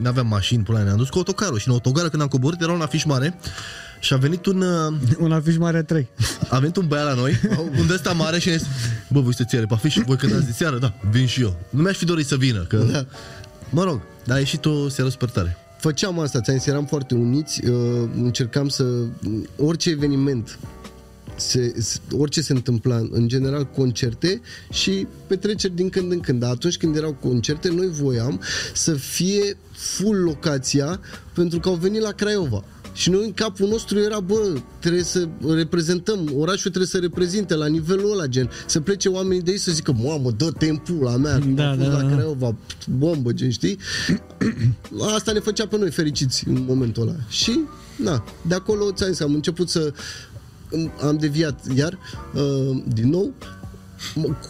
[0.00, 2.60] nu aveam mașini, până la ne-am dus cu autocarul și în autogară când am coborât
[2.60, 3.38] era un afiș mare
[4.04, 6.08] și a venit un, uh, Un afiș mare 3.
[6.48, 7.40] a venit un băiat la noi,
[7.80, 8.66] un de ăsta mare și ne zis,
[9.10, 10.78] bă, voi sunteți ieri pe afiș, voi cântați de seară?
[10.78, 11.56] Da, vin și eu.
[11.70, 13.06] Nu mi-aș fi dorit să vină, că, Da.
[13.70, 15.56] mă rog, dar a ieșit o seară super tare.
[15.78, 18.84] făceam asta, ți-am zis, eram foarte uniți, uh, încercam să,
[19.56, 20.58] orice eveniment,
[21.36, 24.40] se, se- orice se întâmpla, în general concerte
[24.72, 28.40] și petreceri din când în când, dar atunci când erau concerte, noi voiam
[28.74, 31.00] să fie full locația
[31.34, 32.64] pentru că au venit la Craiova.
[32.94, 37.66] Și noi în capul nostru era, bă, trebuie să reprezentăm, orașul trebuie să reprezinte la
[37.66, 41.38] nivelul ăla, gen, să plece oamenii de aici să zică, mamă, dă timpul la mea,
[41.38, 42.14] cum Da, a fost da, la da.
[42.14, 42.54] Craiova,
[42.98, 43.78] bombă, gen, știi?
[45.16, 47.16] Asta ne făcea pe noi fericiți în momentul ăla.
[47.28, 47.60] Și,
[47.96, 49.92] na, de acolo ți-am zis, am început să
[51.02, 51.98] am deviat iar
[52.34, 53.63] uh, din nou M-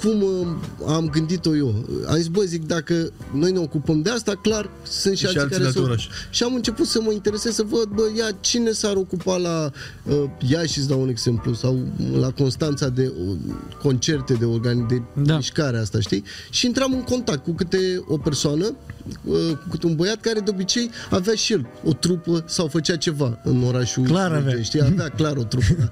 [0.00, 0.46] cum uh,
[0.86, 1.74] am gândit-o eu.
[2.06, 5.40] Am zis, bă, zic, dacă noi ne ocupăm de asta, clar, sunt și, Și alții
[5.40, 6.08] alții care în se alte ocup- orașe.
[6.30, 9.70] Și am început să mă interesez să văd, bă, ia, cine s-ar ocupa la
[10.02, 10.14] uh,
[10.50, 11.78] Iași, îți dau un exemplu, sau
[12.18, 13.34] la Constanța de uh,
[13.82, 15.22] concerte, de, organi- de Da.
[15.22, 15.36] da.
[15.36, 16.24] mișcarea asta, știi?
[16.50, 18.64] Și intram în contact cu câte o persoană,
[19.24, 22.96] uh, cu câte un băiat care de obicei avea și el o trupă sau făcea
[22.96, 24.04] ceva în orașul.
[24.04, 24.40] Clar avea.
[24.42, 24.80] Giurgiu, Știi?
[24.82, 25.74] Avea clar o trupă.
[25.78, 25.88] Da.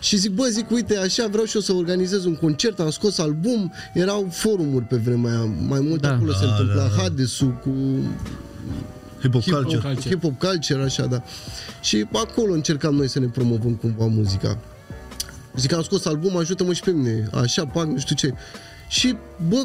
[0.00, 3.18] Și zic, bă, zic, uite, așa vreau și eu să organizez un concert, am scos
[3.18, 6.12] album, erau forumuri pe vremea aia, mai mult Da.
[6.14, 7.02] acolo se Da, întâmpla, da, da.
[7.02, 7.70] Hadesul cu
[9.20, 9.80] Hip-hop hip-hop culture.
[9.94, 10.16] culture.
[10.16, 11.22] hip-hop culture, așa, da.
[11.80, 14.58] Și acolo încercam noi să ne promovăm cumva muzica.
[15.56, 18.34] Zic, am scos album, ajută-mă și pe mine, așa, pac, nu știu ce.
[18.88, 19.16] Și,
[19.48, 19.62] bă,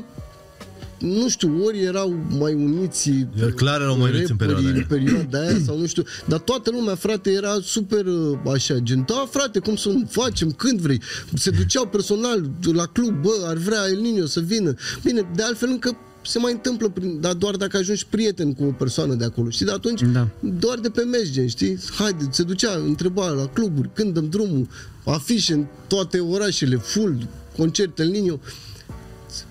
[1.04, 5.18] nu știu, ori erau mai uniți Iar clar erau mai uniți în perioada rapperii aia.
[5.18, 9.04] în perioada aia sau nu știu, dar toată lumea, frate, era super uh, așa, gen,
[9.08, 11.02] da, frate, cum să facem, când vrei.
[11.34, 14.74] Se duceau personal la club, bă, ar vrea El Nino să vină.
[15.04, 18.72] Bine, de altfel încă se mai întâmplă, prin, dar doar dacă ajungi prieten cu o
[18.72, 19.66] persoană de acolo, știi?
[19.66, 20.28] Dar atunci, Da.
[20.40, 21.78] doar de pe mers, gen, știi?
[21.98, 24.68] Haide, se ducea, întreba la cluburi, când dăm drumul,
[25.06, 27.28] afișe în toate orașele, full,
[27.58, 28.40] concerte în liniu.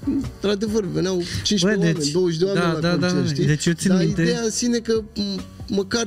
[0.06, 3.32] Într-adevăr, veneau 15 Bă, oameni, deci- 20 de oameni da, la da, da, concert, da.
[3.32, 3.46] știi?
[3.46, 6.06] Deci eu țin Dar minte- ideea în sine că m- măcar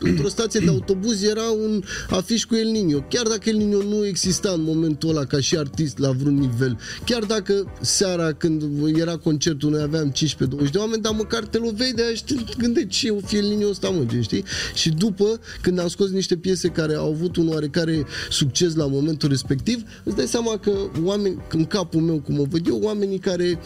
[0.00, 2.98] într-o stație de autobuz era un afiș cu El Nino.
[3.08, 6.78] Chiar dacă El Nino nu exista în momentul ăla ca și artist la vreun nivel,
[7.04, 8.62] chiar dacă seara când
[8.96, 12.34] era concertul noi aveam 15-20 de oameni, dar măcar te loveai de aia și te
[12.58, 14.44] gândeai ce o fi El Nino ăsta, mă, gen, știi?
[14.74, 19.28] Și după, când am scos niște piese care au avut un oarecare succes la momentul
[19.28, 20.72] respectiv, îți dai seama că
[21.04, 23.58] oameni, în capul meu, cum o văd eu, oamenii care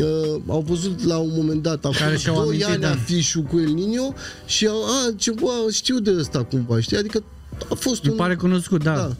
[0.00, 2.90] uh, au văzut la un moment dat acum Care și-au 2 amintit, ani da.
[2.90, 4.14] afișul cu El Nino
[4.46, 6.96] și au, a, ce, bă, știu de ăsta cumva, știi?
[6.96, 7.22] Adică
[7.70, 8.94] a fost Îmi un, pare cunoscut, da.
[8.94, 9.16] da,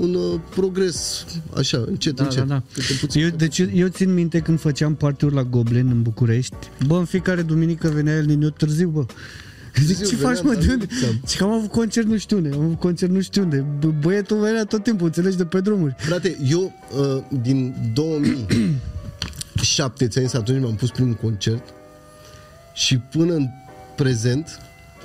[0.00, 1.24] un uh, progres,
[1.56, 2.46] așa, încet, Da, încet.
[2.46, 2.62] da, da.
[2.72, 6.02] Câte puțin, Eu, câte deci eu, eu țin minte când făceam partiuri la Goblen în
[6.02, 6.56] București.
[6.86, 9.04] Bă, în fiecare duminică venea el Nino târziu, bă.
[9.84, 10.86] Zic, Târziu ce faci, veneam, mă, dar de nu unde?
[10.90, 11.20] lipseam.
[11.28, 13.64] Și că am avut concert nu știu unde, am avut concert nu știu unde.
[13.80, 15.94] Bă, băietul venea tot timpul, înțelegi, de pe drumuri.
[15.98, 16.72] Frate, eu
[17.16, 21.62] uh, din 2007, ți-am zis, atunci m-am pus primul concert
[22.74, 23.46] și până în
[23.96, 24.60] prezent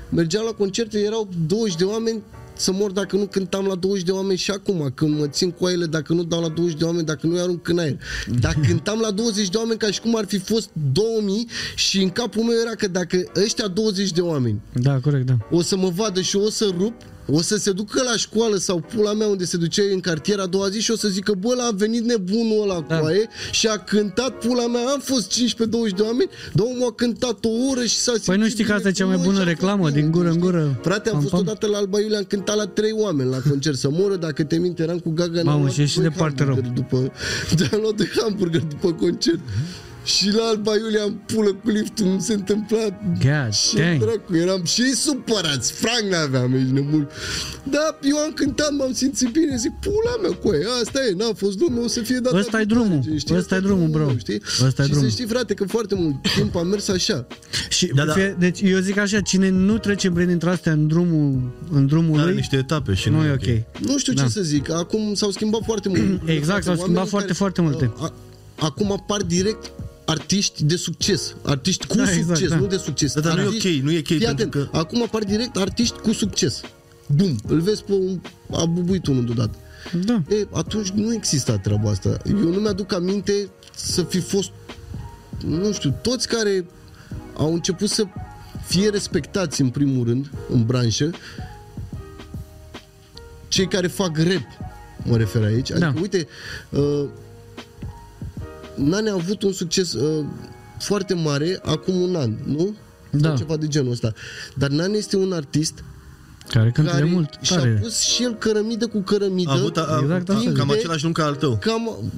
[0.08, 2.22] Mergeam la concerte, erau 20 de oameni,
[2.58, 5.66] să mor dacă nu cântam la 20 de oameni și acum, când mă țin cu
[5.68, 7.96] ele, dacă nu dau la 20 de oameni, dacă nu-i arunc în aer.
[8.40, 12.10] Dacă cântam la 20 de oameni ca și cum ar fi fost 2000 și în
[12.10, 15.34] capul meu era că dacă ăștia 20 de oameni Da, corect, da.
[15.50, 16.94] o să mă vadă și o să rup,
[17.30, 20.46] o să se ducă la școală sau pula mea unde se ducea în cartier a
[20.46, 22.98] doua zi și o să zică, bă, a venit nebunul ăla Da.
[22.98, 26.92] cu aie și a cântat pula mea, am fost 15-20 de oameni, dar omul a
[26.92, 29.08] cântat o oră și s-a simțit Păi nu știi că bine asta e cea cu
[29.08, 30.44] mai noi bună și a fost reclamă, bine, din gură în știi?
[30.44, 30.78] gură.
[30.82, 31.40] Frate, am Pam, fost pam.
[31.40, 34.56] odată la Alba Iulia, am cântat la trei oameni la concert să moră, dacă te
[34.58, 36.54] minte, eram cu Gaga Mamă, ne-am luat și ești doi departe rău.
[36.54, 36.96] hamburgeri După,
[37.74, 39.40] am luat doi hamburger după concert.
[40.06, 42.78] Și la Alba Iulia am pulă cu liftul, nu se întâmpla
[43.22, 43.98] God și dang.
[44.00, 47.08] dracu, eram și ei supărați, franc n-aveam, ești nebun.
[47.70, 51.60] Da, eu am cântat, m-am simțit bine, zic, pula mea, coe, asta e, n-a fost
[51.60, 53.36] lumea, o să fie data Ăsta e viitoare, drumul, știi?
[53.36, 54.04] ăsta e drumul, bro.
[54.06, 54.42] meu, Știi?
[54.64, 55.08] Ăsta e și drumul.
[55.08, 57.26] să știi, frate, că foarte mult timp am mers așa.
[57.68, 58.12] Și Da, da.
[58.12, 62.18] Fie, deci eu zic așa, cine nu trece prin dintre astea în drumul, în drumul
[62.18, 63.80] Are lui, niște etape și nu e ok.
[63.88, 64.22] Nu știu Da.
[64.22, 66.20] ce să zic, acum s-au schimbat foarte mult.
[66.24, 67.90] Exact, s-au schimbat Oamenii foarte, foarte multe.
[67.98, 68.12] a-
[68.58, 69.70] Acum apar direct
[70.06, 72.56] artiști de succes, artiști cu Da, exact, succes, da.
[72.56, 73.14] nu de succes.
[73.14, 75.22] Da, dar nu e Artiști- ok, nu e ok, Fii pentru atent, că- acum apar
[75.24, 76.60] direct artiști cu succes.
[77.06, 78.20] Bum, îl vezi pe un,
[78.52, 79.56] a bubuit unul deodată.
[80.04, 80.22] Da.
[80.28, 82.16] E, atunci nu exista treaba asta.
[82.28, 84.50] Eu nu mi-aduc aminte să fi fost,
[85.46, 86.66] nu știu, toți care
[87.36, 88.04] au început să
[88.66, 91.10] fie respectați în primul rând în branșă,
[93.48, 94.42] cei care fac rap,
[95.04, 95.70] mă refer aici.
[95.70, 96.00] Adică, Da.
[96.00, 96.26] uite,
[96.70, 97.04] uh,
[98.76, 100.24] Nane a avut un succes uh,
[100.78, 102.74] foarte mare acum un an, nu?
[103.10, 103.28] Da.
[103.28, 104.12] Sau ceva de genul ăsta.
[104.54, 105.84] Dar Nane este un artist
[106.48, 107.78] Care cântă de care mult, și-a tare.
[107.82, 109.50] pus și el cărămidă cu cărămidă.
[109.50, 110.52] A avut a, a, Exact a, asta.
[110.52, 111.56] cam De- același drum ca al tău.
[111.60, 112.10] cam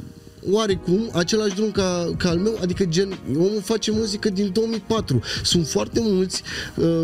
[0.51, 5.21] oarecum același drum ca, ca al meu, adică gen, omul face muzică din 2004.
[5.43, 6.43] Sunt foarte mulți
[6.77, 7.03] uh,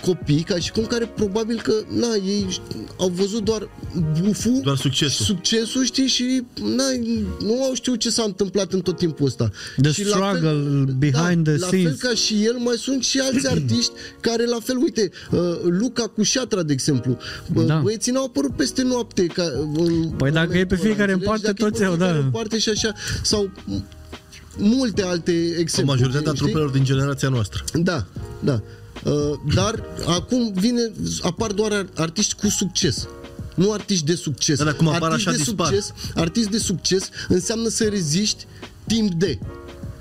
[0.00, 2.60] copii ca și cum care probabil că na, ei
[2.98, 3.68] au văzut doar
[4.22, 5.24] buful, Doar succesul.
[5.24, 6.42] succesul știi, și
[6.76, 6.84] na,
[7.44, 9.50] nu au știut ce s-a întâmplat în tot timpul ăsta.
[9.82, 11.84] The și la fel- struggle behind the la scenes.
[11.98, 13.90] fel ca și el, mai sunt și alți artiști
[14.20, 17.16] care la fel, uite, uh, Luca cu Șatra, de exemplu.
[17.54, 17.78] Uh, Da.
[17.78, 19.26] Băieții n-au apărut peste noapte.
[19.26, 19.42] Ca,
[19.76, 21.24] în Păi dacă e pe momentul ăla, fiecare în înțelegi?
[21.24, 22.24] parte, Dacă e pe toți au, fiecare da.
[22.24, 22.92] în parte și așa,
[23.22, 23.82] sau m-
[24.56, 25.94] multe alte Sau exemple.
[25.94, 26.44] majoritatea știi?
[26.44, 27.64] trupelor din generația noastră.
[27.72, 28.06] Da,
[28.40, 28.60] da.
[29.04, 30.90] Uh, dar acum vine,
[31.22, 33.08] apar doar ar- artiști cu succes.
[33.54, 34.58] Nu artiști de succes.
[34.58, 35.66] Da, dar cum apar artist așa, de dispar.
[35.66, 38.46] succes, artist de succes înseamnă să reziști
[38.86, 39.38] timp de.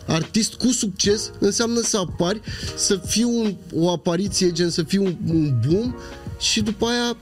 [0.07, 2.41] Artist cu succes înseamnă să apari,
[2.75, 5.95] să fii un, o apariție, gen să fii un, un boom
[6.39, 7.17] și după aia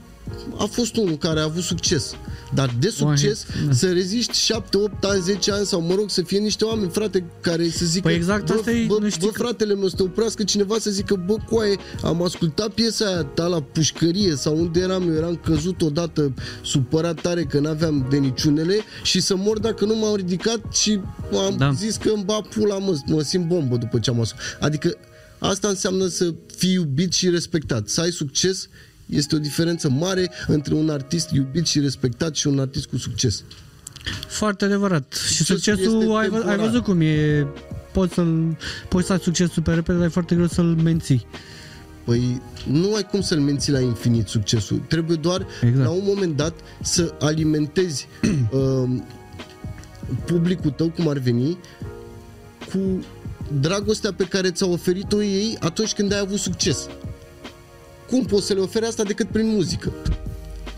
[0.56, 2.14] a fost unul care a avut succes.
[2.54, 3.72] Dar de succes, da.
[3.72, 7.24] să reziști 7, 8 ani, 10 ani sau mă rog să fie niște oameni, frate,
[7.40, 9.88] care să zică Păi exact bă, asta e, bă, nu știi bă, că- fratele meu,
[9.88, 14.34] să te oprească cineva să zică, bă, coaie, am ascultat piesa aia ta la pușcărie
[14.36, 19.36] sau unde eram, eu eram căzut odată supărat tare că n-aveam de niciunele și să
[19.36, 21.00] mor dacă nu m-au ridicat și
[21.46, 21.64] am Da.
[21.66, 21.72] da.
[21.72, 24.62] zis că îmi ba pula, mă, mă simt bombă după ce am ascultat.
[24.62, 24.96] Adică
[25.38, 27.88] asta înseamnă să fii iubit și respectat.
[27.88, 28.68] Să ai succes
[29.08, 33.42] este o diferență mare între un artist iubit și respectat și un artist cu succes.
[34.28, 35.12] Foarte adevărat.
[35.34, 36.66] Și Succesul succesul, este ai, vă- ai temporar.
[36.66, 37.46] văzut cum e,
[37.92, 38.56] poți să-l,
[38.88, 41.26] poți să ai succes super repede, dar e foarte greu să-l menții.
[42.04, 44.78] Păi nu ai cum să-l menții la infinit succesul.
[44.88, 45.84] Trebuie doar Exact.
[45.84, 48.06] la un moment dat să alimentezi
[48.50, 48.90] uh,
[50.26, 51.58] publicul tău, cum ar veni,
[52.72, 52.78] cu
[53.60, 56.86] dragostea pe care ți-a oferit-o ei atunci când ai avut succes.
[58.08, 59.92] Cum poți să le oferi asta decât prin muzică?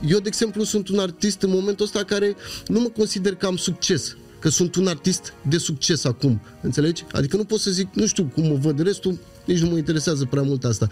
[0.08, 3.56] Eu, de exemplu, sunt un artist în momentul ăsta care nu mă consider că am
[3.56, 4.16] succes.
[4.38, 6.40] Că sunt un artist de succes acum.
[6.60, 7.04] Înțelegi?
[7.12, 10.26] Adică nu pot să zic, nu știu cum mă văd restul, nici nu mă interesează
[10.30, 10.88] prea mult asta.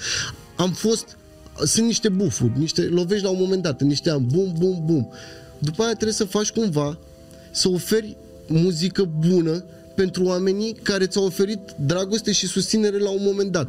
[0.56, 1.16] Am fost,
[1.64, 5.12] sunt niște bufuri, niște, lovești la un moment dat, în niște ani, bum, bum, bum.
[5.58, 6.98] După aia trebuie să faci cumva,
[7.50, 8.16] să oferi
[8.46, 9.64] muzică bună
[9.94, 13.68] pentru oamenii care ți-au oferit dragoste și susținere la un moment dat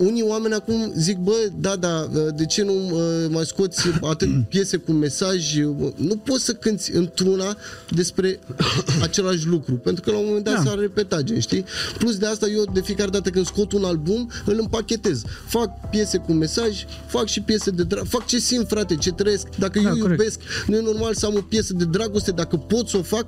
[0.00, 4.76] unii oameni acum zic, bă, da, da, de ce nu uh, mai scoți atât piese
[4.76, 5.56] cu mesaj?
[5.94, 7.56] Nu poți să cânti într-una
[7.88, 8.38] despre
[9.02, 10.62] același lucru, pentru că la un moment dat Da.
[10.70, 11.64] s-ar repeta, gen, știi?
[11.98, 15.22] Plus de asta, eu de fiecare dată când scot un album, îl împachetez.
[15.46, 19.46] Fac piese cu mesaj, fac și piese de drag, fac ce simt, frate, ce trăiesc.
[19.58, 20.18] Dacă Da, eu corect.
[20.20, 23.26] iubesc, nu e normal să am o piesă de dragoste, dacă pot să o fac,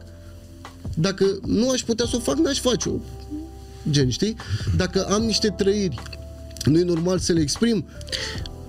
[0.94, 2.92] dacă nu aș putea să o fac, n-aș face-o.
[3.90, 4.36] Gen, știi?
[4.76, 5.98] Dacă am niște trăiri,
[6.68, 7.84] nu e normal să le exprim.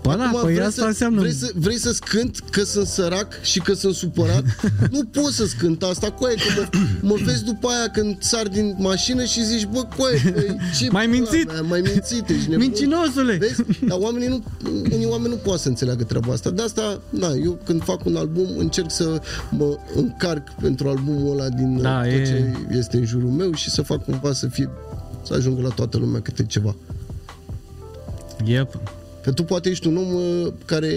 [0.04, 1.20] Ba da, păi vrei asta să, înseamnă...
[1.20, 4.44] Vrei, să, vrei să-ți cânt că sunt sărac și că sunt supărat?
[4.92, 6.68] nu poți să-ți cânt asta, coaie, că mă,
[7.02, 11.06] mă vezi după aia când sar din mașină și zici, bă, coaie, băi, ce M-ai
[11.06, 11.52] pula mințit!
[11.52, 12.66] Mea, mai mințit, ești nebun.
[12.66, 13.36] Mincinosule!
[13.36, 13.62] Vezi?
[13.88, 14.44] Dar oamenii nu,
[14.92, 16.50] unii oameni nu pot să înțeleagă treaba asta.
[16.50, 21.50] De asta, na, eu când fac un album încerc să mă încarc pentru albumul ăla
[21.50, 24.70] din Da, tot e- ce este în jurul meu și să fac cumva să fie
[25.26, 26.76] să ajungă la toată lumea câte ceva.
[28.46, 28.80] Yep.
[29.24, 30.92] Că tu poate ești un om uh, care,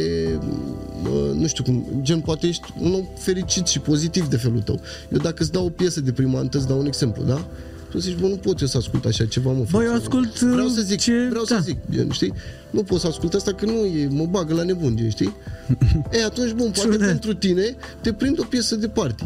[1.02, 4.80] uh, nu știu cum, gen poate ești un om fericit și pozitiv de felul tău.
[5.12, 7.44] Eu dacă îți dau o piesă de prima dată, îți dau un exemplu, da?
[7.90, 9.58] Tu zici, bă, nu pot eu să ascult așa ceva, mă.
[9.58, 9.84] Bă, frate.
[9.84, 11.54] eu ascult, Vreau uh, să zic, ce- vreau da.
[11.56, 12.32] să zic, gen, știi?
[12.70, 15.34] Nu pot să ascult asta că nu e, mă bagă la nebun, gen, știi?
[16.20, 17.08] e, atunci, bun, poate Ciudat.
[17.08, 19.24] pentru tine te prind o piesă de party.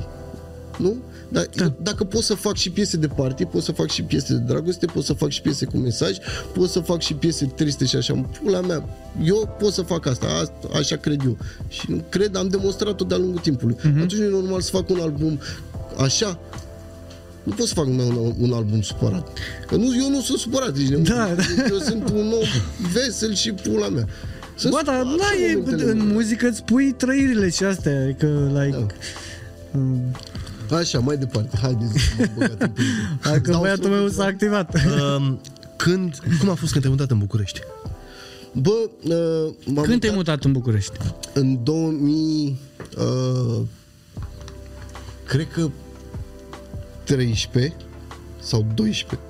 [0.81, 0.97] Nu?
[1.29, 1.65] Dar Da.
[1.65, 4.39] eu, dacă pot să fac și piese de party, pot să fac și piese de
[4.39, 6.17] dragoste, pot să fac și piese cu mesaj,
[6.55, 8.15] pot să fac și piese triste și așa.
[8.43, 8.89] Pula mea,
[9.25, 11.37] eu pot să fac asta, asta așa cred eu.
[11.69, 13.77] Și nu cred, am demonstrat-o de-a lungul timpului.
[13.83, 13.89] Mhm.
[13.93, 13.95] Uh-huh.
[14.03, 15.41] Atunci nu e normal să fac un album
[15.99, 16.39] așa.
[17.43, 18.01] Nu pot să fac un,
[18.39, 19.39] un album supărat.
[19.67, 21.05] Că nu, eu nu sunt supărat, ești nebun.
[21.05, 21.43] Da, da.
[21.71, 22.47] Eu sunt un om
[22.93, 24.07] vesel și pula mea.
[24.57, 26.13] Sunt Bă, dar supărat da, în e, momentele în mele.
[26.13, 28.87] muzică îți pui trăirile și astea, adică, like...
[29.73, 29.79] Da.
[29.79, 30.01] um,
[30.71, 31.57] Așa, mai departe.
[31.57, 32.91] Haideți, m-am băgat în pâine.
[33.21, 34.75] Hai că Dau băiatul strofe meu de s-a activat.
[35.17, 35.41] Um,
[35.77, 37.61] când, cum a fost când te-ai mutat în București?
[38.53, 38.71] Bă,
[39.03, 40.93] uh, m-am Când te-ai mutat mutat în București?
[41.33, 42.59] în 2000...
[42.99, 43.61] Uh,
[45.27, 45.71] cred că
[47.05, 47.75] 13
[48.41, 49.29] sau 12.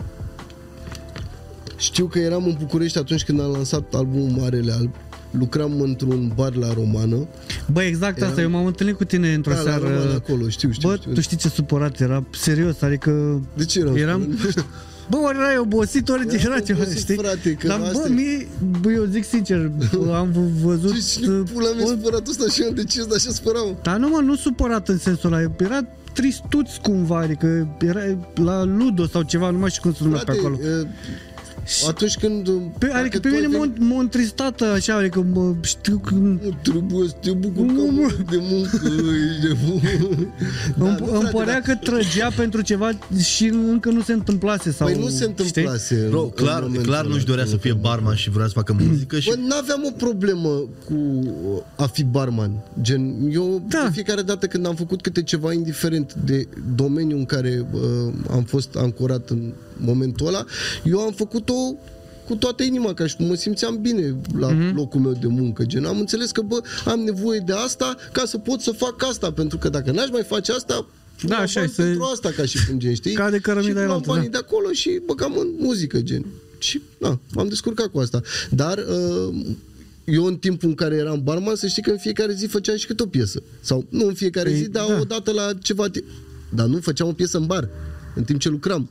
[1.77, 4.95] Știu că eram în București atunci când am lansat albumul Marele Alb.
[5.31, 7.17] Lucram într-un bar la Romană.
[7.73, 9.83] Bă, exact asta, eu m-am întâlnit cu tine într-o Da, la seară.
[9.89, 11.13] Romană acolo, știu, știu, Bă, știu.
[11.13, 12.25] tu știi ce supărat era?
[12.31, 13.41] Serios, adică...
[13.57, 14.37] De ce eram Eram...
[14.41, 14.67] supărat?
[15.11, 17.15] Bă, ori erai obosit, ori Eram era ceva, obosit, știi?
[17.17, 18.13] frate, că Dar, asta bă, e.
[18.13, 18.47] mie,
[18.81, 19.71] bă, eu zic sincer,
[20.15, 20.95] am v- văzut...
[20.95, 23.79] Și cine pula mea o- supărat ăsta și eu de ce dar așa spăram?
[23.83, 25.81] Dar nu, mă, nu supărat în sensul ăla, era
[26.13, 28.01] tristuț cumva, adică era
[28.35, 30.57] la Ludo sau ceva, nu mai știu cum se numea pe Frate, acolo.
[31.83, 32.49] Uh, atunci când...
[32.79, 35.99] Pe, dacă adică pe tu ai mine venit- m-a, m-a întristat așa, adică mă, știu
[35.99, 38.03] că Nu trebuie să te bucur că Nu, mă.
[38.03, 39.81] am de muncă, ești nebun.
[40.79, 44.13] da, îmi, nu, îmi frate, părea dar- că trăgea pentru ceva și încă nu se
[44.13, 46.07] întâmplase sau Păi nu se întâmplase.
[46.11, 47.13] Bro, în clar, momentul clar ăla.
[47.13, 50.49] nu-și dorea să fie barman și vrea să facă muzică și Bă, n-aveam o problemă
[50.85, 50.97] cu
[51.77, 52.51] a fi barman.
[52.81, 53.79] Gen, eu Da.
[53.79, 53.85] da.
[53.85, 57.81] de fiecare dată când am făcut câte ceva indiferent de domeniul în care uh,
[58.31, 59.53] am fost ancorat în
[59.85, 60.45] momentul ăla,
[60.85, 61.55] eu am făcut-o
[62.27, 64.71] cu toată inima, ca și cum mă simțeam bine la Mhm.
[64.71, 64.75] mm-hmm.
[64.75, 65.65] locul meu de muncă.
[65.65, 69.33] Gen, am înțeles că, bă, am nevoie de asta ca să pot să fac asta,
[69.33, 70.87] pentru că dacă n-aș mai face asta,
[71.23, 73.13] Da, luam așa bani e, să- pentru asta ca și cum, gen, știi?
[73.13, 74.39] Cade cărămida și în luam altă, banii da.
[74.39, 76.25] de acolo și băgam în muzică, gen.
[76.59, 78.21] Și, na, m-am descurcat cu asta.
[78.51, 79.35] Dar uh,
[80.05, 82.87] eu în timpul în care eram barman, să știi că în fiecare zi făceam și
[82.87, 83.43] câte o piesă.
[83.61, 84.99] Sau nu în fiecare Păi, zi, dar da.
[85.01, 86.05] o dată la ceva timp.
[86.55, 87.69] Dar nu făceam o piesă în bar,
[88.15, 88.91] în timp ce lucram.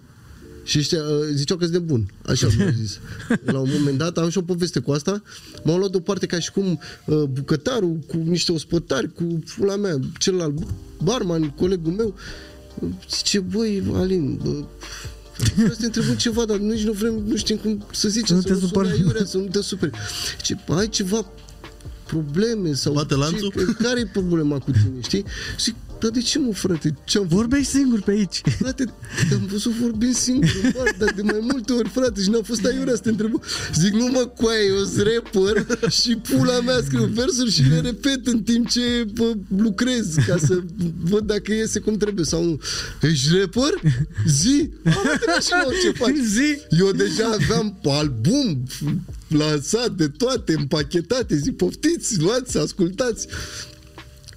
[0.70, 2.11] Și ăștia, uh, ziceau că sunt de bun.
[2.26, 2.99] Așa mi-au zis.
[3.45, 5.22] La un moment dat am și o poveste cu asta.
[5.63, 10.53] M-au luat deoparte ca și cum uh, bucătarul cu niște ospătari, cu fula mea, celălalt
[11.03, 12.15] barman, colegul meu.
[13.09, 14.63] Zice, băi, Alin, bă,
[15.55, 18.34] Vreau să te întrebăm ceva, dar nici nu vrem, nu știm cum să zicem, Să
[18.34, 18.88] nu să te nu supări.
[18.88, 19.91] sune aiurea, să nu te superi.
[20.41, 21.32] Ce, ai ceva
[22.05, 23.51] probleme sau Bate lanțul?
[23.55, 25.26] Ce, care e problema cu tine, știi?
[25.59, 26.95] Zic, dar de ce mă, frate?
[27.04, 27.38] Ce-am făcut?
[27.38, 28.41] Vorbești singur pe aici.
[28.60, 28.84] Frate,
[29.30, 32.66] te-am văzut vorbind singur în bar, dar de mai multe ori, frate, și n-a fost
[32.66, 33.41] aiurea să te întreb.
[33.74, 35.66] Zic, nu mă, coaie, eu sunt rapper
[36.02, 40.60] și pula mea scriu versuri și le repet în timp ce bă, lucrez ca să
[41.02, 42.60] văd dacă iese cum trebuie sau nu.
[43.02, 43.74] Ești rapper?
[44.28, 44.70] Zi!
[44.84, 46.16] Arată-mi și mă, ce faci?
[46.36, 46.78] Zi!
[46.80, 48.64] Eu deja aveam album
[49.28, 53.28] lansat de toate, împachetate, zic, poftiți, luați, ascultați.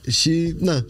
[0.09, 0.85] Și, na,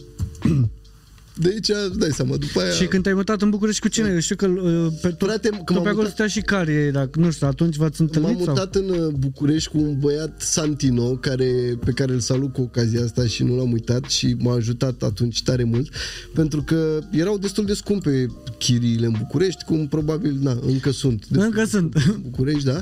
[1.35, 2.71] de aici, îți dai seama, după aia...
[2.71, 4.09] Și când te-ai mutat în București cu cine?
[4.09, 6.41] Eu știu că uh, pe tot, Frate, când tot m-am pe acolo mutat- stătea și
[6.41, 8.53] care, dacă nu știu, atunci v-ați întâlnit M-am sau?
[8.53, 13.03] mutat în uh, București cu un băiat Santino care, pe care îl salut cu ocazia
[13.03, 15.89] asta și nu l-am uitat și m-a ajutat atunci tare mult
[16.33, 18.25] pentru că erau destul de scumpe
[18.57, 21.93] chiriile în București cum probabil na, încă sunt destul Încă de sunt.
[21.95, 22.81] scumpe în București, da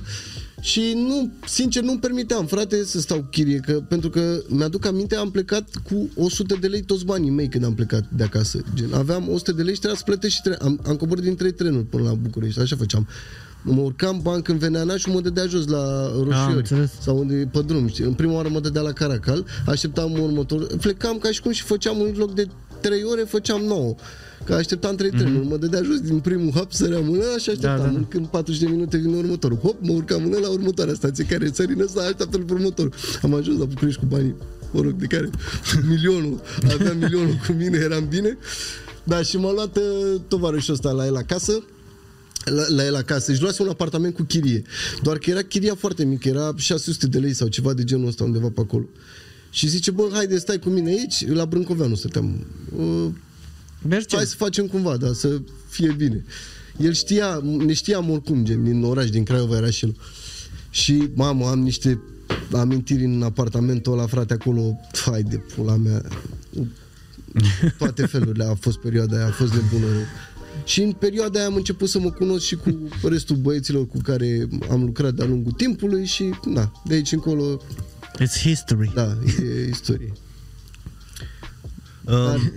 [0.61, 5.15] Și nu, sincer, nu-mi permiteam, frate, să stau cu chirie, că, pentru că mi-aduc aminte,
[5.15, 8.63] am plecat cu 100 de lei toți banii mei când am plecat de acasă.
[8.75, 11.35] Gen, aveam 100 de lei și trebuia să plătesc și tre- am, am coborât din
[11.35, 13.07] trei trenuri până la București, așa făceam.
[13.63, 16.91] Mă urcam banc în Veneana și mă dădea jos la Roșiori înțeles.
[17.01, 18.03] sau unde e pe drum, știi?
[18.03, 21.99] În prima oară mă dădea la Caracal, așteptam următor, plecam ca și cum și făceam
[21.99, 22.47] un loc de
[22.81, 23.95] 3 ore, făceam 9.
[24.43, 27.75] Că așteptam 3 trenuri, mă dădea jos din primul hop, săream în ăla și așteptam.
[27.75, 27.83] Mhm.
[27.83, 28.05] Da, da, da.
[28.09, 29.57] Când 40 de minute vine următorul.
[29.57, 32.93] Hop, mă urcam în ăla, următoarea stație care sări în ăsta, așteaptă-l pe următorul.
[33.21, 34.35] Am ajuns la București cu banii,
[34.71, 35.29] mă rog, de care
[35.89, 36.41] milionul,
[36.73, 38.37] aveam milionul cu mine, eram bine.
[39.03, 41.63] Da, și m-a luat uh, tovarășul ăsta la el acasă,
[42.45, 43.31] la, la el acasă.
[43.31, 44.61] Își luase un apartament cu chirie.
[45.01, 48.23] Doar că era chiria foarte mică, era 600 de lei sau ceva de genul ăsta
[48.23, 48.85] undeva pe acolo.
[49.49, 52.45] Și zice, bă, haide, stai cu mine aici, la Brâncoveanu stăteam.
[53.83, 54.15] Uh, Merge.
[54.15, 56.23] hai să facem cumva, da, să fie bine.
[56.77, 59.95] El știa, ne știam oricum, gen, din oraș, din Craiova era și el.
[60.69, 62.01] Și, mamă, am niște
[62.51, 66.01] amintiri în apartamentul ăla, frate, acolo, hai de pula mea.
[67.77, 69.85] Toate felurile a fost perioada aia, a fost nebună.
[69.91, 70.01] rău.
[70.65, 74.47] Și în perioada aia am început să mă cunosc și cu restul băieților cu care
[74.69, 77.61] am lucrat de-a lungul timpului și, na, de aici încolo,
[78.19, 78.91] It's history.
[78.95, 80.13] da, e istorie.
[82.05, 82.51] Um,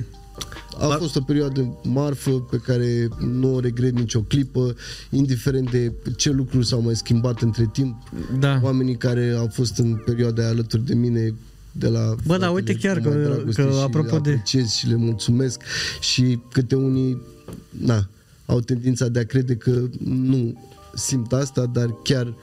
[0.78, 4.74] A Dar- fost o perioadă marfă pe care nu o regret nicio clipă,
[5.10, 7.96] indiferent de ce lucruri s-au mai schimbat între timp.
[8.38, 8.60] Da.
[8.62, 11.34] Oamenii care au fost în perioada aia alături de mine
[11.72, 14.20] de la Bă, da, fratele uite chiar cu mai că- dragoste că și apropo le
[14.20, 15.60] de- apreciez și le mulțumesc
[16.00, 17.20] și câte unii
[17.70, 18.08] na,
[18.46, 20.60] au tendința de a crede că nu
[20.94, 22.34] simt asta, dar chiar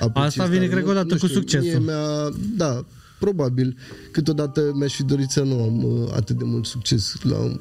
[0.00, 0.96] apreciez Asta vine, tare cred că mult.
[0.98, 1.68] odată Nu cu știu, succesul.
[1.68, 2.84] Mie mi-a, da,
[3.26, 3.76] probabil.
[4.10, 7.58] Câteodată mi-aș fi dorit să nu am uh, atât de mult succes la un,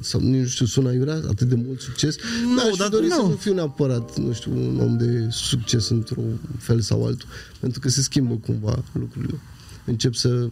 [0.00, 2.16] sau nici nu știu, sună iurea, atât de mult succes.
[2.44, 3.16] Nu, Mi-aș dar fi dorit nu.
[3.16, 7.28] să nu fiu neapărat, nu știu, un om de succes într-un fel sau altul.
[7.60, 9.38] Pentru că se schimbă cumva lucrurile.
[9.84, 10.48] Încep să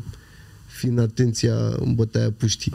[0.67, 2.75] fii în atenția în bătaia puștii,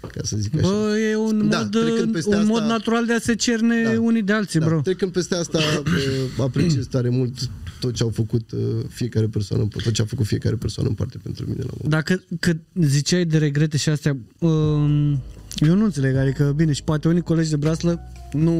[0.00, 0.68] ca să zic așa.
[0.68, 3.82] Bă, e un, Da, mod, trecând peste un asta- mod natural de a se cerne
[3.82, 4.00] Da.
[4.00, 4.80] unii de alții, Da, bro.
[4.80, 7.50] trecând peste asta, uh, apreciez tare mult
[7.80, 11.18] tot ce au făcut uh, fiecare persoană, tot ce a făcut fiecare persoană în parte
[11.22, 12.06] pentru mine la un moment.
[12.06, 12.52] Dacă că
[12.86, 15.10] ziceai de regrete și astea, um,
[15.56, 18.00] eu nu înțeleg, adică bine, și poate unii colegi de braslă
[18.32, 18.54] nu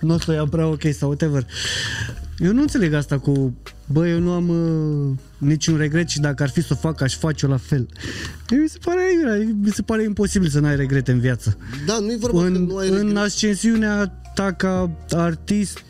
[0.00, 1.46] nu o să o iau prea ok sau whatever.
[2.38, 3.54] Eu nu înțeleg asta cu
[3.86, 7.16] bă, eu nu am uh, niciun regret și dacă ar fi să o fac, aș
[7.16, 7.88] face-o la fel.
[8.50, 9.00] Mi se pare,
[9.62, 11.56] mi se pare imposibil să n-ai regrete în viață.
[11.86, 13.16] Da, nu e vorba că În, nu ai în regret.
[13.16, 15.82] ascensiunea ta ca artist,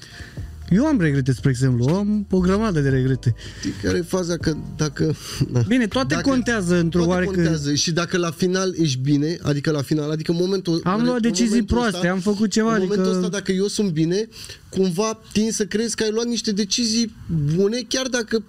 [0.75, 3.35] eu am regrete, spre exemplu, am o grămadă de regrete.
[3.59, 4.37] Știi care e faza?
[4.37, 5.14] Că dacă...
[5.53, 5.61] Na.
[5.61, 9.83] Bine, toate contează într-o toate oarecare- contează și dacă la final ești bine, adică la
[9.83, 10.81] final, adică în momentul...
[10.85, 13.53] Am în- luat în decizii momentul proaste, am făcut ceva, În momentul adică- ăsta, dacă
[13.53, 14.29] eu sunt bine,
[14.68, 17.14] cumva tin să crezi că ai luat niște decizii
[17.55, 18.43] bune, chiar dacă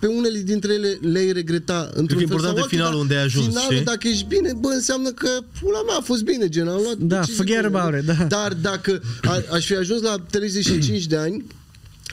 [0.00, 2.92] pe unele dintre ele le-ai regreta într-un că e fel important sau de altul, finalul
[2.92, 3.84] dar unde ai ajuns, Finalul, știi?
[3.84, 5.28] dacă ești bine, bă, înseamnă că
[5.60, 7.78] pula mea a fost bine, gen, am luat Da, decizii forget bune.
[7.78, 8.24] about it, da.
[8.24, 11.44] Dar dacă a, aș fi ajuns la 35 de ani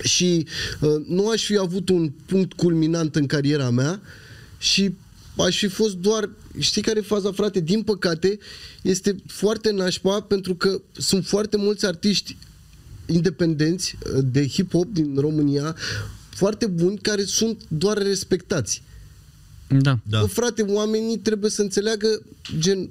[0.03, 0.45] și
[0.79, 4.01] uh, nu aș fi avut un punct culminant în cariera mea
[4.57, 4.95] și
[5.37, 6.29] aș fi fost doar,
[6.59, 7.59] știi care e faza, frate?
[7.59, 8.37] Din păcate,
[8.81, 12.37] este foarte nașpa pentru că sunt foarte mulți artiști
[13.05, 15.75] independenți uh, de hip-hop din România
[16.29, 18.83] foarte buni care sunt doar respectați.
[19.67, 19.99] Da.
[20.03, 20.19] Da.
[20.19, 22.21] Bă, frate, oamenii trebuie să înțeleagă
[22.59, 22.89] gen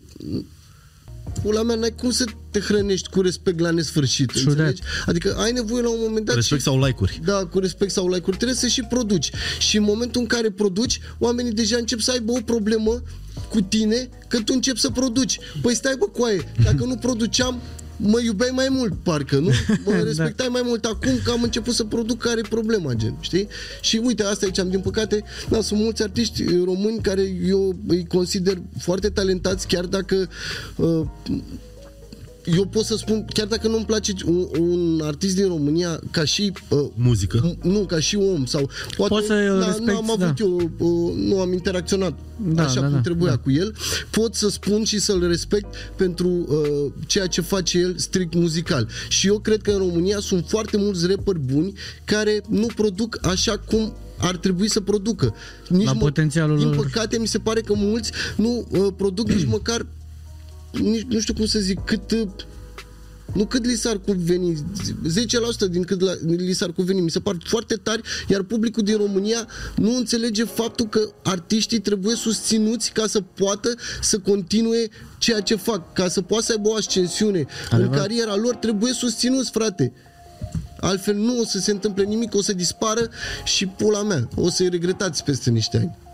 [1.42, 4.82] pula mea, n-ai cum să te hrănești cu respect la nesfârșit, True înțelegi?
[5.06, 7.20] Adică ai nevoie la un moment dat Respect și, sau like-uri.
[7.24, 9.30] da, cu respect sau like-uri, trebuie să și produci.
[9.58, 13.02] Și în momentul în care produci, oamenii deja încep să aibă o problemă
[13.48, 15.38] cu tine, că tu începi să produci.
[15.62, 17.60] Păi stai bă, coaie, dacă nu produceam,
[17.96, 19.50] mă iubeai mai mult, parcă, nu?
[19.84, 20.02] Mă Da.
[20.02, 23.48] respectai mai mult acum că am început să produc care e problema, gen, știi?
[23.80, 27.76] Și uite, asta aici am, din păcate, da, sunt mulți artiști eh, români care eu
[27.86, 30.28] îi consider foarte talentați, chiar dacă
[30.76, 31.00] uh,
[32.54, 36.52] eu pot să spun, chiar dacă nu-mi place un, un artist din România ca și
[36.68, 37.50] uh, Muzică.
[37.54, 40.34] m- nu, ca și om sau poate Poți să-i da, respecti, nu am avut da.
[40.38, 42.18] eu, uh, nu am interacționat
[42.54, 43.36] Da, așa da, cum da, trebuia da.
[43.38, 43.74] cu el,
[44.10, 48.88] pot să spun și să-l respect pentru uh, ceea ce face el strict muzical.
[49.08, 51.72] Și eu cred că în România sunt foarte mulți rapperi buni
[52.04, 55.34] care nu produc așa cum ar trebui să producă.
[55.68, 56.76] Nici La potențialul Din lor.
[56.76, 59.86] păcate, mi se pare că mulți nu uh, produc nici măcar
[60.80, 62.28] nici, nu știu cum să zic, cât uh,
[63.32, 64.64] nu cât li s-ar cuveni,
[65.66, 68.96] 10% din cât la, li s-ar cuveni, mi se par foarte tari, iar publicul din
[68.96, 75.54] România nu înțelege faptul că artiștii trebuie susținuți ca să poată să continue ceea ce
[75.54, 78.00] fac, ca să poată să aibă o ascensiune în Adevărat.
[78.00, 79.92] cariera lor, trebuie susținuți, frate.
[80.80, 83.08] Altfel nu o să se întâmple nimic, o să dispară
[83.44, 84.28] și pula mea.
[84.34, 86.05] O să-i regretați peste niște ani.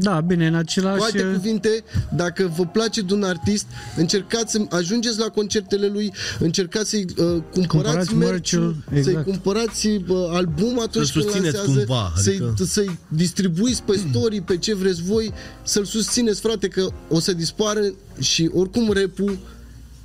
[0.00, 1.02] Da, bine, în Cu același...
[1.02, 1.84] alte cuvinte,
[2.16, 7.24] dacă vă place de un artist, încercați să ajungeți la concertele lui, încercați să-i uh,
[7.52, 9.24] cumpărați Cumpărați merch-ul, merch-ul, să-i exact.
[9.26, 14.40] cumpărați uh, album atunci Să-l când susțineți lansează, cumva, să-i, adică- să-i distribuiți pe story,
[14.40, 15.32] pe ce vreți voi,
[15.62, 17.80] să-l susțineți, frate, că o să dispară
[18.20, 19.30] și oricum rap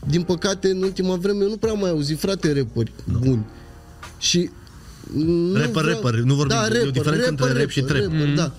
[0.07, 3.45] din păcate, în ultima vreme, eu nu prea am mai auzit, frate, rapări buni.
[4.17, 4.49] Și
[5.15, 7.95] nu Rapper, rapper, nu vorbim- da, e o rapper, diferență rapper, între rap și rapper,
[7.99, 8.11] trap.
[8.11, 8.53] rapper, da.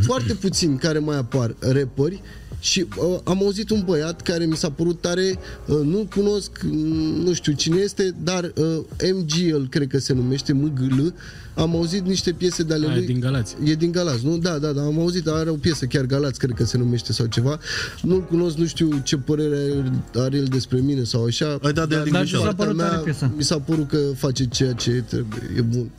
[0.00, 2.22] Foarte puțini care mai apar rapperi
[2.60, 7.22] și uh, am auzit un băiat care mi s-a părut tare, uh, nu cunosc, mm,
[7.22, 8.78] nu știu cine este, dar uh,
[9.14, 11.06] MGL, cred că se numește, MGL,
[11.54, 13.02] am auzit niște piese de ale Aia lui.
[13.04, 13.56] e din Galați.
[13.64, 14.38] E din Galați, nu?
[14.38, 17.26] Da, da, da, am auzit, are o piesă, chiar Galați, cred că se numește sau
[17.26, 17.58] ceva.
[18.02, 19.84] Nu-l cunosc, nu știu ce părere
[20.14, 21.58] are el despre mine sau așa.
[21.62, 22.44] Ai dat de el din Dar greșeală.
[22.44, 23.32] ți s-a părut Partea tare piesa?
[23.36, 25.90] Mi s-a părut că face ceea ce trebuie, e bun.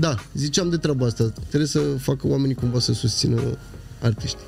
[0.00, 1.32] Da, ziceam de treaba asta.
[1.48, 3.40] Trebuie să facă oamenii cumva să susțină
[4.02, 4.44] artiștii.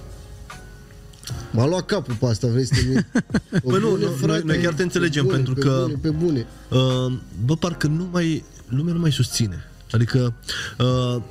[1.53, 3.05] M-a luat capul pe asta, vrei să te
[3.65, 6.11] Păi nu, nu, noi- noi chiar te înțelegem, pe bune, pentru pe că- Bune, pe
[6.11, 6.47] bune.
[6.71, 7.13] Uh,
[7.45, 9.65] bă, parcă nu mai, lumea nu mai susține.
[9.93, 10.35] Adică,
[10.79, 11.23] uh,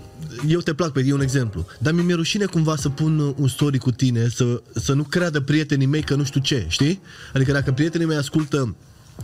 [0.47, 3.77] eu te plac pe e un exemplu, dar mi-e rușine cumva să pun un story
[3.77, 7.01] cu tine, să, să nu creadă prietenii mei că nu știu ce, știi?
[7.33, 8.75] Adică dacă prietenii mei ascultă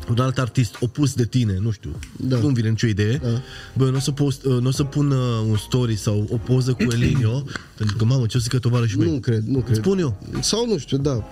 [0.10, 2.38] un alt artist opus de tine, nu știu, Da.
[2.38, 3.42] nu-mi vine nicio idee, Da.
[3.74, 5.18] bă, nu o să, post, uh, n-o să pun uh,
[5.50, 7.44] un story sau o poză cu Elinio,
[7.78, 9.12] pentru că, mamă, ce o să zică tovarășii mei?
[9.12, 9.76] Nu cred, nu cred.
[9.78, 10.18] Spun eu.
[10.42, 11.24] Sau nu știu, da,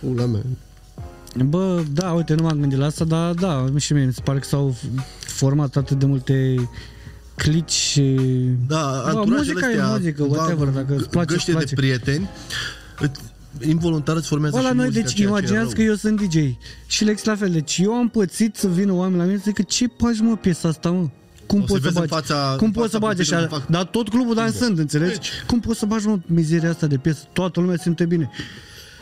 [0.00, 0.42] pula mea.
[1.44, 4.38] Bă, da, uite, nu m-am gândit la asta, dar da, și mie mi se pare
[4.38, 4.76] că s-au
[5.18, 6.68] format atât de multe
[7.34, 8.02] clici și...
[8.66, 11.74] Da, Bă, anturajele muzica e astea, muzică, cumva, whatever, dacă îți place, găște îți de
[11.74, 11.74] place.
[11.74, 12.28] prieteni,
[13.00, 13.20] îți-
[13.66, 15.84] involuntar îți formează Bă, și la noi, muzica, deci ceea ce e imaginați rău.
[15.84, 16.36] că eu sunt DJ
[16.86, 19.62] și Lex la fel, deci eu am pățit să vină oameni la mine să zică
[19.62, 21.08] ce faci mă piesa asta mă?
[21.46, 22.26] Cum O să poți să vezi în bagi?
[22.26, 23.30] fața- cum în poți să fața bagi așa?
[23.34, 25.12] puterilor, fac- Dar tot clubul dansând, înțelegi?
[25.14, 27.20] Deci- Cum poți să bagi mă mizeria asta de piesă?
[27.32, 28.30] Toată lumea simte bine.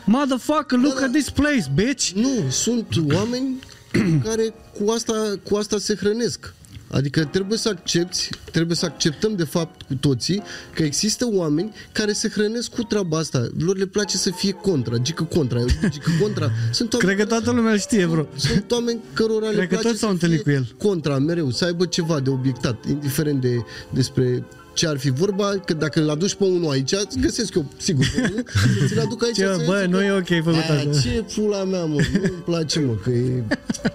[0.05, 2.09] Motherfucker, look Da, at this place, bitch!
[2.15, 3.55] Nu, sunt oameni
[4.25, 6.53] care cu asta, cu asta se hrănesc.
[6.91, 10.41] Adică trebuie să accepti, trebuie să acceptăm de fapt cu toții
[10.73, 13.47] că există oameni care se hrănesc cu treaba asta.
[13.59, 16.51] Lor le place să fie contra, gică contra, eu zic gică contra.
[16.71, 18.25] Sunt oameni Cred că toată lumea îl știe, bro.
[18.35, 20.75] sunt oameni cărora le Cred că place toți s-au să întâlnit fie cu el.
[20.89, 23.55] Contra, mereu, să aibă ceva de obiectat, indiferent de,
[23.89, 27.65] despre ce ar fi vorba, că dacă îl aduci pe unul aici, îți găsesc eu,
[27.77, 28.43] sigur, pe unul,
[28.79, 29.35] să ți-l aduc aici.
[29.35, 32.29] Ce, să bă, zică, nu e ok făcut "Aia, asta." Ce pula mea, mă, nu-mi
[32.45, 33.43] place, mă, că e...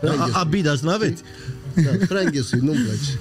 [0.19, 1.23] A- Abidas, nu aveți?
[1.75, 3.19] Da, prea înghesuit, nu-mi place.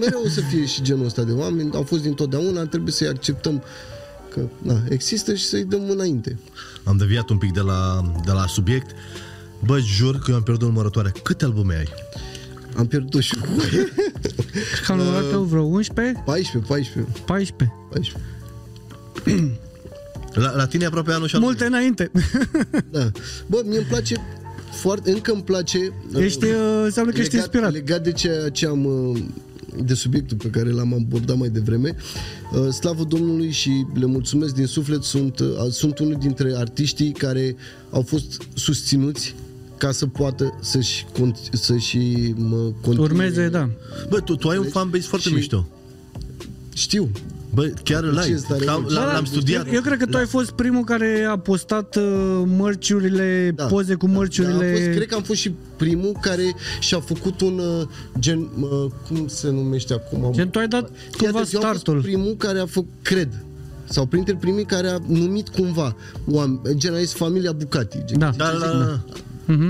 [0.00, 3.62] Mereu o să fie și genul ăsta de oameni, au fost dintotdeauna, trebuie să-i acceptăm
[4.32, 6.38] că na, există și să-i dăm înainte.
[6.84, 8.90] Am deviat un pic de la, de la subiect.
[9.64, 11.12] Bă, jur că eu am pierdut numărătoare.
[11.22, 11.88] Câte albume ai?
[12.76, 13.46] Am pierdut și cu
[14.86, 17.72] Cam numărat eu vreo 11, 14, 14, 14.
[17.90, 18.16] 14.
[20.32, 22.10] La, la tine e aproape anul și Multe înainte.
[22.90, 23.10] Da.
[23.46, 24.39] Bă, mie îmi place
[24.72, 26.52] foarte, încă îmi place Ești, uh,
[26.84, 27.72] înseamnă că ești legat, inspirat.
[27.72, 29.18] legat de ceea ce am uh,
[29.84, 31.96] de subiectul pe care l-am abordat mai devreme
[32.52, 37.56] uh, slavă Domnului și le mulțumesc din suflet sunt, uh, sunt unul dintre artiștii care
[37.90, 39.34] au fost susținuți
[39.76, 41.98] ca să poată să-și, cont- să-și
[42.36, 43.04] mă continue.
[43.06, 43.70] Urmeze, da.
[44.08, 45.66] Bă, tu, tu ai un fanbase foarte și- mișto.
[46.74, 47.10] Știu.
[47.54, 48.26] Bă, chiar îl ai.
[48.28, 48.94] Ce stare L-am, mișto.
[48.94, 49.66] l-am, Da, l-am studiat.
[49.66, 53.64] Eu, eu cred că tu ai fost primul care a postat uh, mărciurile, Da.
[53.64, 54.64] poze cu Da, mărciurile.
[54.64, 57.86] am fost, cred că am fost și primul care și-a făcut un uh,
[58.18, 60.32] gen, uh, cum se numește acum?
[60.32, 62.02] Gen, tu ai dat Fii cumva atent, eu am fost startul.
[62.02, 63.28] primul care a făcut, cred,
[63.84, 65.96] sau printre primii care a numit cumva
[66.26, 67.98] oameni, gen a zis familia Bucati.
[68.04, 68.30] Gen, Da.
[68.36, 69.00] Da, da, da.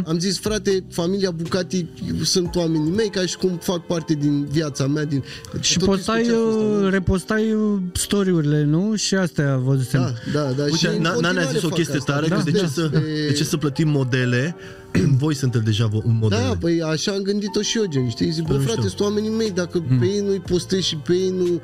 [0.06, 1.86] Am zis, frate, familia Bucati
[2.24, 5.04] sunt oamenii mei, ca și cum fac parte din viața mea.
[5.04, 5.22] Din,
[5.60, 6.88] Și tot postai, discuția asta, uh, nu?
[6.88, 8.94] repostai uh, story-urile, nu?
[8.96, 10.00] Și astea văzusem.
[10.32, 10.66] Da, da, da.
[10.66, 12.12] și Uite, în Na- Nana a continuare zis o fac chestie asta.
[12.12, 12.66] tare, Da, că de, ce da.
[12.68, 14.54] să, E- de ce să plătim modele
[14.90, 16.40] când voi sunteți deja vo- modele?
[16.42, 18.30] Da, păi așa am gândit-o și eu, gen, știi?
[18.30, 18.96] Zic, bă, Păi, frate, mișto.
[18.96, 21.60] sunt oamenii mei, dacă pe ei nu-i postezi și pe ei nu...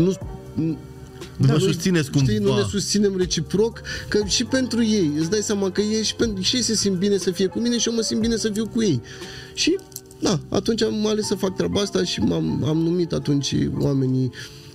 [0.00, 0.12] nu
[1.36, 2.60] Nu vă noi, susțineți Știi, nu cumva.
[2.62, 6.56] ne susținem reciproc, că și pentru ei, îți dai seama că ei și, pentru, și
[6.56, 8.66] ei se simt bine să fie cu mine și eu mă simt bine să fiu
[8.66, 9.00] cu ei.
[9.54, 9.78] Și,
[10.20, 14.30] da, atunci am ales să fac treaba asta și m-am, am numit atunci oamenii,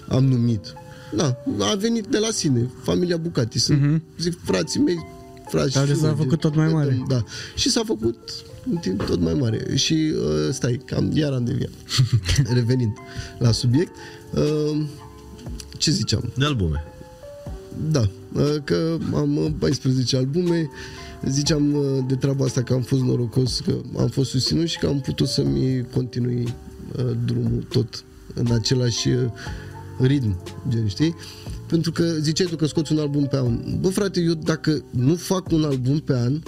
[0.08, 0.74] am numit.
[1.16, 4.02] Da, a venit de la sine, familia Bucati, sunt, uh-huh.
[4.20, 5.06] zic, frații mei,
[5.50, 6.90] frați Care și s-a fiuri, făcut tot mai ne mare.
[6.90, 7.24] dăm- Da,
[7.56, 8.18] și s-a făcut
[8.72, 9.76] în timp tot mai mare.
[9.76, 11.70] Și uh, stai, cam iar am deviat.
[12.54, 12.94] Revenind
[13.38, 13.92] la subiect,
[14.34, 14.82] uh,
[15.82, 16.32] ce ziceam?
[16.38, 16.84] De albume.
[17.92, 20.70] Da, uh, că am uh, 14 albume,
[21.26, 24.88] ziceam uh, de treaba asta că am fost norocos, că am fost susținut și că
[24.88, 26.56] am putut să-mi continui
[26.98, 28.04] uh, drumul tot
[28.34, 29.30] în același uh,
[30.00, 31.16] ritm, gen, știi?
[31.68, 33.80] Pentru că ziceai tu că scoți un album pe an.
[33.80, 36.42] Bă, frate, eu dacă nu fac un album pe an,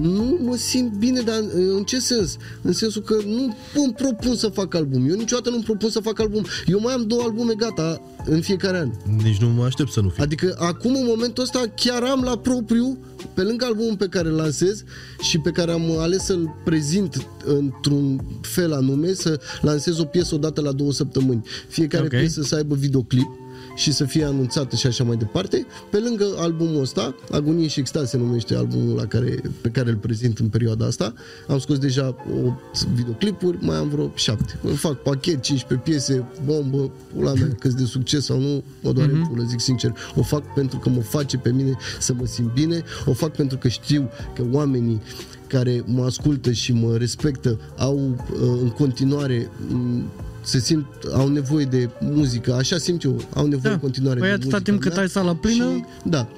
[0.00, 2.36] nu mă simt bine, dar uh, în ce sens?
[2.62, 5.08] În sensul că nu îmi propun să fac album.
[5.08, 6.46] Eu niciodată nu îmi propun să fac album.
[6.66, 8.90] Eu mai am două albume gata în fiecare an.
[9.22, 10.22] Nici nu mă aștept să nu fie.
[10.22, 12.98] Adică acum, în momentul ăsta, chiar am la propriu,
[13.34, 14.84] pe lângă albumul pe care îl lansez
[15.20, 20.60] și pe care am ales să-l prezint într-un fel anume, să lansez o piesă odată
[20.60, 21.42] la două săptămâni.
[21.68, 22.10] Fiecare Ok.
[22.10, 23.26] piesă să aibă videoclip
[23.74, 25.66] și să fie anunțată și așa mai departe.
[25.90, 29.96] Pe lângă albumul ăsta, Agonie și Extaz se numește albumul la care, pe care îl
[29.96, 31.14] prezint în perioada asta.
[31.48, 34.58] Am scos deja 8 videoclipuri, mai am vreo 7.
[34.62, 39.10] Îmi fac pachet, 15 piese, bombă, pula mea, că de succes sau nu, mă doare
[39.10, 39.28] mm-hmm.
[39.28, 39.94] pulă, zic sincer.
[40.14, 43.58] O fac pentru că mă face pe mine să mă simt bine, o fac pentru
[43.58, 45.00] că știu că oamenii
[45.46, 50.10] care mă ascultă și mă respectă au uh, în continuare m,
[50.44, 53.70] se simt, au nevoie de muzică, așa simt eu, au nevoie Da.
[53.72, 56.28] în continuare Păi de atâta muzica timp cât mea ai sala plină- și, da,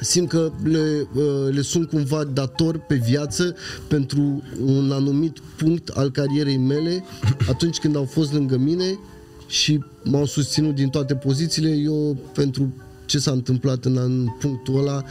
[0.00, 3.54] simt că le, uh, le sunt cumva dator pe viață
[3.88, 7.04] pentru un anumit punct al carierei mele
[7.48, 8.98] atunci când au fost lângă mine
[9.46, 12.72] și m-au susținut din toate pozițiile, eu pentru
[13.06, 15.02] ce s-a întâmplat în, în punctul ăla,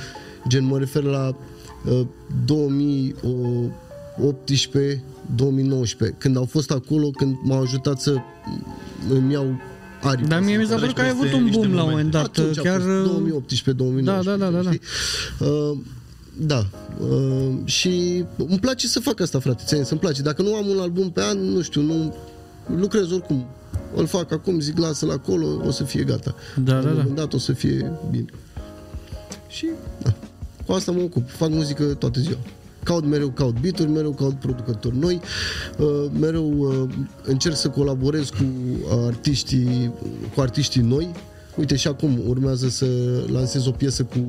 [0.48, 1.36] gen mă refer la
[1.86, 2.02] uh,
[2.46, 5.04] 2018
[5.36, 8.16] 2019, când au fost acolo, când m-au ajutat să
[9.10, 9.60] îmi iau
[10.02, 10.28] aripi.
[10.28, 11.90] Dar mie mi s-a Treci părut că ai peste avut un niște boom la un
[11.90, 12.40] moment momente.
[12.42, 12.46] dat.
[12.46, 12.80] Atunci chiar...
[12.80, 14.04] a fost 2018-2019.
[14.04, 14.72] Da, da, da, da, da.
[14.72, 14.82] știi?
[15.40, 15.78] Uh,
[16.38, 16.66] da.
[17.00, 19.64] Uh, și îmi place să fac asta, frate.
[19.66, 20.22] Ți-am zis, îmi place.
[20.22, 22.16] Dacă nu am un album pe an, nu știu, nu
[22.78, 23.46] lucrez oricum.
[23.96, 26.36] Îl fac acum, zic, lasă-l acolo, o să fie gata.
[26.64, 26.96] Da, La un da, da.
[26.96, 28.26] moment dat o să fie bine.
[29.48, 29.66] Și,
[30.04, 30.14] da.
[30.66, 31.30] Cu asta mă ocup.
[31.30, 32.38] Fac muzică toată ziua.
[32.84, 35.22] Caut mereu, caut beat mereu caut producători noi,
[35.78, 36.90] uh, mereu uh,
[37.24, 38.46] încerc să colaborez cu
[39.06, 39.94] artiștii,
[40.36, 41.10] cu artiștii noi.
[41.56, 42.86] Uite și acum urmează să
[43.32, 44.28] lansez o piesă cu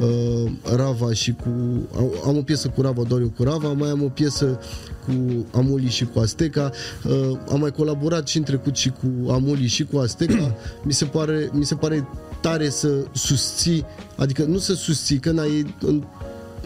[0.00, 1.50] uh, Rava și cu...
[1.96, 4.60] Am, am o piesă cu Rava, doar eu cu Rava, mai am o piesă
[5.06, 6.70] cu Amuli și cu Azteca.
[7.04, 10.56] Uh, am mai colaborat și în trecut și cu Amuli și cu Azteca.
[10.86, 12.08] mi, se pare, mi se pare
[12.40, 13.84] tare să susții,
[14.16, 16.04] adică nu să susții, că n-ai în,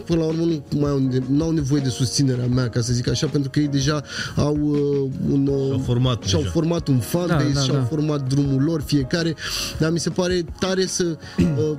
[0.05, 3.09] până la urmă nu mai au, nu au nevoie de susținerea mea, ca să zic
[3.09, 4.03] așa, pentru că ei deja
[4.35, 5.47] au uh, un...
[5.47, 6.51] Uh, Și-au format și-au deja.
[6.53, 7.83] format un fanbase, Da, da, și-au da.
[7.83, 9.35] format drumul lor fiecare,
[9.77, 11.03] dar mi se pare tare să...
[11.39, 11.77] Uh,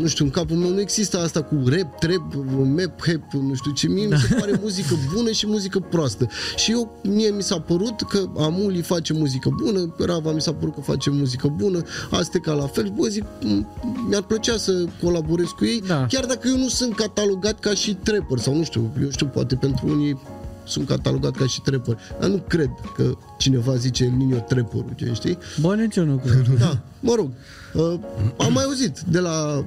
[0.00, 3.70] nu știu, în capul meu nu există asta cu rap, trap, map, hap, nu știu
[3.72, 6.28] ce, mie mi se pare muzică bună și muzică proastă.
[6.56, 10.74] Și eu, mie mi s-a părut că Amuli face muzică bună, Rava mi s-a părut
[10.74, 13.66] că face muzică bună, Azteca la fel, bă, zic, m-
[14.08, 16.06] mi-ar plăcea să colaborez cu ei, Da.
[16.06, 19.54] chiar dacă eu nu sunt catalogat ca și trapper, sau nu știu, eu știu, poate
[19.54, 20.20] pentru unii
[20.64, 25.10] sunt catalogat ca și trapper, dar nu cred că cineva zice El Nino trapperul, ce
[25.14, 25.38] știi?
[25.60, 26.48] Bă, nici eu nu cred.
[26.58, 27.30] Da, mă rog.
[27.72, 27.94] Uh,
[28.38, 29.64] am mai auzit de la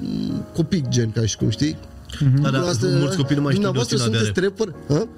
[0.00, 1.76] mm, copii gen, ca și cum știi.
[2.42, 4.54] Da, da, Asta- mulți copii nu mai știu Dumneavoastră noțiunea de sunteți rap.
[4.56, 4.74] trapper?
[4.96, 5.08] Ha?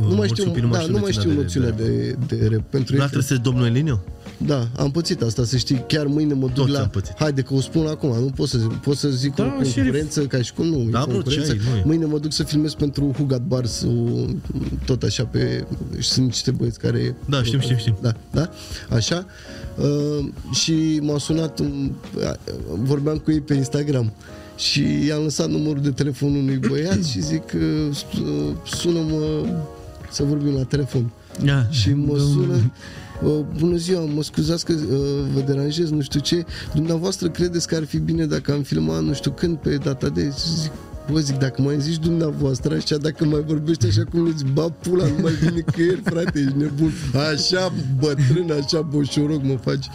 [0.00, 2.16] Nu mai mulți știu, copii nu mai da, știu nu mai știu noțiunea noțiunea de-
[2.28, 2.62] de, de, rap.
[2.70, 4.00] Pentru Nu ei, trebuie să domnul Elinio?
[4.46, 6.80] Da, am pățit asta, să știi, chiar mâine mă duc Toți la...
[6.80, 7.14] am pățit.
[7.18, 10.26] Haide că o spun acum, nu pot să, pot să zic Da, o și- concurență,
[10.26, 11.52] ca și cum nu, Da, e bro, concurență.
[11.52, 11.82] ce ai, nu e.
[11.84, 14.24] Mâine mă duc să filmez pentru Hugat Bars, o,
[14.84, 15.66] tot așa pe...
[15.98, 17.16] și Sunt niște băieți care...
[17.28, 17.96] Da, știm, știm, știm.
[18.00, 18.50] Da, da,
[18.90, 19.26] așa.
[19.76, 21.90] Uh, și m-a sunat, un,
[22.82, 24.12] vorbeam cu ei pe Instagram
[24.56, 27.96] și i-am lăsat numărul de telefon unui băiat și zic, uh,
[28.66, 29.46] sună-mă
[30.10, 31.10] să vorbim la telefon.
[31.44, 31.66] Da.
[31.70, 32.62] Și mă Domnul- sună uh,
[33.58, 34.98] Bună ziua, mă scuzați că uh,
[35.34, 36.44] vă deranjez, nu știu ce.
[36.74, 40.22] Dumneavoastră credeți că ar fi bine dacă am filmat nu știu când pe data de
[40.22, 40.72] Și zic,
[41.10, 45.06] Bă, zic, dacă mai zici dumneavoastră așa, dacă mai vorbești așa cum îți ba pula,
[45.06, 46.92] nu mai vine nicăieri, frate, ești nebun.
[47.32, 49.86] Așa bătrân, așa boșoroc mă faci.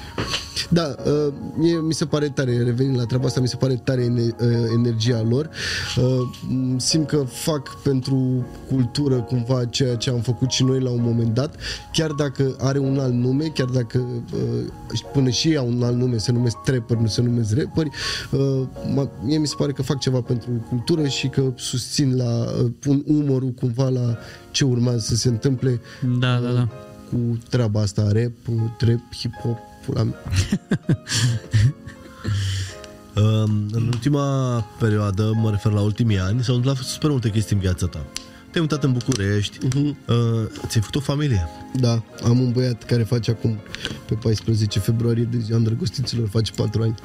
[0.69, 4.01] Da, uh, mie, mi se pare tare, revenind la treaba asta, mi se pare tare
[4.03, 5.49] ene, uh, energia lor.
[5.97, 10.89] Uh, m- simt că fac pentru cultură cumva ceea ce am făcut și noi la
[10.89, 11.55] un moment dat,
[11.91, 13.97] chiar dacă are un alt nume, chiar dacă
[14.33, 17.89] uh, până și ei au un alt nume, se numesc trapper, nu se numesc rapperi,
[18.31, 18.61] uh,
[18.93, 22.71] ma- mie mi se pare că fac ceva pentru cultură și că susțin la, uh,
[22.79, 24.17] pun umorul cumva la
[24.51, 25.79] ce urmează să se întâmple
[26.19, 26.67] Da, da, da.
[27.09, 28.31] cu treaba asta, rap,
[28.77, 30.15] trap, hip-hop, pula mea.
[33.15, 37.61] Um, În ultima perioadă, mă refer la ultimii ani, s-au întâmplat super multe chestii în
[37.61, 38.05] viața ta.
[38.51, 39.85] Te-ai mutat în București, uh,
[40.67, 41.47] ți-ai făcut o familie.
[41.79, 43.57] Da, am un băiat care face acum
[44.05, 46.95] pe 14 februarie de ziua îndrăgostiților, face 4 ani.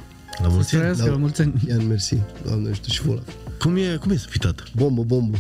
[0.43, 0.85] La mulți Să ani.
[0.85, 1.53] trăiască la mulți ani.
[1.69, 2.17] Ian, mersi,
[2.47, 3.21] doamne, ajută și vola.
[3.63, 4.63] Cum e, cum e să fii tată?
[4.77, 5.37] Bombă, bombă.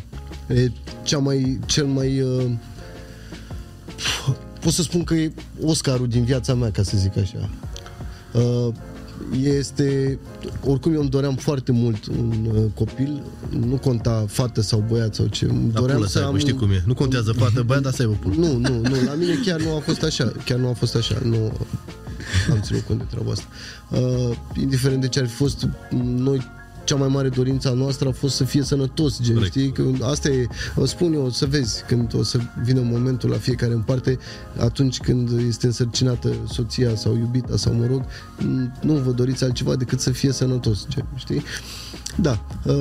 [0.48, 0.70] E
[1.02, 2.50] cea mai, cel mai uh,
[4.60, 7.50] pot să spun că e Oscarul din viața mea, ca să zic așa.
[8.32, 8.74] Uh,
[9.42, 10.18] este,
[10.64, 15.26] oricum eu îmi doream foarte mult un uh, copil, nu conta fată sau băiat sau
[15.26, 16.82] ce, îmi La doream pulă să să aibă, am știi un- cum e.
[16.86, 18.34] Nu contează fată, băiat, dar să aibă pulă.
[18.34, 21.18] nu, nu, nu, la mine chiar nu a fost așa, chiar nu a fost așa,
[21.24, 21.52] nu
[22.50, 23.44] am ținut cont de treaba asta.
[23.90, 25.68] Uh, indiferent de ce ar fi fost,
[26.04, 26.40] noi
[26.84, 29.52] cea mai mare dorință a noastră a fost să fie sănătos, gen, Corect.
[29.52, 29.72] știi?
[29.72, 33.36] Că asta e, o spun eu, o să vezi, când o să vină momentul la
[33.36, 34.18] fiecare în parte,
[34.58, 38.02] atunci când este însărcinată soția sau iubita sau mă rog,
[38.80, 41.42] nu vă doriți altceva decât să fie sănătos, gen, știi?
[42.16, 42.74] Da, uh,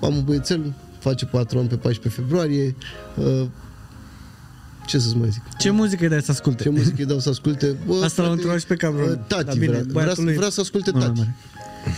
[0.00, 2.74] am un băiețel, face 4 ani pe 14 februarie,
[3.16, 3.46] uh,
[4.86, 5.42] ce să-ți mai zic?
[5.58, 6.62] Ce muzică îi dai să asculte?
[6.62, 7.76] Ce muzică îi dau să asculte?
[7.86, 9.08] Bă, Asta l-am frate, întrebat și pe Cameron.
[9.10, 11.18] uh, Tati, Da, bine, vrea, vrea, băiatul lui- vrea să asculte Nu, tati.
[11.18, 11.26] mai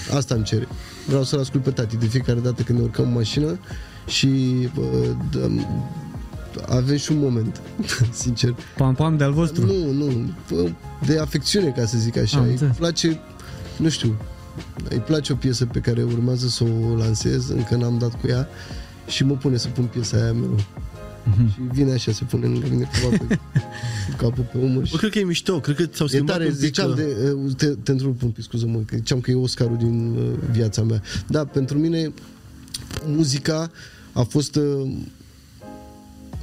[0.09, 0.17] mare.
[0.19, 0.69] Asta îmi cere.
[1.07, 3.59] Vreau să-l ascult pe tati de fiecare dată când ne urcăm în mașină
[4.07, 4.29] și
[4.75, 4.83] bă,
[5.31, 5.67] dăm,
[6.69, 7.61] avem și un moment,
[8.23, 8.55] sincer.
[8.77, 9.67] Pam, pam de-al vostru.
[9.67, 10.71] Nu, nu, bă,
[11.07, 12.39] de afecțiune, ca să zic așa.
[12.39, 12.77] Am Îi înțeles.
[12.77, 13.21] place,
[13.77, 14.17] nu știu,
[14.89, 18.49] îi place o piesă pe care urmează să o lansez, încă n-am dat cu ea
[19.07, 20.57] și mă pune să pun piesa aia mereu.
[21.25, 21.53] Mhm.
[21.53, 24.99] Și vine așa, se pune lângă mine cumva pe cu capul pe umăr și Bă,
[24.99, 27.35] cred că e mișto, cred că ți-au E schimbat tare, un pic, ziceam uh, de,
[27.45, 30.83] uh, te, te întrerup un pic, scuză-mă, că ziceam că e Oscarul din uh, viața
[30.83, 31.03] mea.
[31.27, 32.13] Da, pentru mine
[33.07, 33.71] muzica
[34.13, 34.93] a fost uh,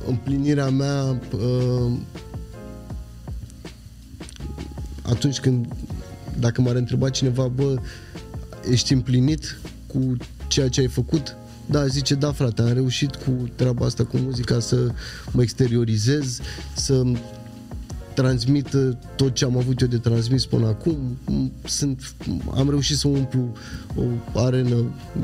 [0.08, 1.92] împlinirea mea uh,
[5.02, 5.68] atunci când,
[6.40, 7.76] dacă m-ar întreba cineva, bă,
[8.70, 10.16] ești împlinit cu
[10.48, 11.36] ceea ce ai făcut?
[11.72, 14.92] Da, zice, da frate, am reușit cu treaba asta, cu muzica, să
[15.32, 16.40] mă exteriorizez,
[16.76, 17.04] să
[18.14, 20.98] transmit uh, tot ce am avut eu de transmis până acum.
[21.32, 22.14] M- Sunt,
[22.56, 23.52] am reușit să umplu
[23.96, 24.76] o arenă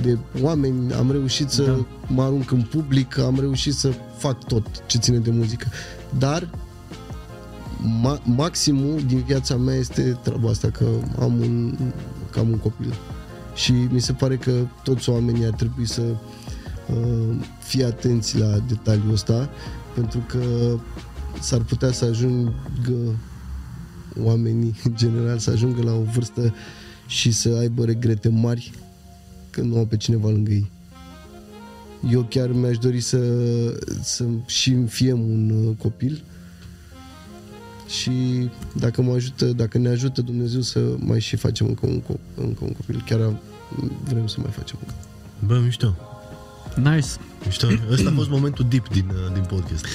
[0.02, 1.86] de oameni, am reușit să Da.
[2.08, 5.68] mă arunc în public, am reușit să fac tot ce ține de muzică.
[6.20, 6.50] Dar
[7.82, 10.86] ma- maximul din viața mea este treaba asta, că
[11.20, 11.78] am un,
[12.32, 12.94] că am un copil.
[13.56, 19.12] Și mi se pare că toți oamenii ar trebui să uh, fie atenți la detaliul
[19.12, 19.50] ăsta,
[19.94, 20.40] pentru că
[21.40, 23.16] s-ar putea să ajungă
[24.24, 26.54] oamenii în general să ajungă la o vârstă
[27.08, 28.72] și să aibă regrete mari
[29.50, 30.72] că nu au pe cineva lângă ei.
[32.10, 33.20] Eu chiar mi-aș dori să,
[34.02, 36.24] să și îmi fiem un uh, copil
[38.00, 42.36] și dacă mă ajută, dacă ne ajută Dumnezeu să mai și facem încă un, co-
[42.36, 43.40] încă un copil, chiar am-
[44.04, 44.94] vrem să mai facem încă.
[45.46, 45.96] Bă, mișto.
[46.76, 47.08] Nice.
[47.46, 47.68] Mișto.
[47.92, 49.86] Ăsta a fost momentul deep din, uh, din podcast.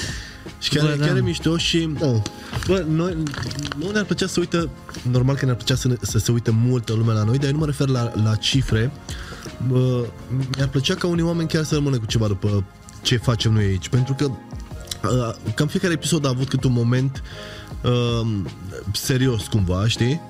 [0.58, 1.06] Și chiar, Bă, da.
[1.06, 2.22] chiar e mișto și Da,
[2.66, 3.16] Bă, noi,
[3.78, 4.68] nu ne-ar plăcea să uită,
[5.10, 7.52] normal că ne-ar plăcea să, ne, să se uite multă lume la noi, dar eu
[7.52, 8.90] nu mă refer la, la cifre.
[9.68, 10.04] Bă,
[10.56, 12.64] mi-ar plăcea ca unii oameni chiar să rămână cu ceva după
[13.02, 17.16] ce facem noi aici, pentru că uh, cam fiecare episod a avut câte un moment
[17.16, 17.59] uh,
[18.92, 20.20] serios cumva, știi?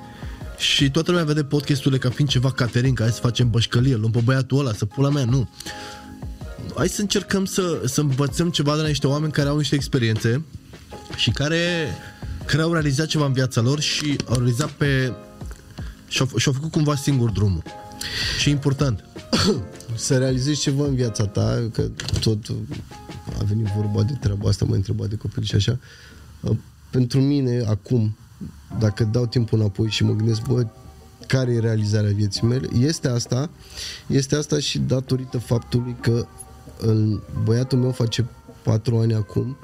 [0.56, 4.10] Și toată lumea vede podcasturile ca fiind ceva Caterin, ca hai să facem bășcălie, luăm
[4.10, 5.48] pe băiatul ăla, să pula mea, nu.
[6.76, 10.44] Hai să încercăm să, să învățăm ceva de la niște oameni care au niște experiențe
[11.16, 11.86] și care,
[12.46, 15.12] care au realizat ceva în viața lor și au realizat pe...
[16.08, 17.62] și-au, și-au făcut cumva singur drumul.
[18.38, 19.04] Și e important.
[19.94, 21.82] să realizezi ceva în viața ta, că
[22.20, 22.48] tot
[23.38, 25.78] a venit vorba de treaba asta, m-a întrebat de copil și așa.
[26.90, 28.16] Uh, Pentru mine, acum,
[28.78, 30.66] dacă dau timpul înapoi și mă gândesc, bă,
[31.26, 33.50] care e realizarea vieții mele, este asta,
[34.06, 36.26] este asta și datorită faptului că
[36.80, 38.26] în, băiatul meu face
[38.62, 39.56] patru ani acum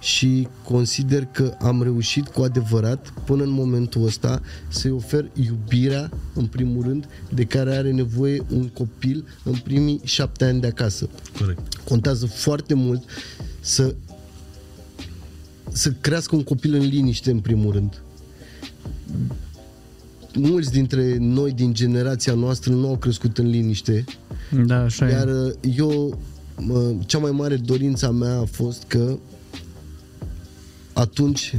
[0.00, 6.46] și consider că am reușit cu adevărat până în momentul ăsta să-i ofer iubirea, în
[6.46, 11.08] primul rând, de care are nevoie un copil în primii șapte ani de acasă.
[11.38, 11.74] Corect.
[11.84, 13.02] Contează foarte mult
[13.60, 13.94] să
[15.72, 18.02] să crească un copil în liniște, în primul rând.
[20.34, 24.04] Mulți dintre noi din generația noastră nu au crescut în liniște
[24.66, 25.32] Da, așa iar e.
[25.32, 26.18] uh, eu,
[26.56, 29.18] mă, cea mai mare dorință a mea a fost că
[30.92, 31.54] atunci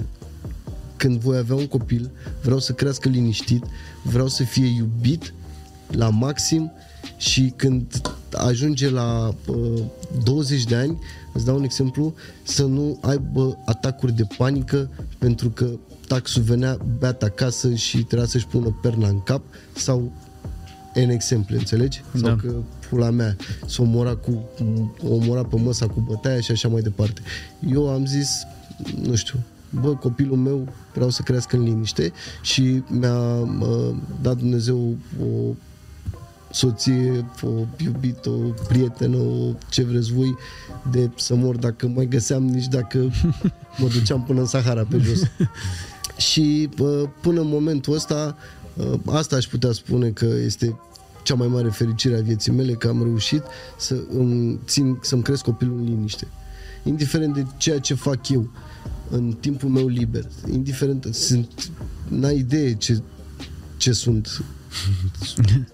[0.98, 2.12] când voi avea un copil,
[2.42, 3.64] vreau să crească liniștit,
[4.04, 5.34] vreau să fie iubit
[5.92, 6.72] la maxim
[7.18, 9.82] și când ajunge la uh,
[10.24, 11.00] 20 de ani,
[11.34, 15.70] îți dau un exemplu, să nu aibă atacuri de panică pentru că
[16.08, 19.42] taxul venea beat acasă și trebuia să-și pună perna în cap
[19.76, 20.12] sau
[20.96, 22.04] N exemple, înțelegi?
[22.14, 22.36] Sau Da.
[22.36, 22.54] că
[22.90, 23.36] pula mea
[23.66, 24.44] s-o omora, cu,
[25.08, 27.22] o omora pe măsa cu bătaia și așa mai departe.
[27.72, 28.30] Eu am zis,
[29.02, 29.40] nu știu,
[29.70, 32.12] bă, copilul meu vreau să crească în liniște
[32.42, 35.54] și mi-a uh, dat Dumnezeu o
[36.54, 40.36] soție, o iubită, o prietenă, o ce vreți voi,
[40.92, 43.12] de să mor dacă mai găseam, nici dacă
[43.80, 45.20] mă duceam până în Sahara pe jos.
[46.32, 48.38] Și uh, până în momentul ăsta,
[48.74, 50.80] uh, asta aș putea spune că este
[51.24, 53.44] cea mai mare fericire a vieții mele, că am reușit
[53.78, 56.28] să îmi țin, să-mi cresc copilul în liniște.
[56.84, 58.52] Indiferent de ceea ce fac eu
[59.10, 61.72] în timpul meu liber, indiferent, sunt,
[62.08, 63.02] n-ai idee ce,
[63.78, 64.44] ce sunt.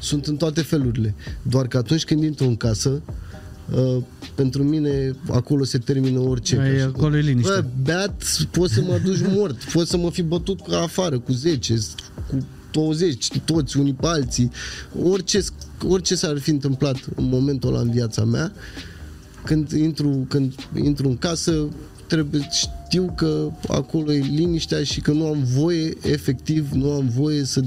[0.00, 1.14] sunt în toate felurile.
[1.42, 3.02] Doar că atunci când intru în casă,
[3.74, 4.02] Uh,
[4.34, 6.58] pentru mine acolo se termină orice.
[6.58, 7.50] Ai, Ca și acolo cum- e liniște.
[7.52, 11.32] Bă, beat, poți să mă duci mort, poți să mă fi bătut ca afară cu
[11.32, 11.74] 10,
[12.30, 12.38] cu
[12.72, 14.50] 20, toți unii pe alții.
[15.02, 15.40] Orice,
[15.88, 18.52] orice s-ar fi întâmplat în momentul ăla în viața mea,
[19.44, 21.68] când intru, când intru în casă,
[22.08, 27.44] trebuie, știu că acolo e liniștea și că nu am voie, efectiv, nu am voie
[27.44, 27.60] să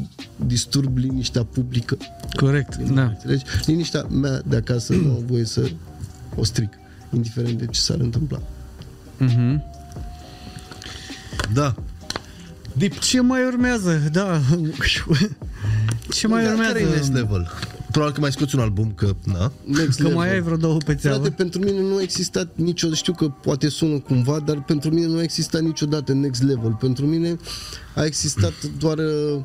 [0.46, 1.98] disturb liniștea publică.
[2.34, 3.04] Corect, da.
[3.04, 3.44] Înțelegi?
[3.66, 5.70] Liniștea mea de acasă nu am voie să
[6.36, 6.74] o stric,
[7.14, 8.42] indiferent de ce s-ar întâmpla.
[9.18, 9.64] Mhm.
[11.54, 11.76] Da.
[12.74, 13.00] Deep.
[13.00, 14.02] Ce mai urmează?
[14.12, 14.42] Da.
[16.18, 16.74] Ce mai Dar urmează?
[16.74, 17.52] Care e next level?
[17.92, 19.52] Probabil că mai scoți un album, că, na.
[19.64, 20.18] Next Că level.
[20.18, 21.18] mai ai vreo două pe țeavă?
[21.18, 25.06] Frate, pentru mine nu a existat niciodată, știu că poate sună cumva, dar pentru mine
[25.06, 26.72] nu a existat niciodată next level.
[26.72, 27.38] Pentru mine
[27.96, 29.42] a existat doar uh,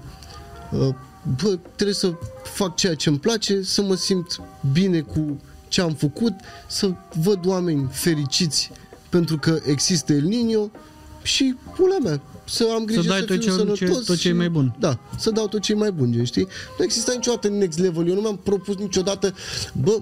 [0.70, 0.94] uh,
[1.42, 2.12] bă, trebuie să
[2.54, 4.40] fac ceea ce îmi place, să mă simt
[4.72, 6.32] bine cu ce am făcut,
[6.68, 6.92] să
[7.22, 8.70] văd oameni fericiți
[9.08, 10.70] pentru că există El Niño
[11.22, 13.78] și pula mea, să am grijă să, dai să tot fiu ce- sănătos.
[13.78, 14.76] ce- tot ce e și- mai bun.
[14.78, 16.46] Da, să dau tot ce e mai bun, gen, știi?
[16.78, 18.08] Nu exista niciodată next level.
[18.08, 19.34] Eu nu mi-am propus niciodată,
[19.72, 19.98] bă,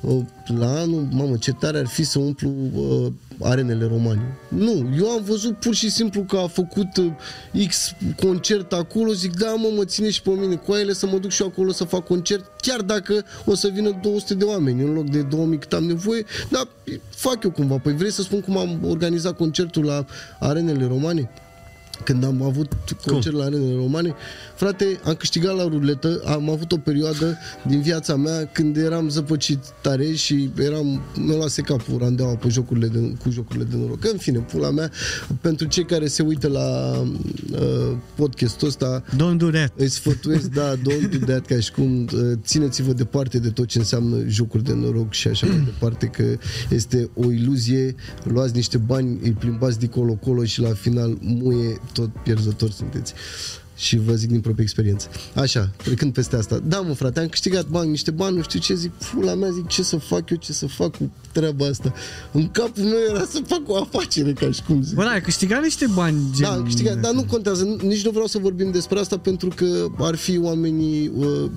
[0.00, 0.20] uh,
[0.58, 3.12] la anul, mamă, ce tare ar fi să umplu uh,
[3.42, 4.36] arenele romane.
[4.48, 9.36] Nu, eu am văzut pur și simplu că a făcut uh, X concert acolo, zic,
[9.36, 11.72] da, mă, mă ține și pe mine cu ele să mă duc și eu acolo
[11.72, 15.58] să fac concert, chiar dacă o să vină 200 de oameni în loc de 2000
[15.58, 16.68] cât am nevoie, dar
[17.08, 17.76] fac eu cumva.
[17.76, 20.04] Păi vrei să spun cum am organizat concertul la
[20.40, 21.30] arenele romane?
[22.04, 22.72] Când am avut
[23.06, 24.14] concert la arenele romane,
[24.56, 29.58] frate, am câștigat la ruletă, am avut o perioadă din viața mea când eram zăpăcit
[29.80, 34.04] tare și eram, mi-a luase capul randeaua pe jocurile de, cu jocurile de noroc.
[34.12, 34.90] În fine, pula mea,
[35.40, 36.98] pentru cei care se uită la
[37.52, 39.72] uh, podcastul ăsta, Don't do that.
[39.76, 43.78] îi sfătuiesc, da, don't do that, ca și cum uh, țineți-vă departe de tot ce
[43.78, 46.24] înseamnă jocuri de noroc și așa mai departe, că
[46.70, 52.10] este o iluzie, luați niște bani, îi plimbați de colo-colo și la final muie, tot
[52.22, 53.14] pierzători sunteți.
[53.78, 55.08] Și vă zic din proprie experiență.
[55.34, 56.60] Așa, trecând peste asta.
[56.64, 59.66] Da, mă, frate, am câștigat bani, niște bani, nu știu ce, zic, pula mea, zic,
[59.66, 61.92] ce să fac eu, ce să fac cu treaba asta.
[62.32, 64.94] În capul meu era să fac o afacere, ca și cum zic.
[64.94, 66.18] Bă, da, ai câștigat niște bani.
[66.34, 66.48] Gen...
[66.48, 69.86] Da, am câștigat, dar nu contează, nici nu vreau să vorbim despre asta pentru că
[69.98, 71.50] ar fi oamenii uh,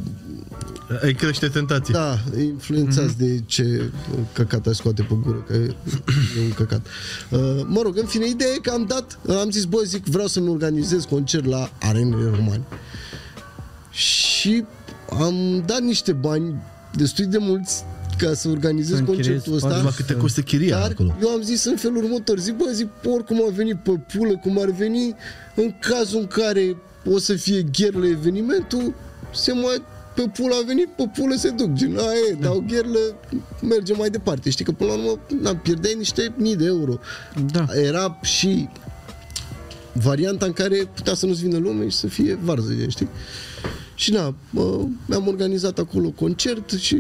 [1.04, 1.94] Ai crește tentații.
[1.94, 3.18] da, influențați Mhm.
[3.18, 3.90] de ce
[4.34, 5.76] căcat ai scoate pe gură, că e
[6.46, 6.86] un căcat.
[7.30, 10.28] Uh, mă rog, în fine, ideea e că am dat, am zis, bă, zic, vreau
[10.28, 11.72] să-mi organizez concert la
[12.14, 12.62] arenele romane.
[13.92, 14.66] Și
[15.20, 16.56] am dat niște bani
[16.96, 17.84] destui de mulți
[18.18, 19.68] ca să organizez Să închiriezi concertul ăsta.
[19.68, 19.84] spațiu.
[19.84, 21.16] Numai cât te costă chiria Dar acolo.
[21.22, 24.60] eu am zis în felul următor, zic, bă, zic, oricum a venit pe pulă, cum
[24.62, 25.16] ar veni,
[25.56, 26.76] în cazul în care
[27.06, 28.94] o să fie gherlă evenimentul,
[29.34, 29.82] se mai
[30.16, 32.02] pe pulă a venit, pe pulă se duc, gen, a,
[32.32, 33.00] e, dau gherlă,
[33.62, 34.50] mergem mai departe.
[34.50, 37.00] Știi că până la urmă, na, pierdeai niște mii de euro.
[37.52, 37.66] Da.
[37.74, 38.70] Era și
[39.94, 43.10] varianta în care putea să nu-ți vină lume și să fie varză, gen, știi?
[43.96, 46.98] Și na, mă, mi-am organizat acolo concert și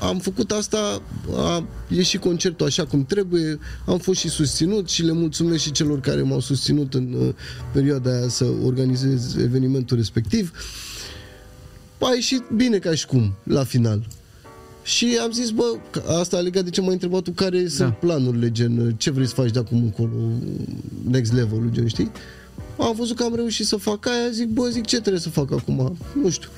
[0.00, 1.02] am făcut asta,
[1.36, 6.00] a ieșit concertul așa cum trebuie, am fost și susținut și le mulțumesc și celor
[6.00, 7.34] care m-au susținut în uh,
[7.72, 10.52] perioada aia să organizez evenimentul respectiv.
[11.98, 14.06] A ieșit bine ca și cum, la final.
[14.82, 17.68] Și am zis, bă, că asta legat de ce m-ai întrebat tu, care da.
[17.68, 20.10] sunt planurile, gen, uh, ce vrei să faci de acum încolo,
[21.08, 22.10] next level, gen, știi?
[22.78, 25.52] Am văzut că am reușit să fac aia, zic, bă, zic, ce trebuie să fac
[25.52, 25.96] acum?
[26.22, 26.48] Nu știu.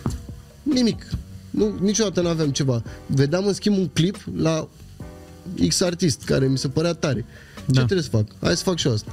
[0.62, 1.06] Nimic.
[1.50, 2.82] Nu, niciodată nu aveam ceva.
[3.06, 4.68] Vedeam, în schimb, un clip la
[5.68, 7.24] X artist, care mi se părea tare.
[7.56, 7.84] Ce Da.
[7.84, 8.24] trebuie să fac?
[8.40, 9.12] Hai să fac și eu asta.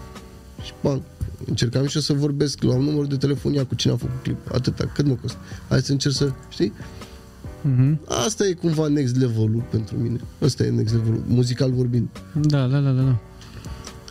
[0.64, 1.02] Și, bang,
[1.46, 4.22] încercam și eu să vorbesc la un număr de telefon, ia cu cine a făcut
[4.24, 4.38] clip.
[4.54, 5.38] Atâta, cât mă costă?
[5.70, 6.74] Hai să încerc să, știi?
[7.62, 8.00] Mhm.
[8.26, 10.20] Asta e cumva next level pentru mine.
[10.44, 12.08] Asta e next level muzical vorbind.
[12.42, 13.16] Da, da, da, da, da.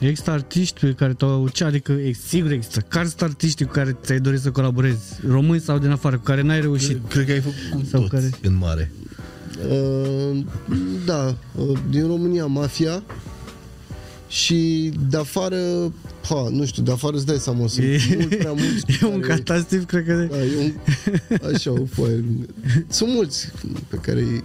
[0.00, 2.80] Există artiști pe care te-au ce adică ex, sigur există.
[2.80, 5.20] Care sunt artiștii cu care ți-ai dorit să colaborezi?
[5.28, 7.08] Români sau din afară, cu care n-ai reușit?
[7.08, 8.30] Cred că ai făcut cu Sau toți care?
[8.42, 8.92] în mare.
[9.70, 10.44] Uh,
[11.06, 13.02] da, uh, din România Mafia
[14.30, 15.56] și de afară,
[16.28, 18.84] ha, nu știu, de afară îți dai seama, sunt E- mult prea mulți.
[19.02, 20.12] E un care- catastiv, cred că...
[20.30, 20.72] Da, e un,
[21.54, 22.46] așa, o foaie lungă.
[22.88, 23.48] Sunt mulți
[23.88, 24.44] pe care îi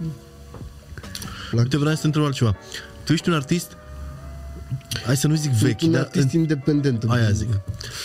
[1.50, 1.62] plac.
[1.62, 2.56] Uite, vreau să te întreb altceva.
[3.04, 3.72] Tu ești un artist,
[5.04, 7.02] hai să nu zic vechi, Sunt un dar artist independent.
[7.02, 7.48] în Aia primul zic.
[7.50, 7.60] rând.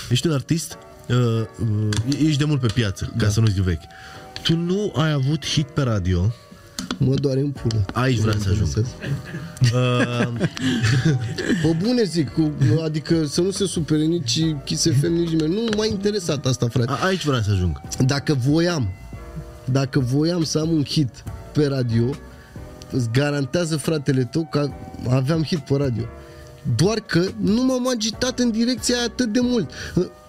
[0.10, 0.78] Ești un artist,
[1.10, 1.90] uh, uh,
[2.26, 3.30] ești de mult pe piață, ca Da.
[3.30, 3.82] să nu zic vechi.
[4.44, 6.32] Tu nu ai avut hit pe radio,
[6.98, 7.86] Mă doare în pulă.
[7.94, 8.68] Aici vreau să ajung.
[8.78, 10.28] uh,
[11.62, 12.52] Pe bune zic, cu,
[12.84, 15.53] adică să nu se supere nici Kiss FM, nici nimeni.
[15.53, 16.91] Nu m-a interesat asta, frate.
[16.91, 17.82] a- aici vreau să ajung.
[18.06, 18.90] Dacă voiam,
[19.66, 22.03] dacă voiam să am un hit pe radio,
[22.91, 24.70] îți garantează fratele tău că
[25.10, 26.03] aveam hit pe radio.
[26.76, 29.72] Doar că nu m-am agitat în direcția aia atât de mult.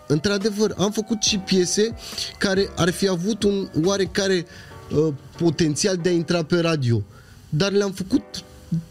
[0.06, 1.94] Într-adevăr, am făcut și piese
[2.38, 4.71] care ar fi avut un oarecare uh,
[5.36, 7.02] potențial de a intra pe radio.
[7.48, 8.22] Dar le-am făcut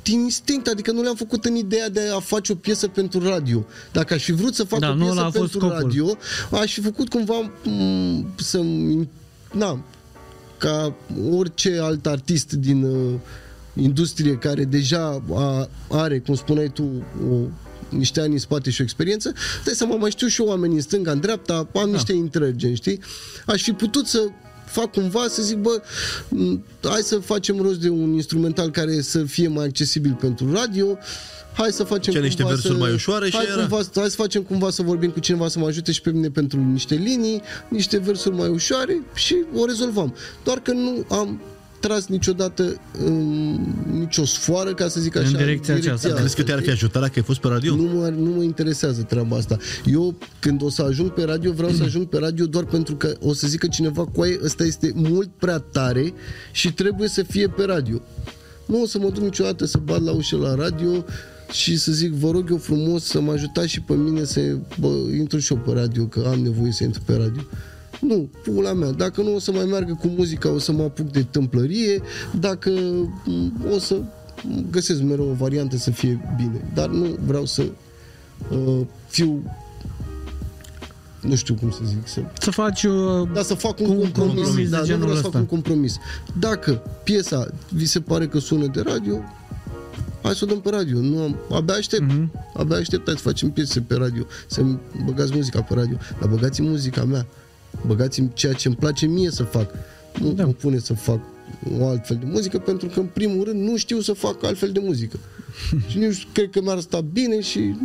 [0.03, 3.65] din instinct, adică nu le-am făcut în ideea de a face o piesă pentru radio.
[3.91, 5.77] Dacă aș fi vrut să fac Da, o nu piesă ăla a fost pentru scopul.
[5.81, 6.17] radio,
[6.51, 8.61] aș fi făcut cumva m, să
[9.51, 9.83] na,
[10.57, 10.93] ca
[11.31, 13.13] orice alt artist din uh,
[13.75, 16.83] industrie care deja a, are, cum spuneai tu,
[17.31, 17.35] o,
[17.89, 19.33] niște ani în spate și o experiență,
[19.65, 21.85] dai seama, mai știu și eu oameni în stânga, în dreapta, am Da.
[21.85, 22.99] niște intrări, gen, știi?
[23.45, 24.27] Aș fi putut să
[24.71, 25.81] fac cumva să zic, bă,
[26.29, 30.97] m, hai să facem rost de un instrumental care să fie mai accesibil pentru radio,
[31.53, 33.59] hai să facem Ce, niște cumva versuri să, mai ușoare și hai, era.
[33.59, 36.29] cumva, hai să facem cumva să vorbim cu cineva să mă ajute și pe mine
[36.29, 40.15] pentru niște linii, niște versuri mai ușoare și o rezolvam.
[40.43, 41.41] Doar că nu am
[41.81, 43.57] tras niciodată în
[43.99, 46.07] nicio sfoară, ca să zic așa, În direcția aceasta.
[46.07, 47.75] Dar crezi că te-ar fi ajutat dacă ai fost pe radio?
[47.75, 49.57] nu mă, nu mă interesează treaba asta.
[49.85, 53.15] Eu, când o să ajung pe radio, vreau să ajung pe radio doar pentru că
[53.21, 56.13] o să zică cineva, coaie, ăsta este mult prea tare
[56.51, 58.01] și trebuie să fie pe radio.
[58.65, 61.05] Nu o să mă duc niciodată să bat la ușă la radio
[61.51, 64.41] și să zic, vă rog eu frumos să mă ajutați și pe mine să
[64.79, 64.87] bă,
[65.17, 67.41] intru și eu pe radio, că am nevoie să intru pe radio.
[68.01, 68.91] Nu, pula mea.
[68.91, 72.01] Dacă nu o să mai meargă cu muzica, o să mă apuc de tâmplărie,
[72.39, 72.69] dacă
[73.25, 74.01] m, o să
[74.71, 76.71] găsesc mereu o variantă să fie bine.
[76.73, 77.63] Dar nu vreau să
[78.49, 79.43] uh, fiu
[81.21, 82.83] nu știu cum să zic, să Să faci...
[82.83, 84.33] Uh, da, să fac un Cu un compromis.
[84.35, 85.37] compromis de da, nu genul vreau să fac ăsta.
[85.39, 85.97] un compromis.
[86.39, 89.17] Dacă piesa vi se pare că sună de radio,
[90.21, 90.99] hai să o dăm pe radio.
[90.99, 92.01] Nu am, abia aștept.
[92.01, 92.27] Mhm.
[92.31, 92.53] Mm-hmm.
[92.53, 94.61] Abia aștept hai să facem piese pe radio, să
[95.05, 95.97] băgați muzica pe radio.
[96.19, 97.25] Dar băgați muzica mea.
[97.85, 99.71] Băgați ceea ce îmi place mie să fac.
[100.19, 100.33] Nu Da.
[100.33, 100.45] da.
[100.45, 101.19] mă pune să fac
[101.79, 104.79] o altfel de muzică, pentru că, în primul rând, nu știu să fac altfel de
[104.83, 105.19] muzică.
[105.89, 107.75] și nici cred că mi-ar sta bine și...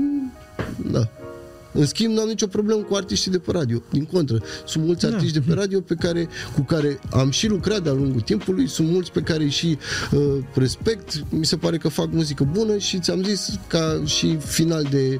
[0.90, 1.08] Da.
[1.76, 3.82] În schimb, nu am nicio problemă cu artiștii de pe radio.
[3.90, 5.14] Din contră, sunt mulți Da.
[5.14, 8.88] artiști de pe radio pe care, cu care am și lucrat de-a lungul timpului, sunt
[8.90, 9.78] mulți pe care îi și
[10.12, 10.20] uh,
[10.54, 15.18] respect, mi se pare că fac muzică bună și ți-am zis ca și final de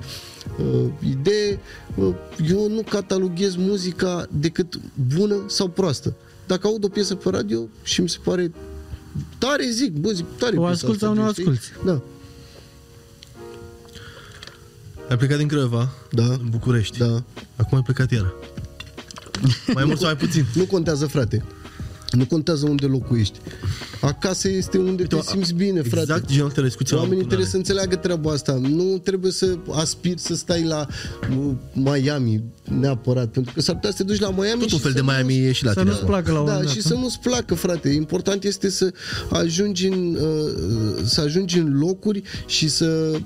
[0.59, 1.59] uh, idee,
[1.95, 2.15] uh,
[2.51, 4.79] eu nu cataloghez muzica decât
[5.17, 6.15] bună sau proastă.
[6.47, 8.53] Dacă aud o piesă pe radio și mi se pare
[9.39, 11.43] tare, zic, bă, zic, tare O piesa asculți asta, sau nu știi?
[11.43, 11.71] asculți?
[11.85, 12.03] Da,
[15.09, 16.99] Ai plecat din Craiova, da, în București.
[16.99, 17.23] da.
[17.57, 18.35] Acum ai plecat iară.
[19.75, 20.45] Mai mult sau mai puțin?
[20.55, 21.45] Nu contează, frate.
[22.11, 23.39] Nu contează unde locuiești.
[24.01, 26.01] Acasă este unde te simți bine, frate.
[26.01, 28.53] Exact genul de discuție am Oamenii avut trebuie cu să înțeleagă treaba asta.
[28.53, 30.87] Nu trebuie să aspiri să stai la
[31.31, 34.81] uh, Miami neapărat, pentru că s-ar putea să te duci la Miami Tot și un
[34.81, 35.91] fel să de nu- Miami e și la Să tine.
[35.91, 37.01] nu-ți placă la un da, moment și dat, să nu?
[37.01, 37.89] nu-ți placă, frate.
[37.89, 38.93] Important este să
[39.31, 43.19] ajungi în, uh, să ajungi în locuri și să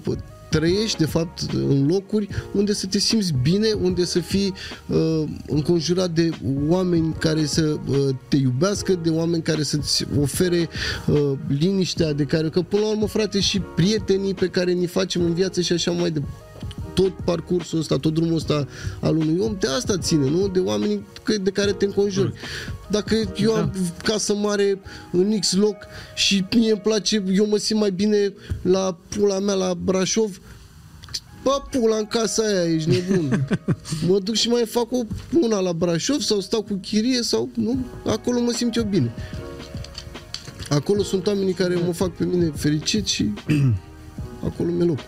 [0.51, 4.55] trăiești, de fapt, în locuri unde să te simți bine, unde să fii
[4.86, 6.31] uh, înconjurat de
[6.68, 7.97] oameni care să uh,
[8.28, 10.68] te iubească, de oameni care să-ți ofere
[11.06, 15.22] uh, liniștea de care, că până la urmă, frate, și prietenii pe care ni facem
[15.22, 16.49] în viață și așa mai departe
[16.94, 18.66] tot parcursul ăsta, tot drumul ăsta
[19.00, 20.48] al unui om, de asta ține, nu?
[20.48, 22.32] De oamenii că- de care te înconjuri.
[22.90, 23.72] Dacă eu am
[24.02, 24.80] casă mare
[25.12, 25.76] în X loc
[26.14, 30.40] și mie îmi place, eu mă simt mai bine la pula mea la Brașov,
[31.42, 33.46] Bă, pula în casa aia, ești nebun.
[34.08, 34.98] Mă duc și mai fac o
[35.40, 39.14] una la Brașov sau stau cu chirie sau nu, acolo mă simt eu bine.
[40.68, 43.30] Acolo sunt oamenii care mă fac pe mine fericit și
[44.48, 44.98] acolo mi-e loc.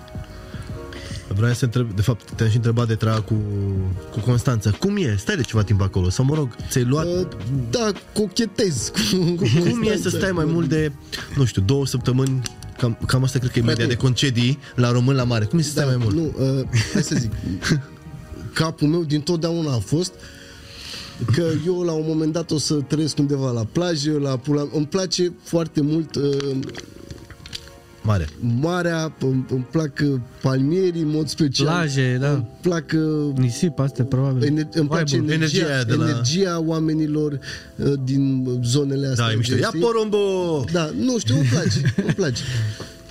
[1.37, 3.35] Vreau să întreb, de fapt, te-am și întrebat de treaba cu,
[4.11, 4.71] cu Constanța.
[4.71, 5.17] Cum e?
[5.19, 6.11] Stai de ceva timp acolo?
[6.11, 7.07] Sau mă rog, ți-ai luat...
[7.07, 7.27] Uh,
[7.71, 10.19] Da, cochetez cu, cu Cum e să Constanța.
[10.19, 10.93] stai mai mult de,
[11.37, 12.43] nu știu, două săptămâni
[12.79, 13.95] Cam, cam asta cred că e media Frate.
[13.95, 15.45] de concedii la român la mare.
[15.45, 16.15] Cum e să stai da, mai mult?
[16.17, 17.33] Nu, uh, hai să zic.
[18.55, 20.13] Capul meu din totdeauna a fost
[21.33, 24.67] că eu la un moment dat o să trăiesc undeva la plajă, la pula...
[24.73, 26.57] Îmi place foarte mult uh,
[28.05, 28.29] Mare.
[28.61, 31.67] Marea, îmi, îmi plac uh, palmierii în mod special.
[31.67, 32.31] Plaje, da.
[32.31, 34.43] Îmi plac uh, Nisip, astea probabil.
[34.49, 35.31] Ener- îmi place Vibe-ul.
[35.33, 37.39] energia, Energia aia de la- energia oamenilor
[37.77, 39.25] uh, din zonele astea.
[39.27, 39.57] Da, e mișto.
[39.57, 39.81] Ia știi?
[39.81, 40.19] porumbo!
[40.73, 42.43] Da, nu știu, îmi place, îmi place.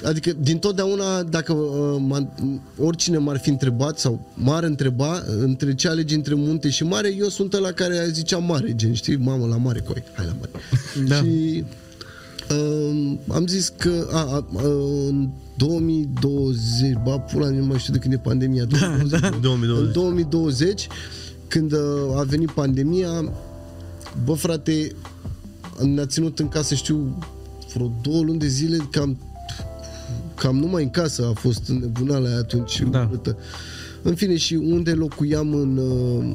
[0.03, 2.33] Adică, din totdeauna, dacă uh, m-a,
[2.77, 7.27] oricine m-ar fi întrebat sau m-ar întreba între ce alegi între munte și mare, eu
[7.27, 10.51] sunt la care zicea mare, gen, știi, mamă, la mare, coi, hai la mare.
[11.07, 11.15] Da.
[11.15, 11.63] Și
[12.53, 14.61] uh, am zis că a, a, a,
[15.07, 19.29] în 2020, ba, pula, nu mai știu de când e pandemia, 2020, da.
[19.41, 19.85] 2020.
[19.85, 20.87] în 2020,
[21.47, 21.79] când uh,
[22.15, 23.31] a venit pandemia,
[24.25, 24.91] bă, frate,
[25.83, 27.17] ne-a ținut în casă, știu,
[27.73, 29.17] vreo două luni de zile, cam,
[30.35, 32.83] cam numai în casă a fost nebunala aia atunci.
[32.89, 33.07] Da.
[33.09, 33.37] urâtă.
[34.01, 36.33] În fine, și unde locuiam în uh,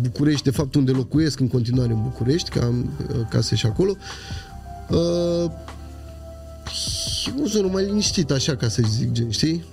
[0.00, 3.96] București, de fapt unde locuiesc în continuare în București, că am uh, case și acolo,
[3.96, 4.47] uh,
[4.90, 5.50] e
[7.42, 9.64] o zonă mai liniștită, așa ca să zic, gen, știi?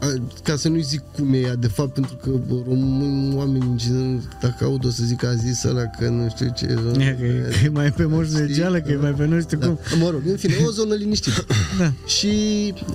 [0.00, 3.68] A- ca să nu-i zic cum e ea, de fapt, pentru că bă, români, oamenii,
[3.68, 7.02] în general, dacă aud, o să zic a zis ăla că nu știu ce zonă.
[7.04, 8.54] E, că, e, că e mai pe moș de Știi?
[8.54, 9.66] geală, că e mai pe nu știu Da.
[9.66, 9.78] cum.
[9.98, 11.44] Mă rog, în fine, o zonă liniștită.
[11.78, 11.92] Da.
[12.06, 12.28] Și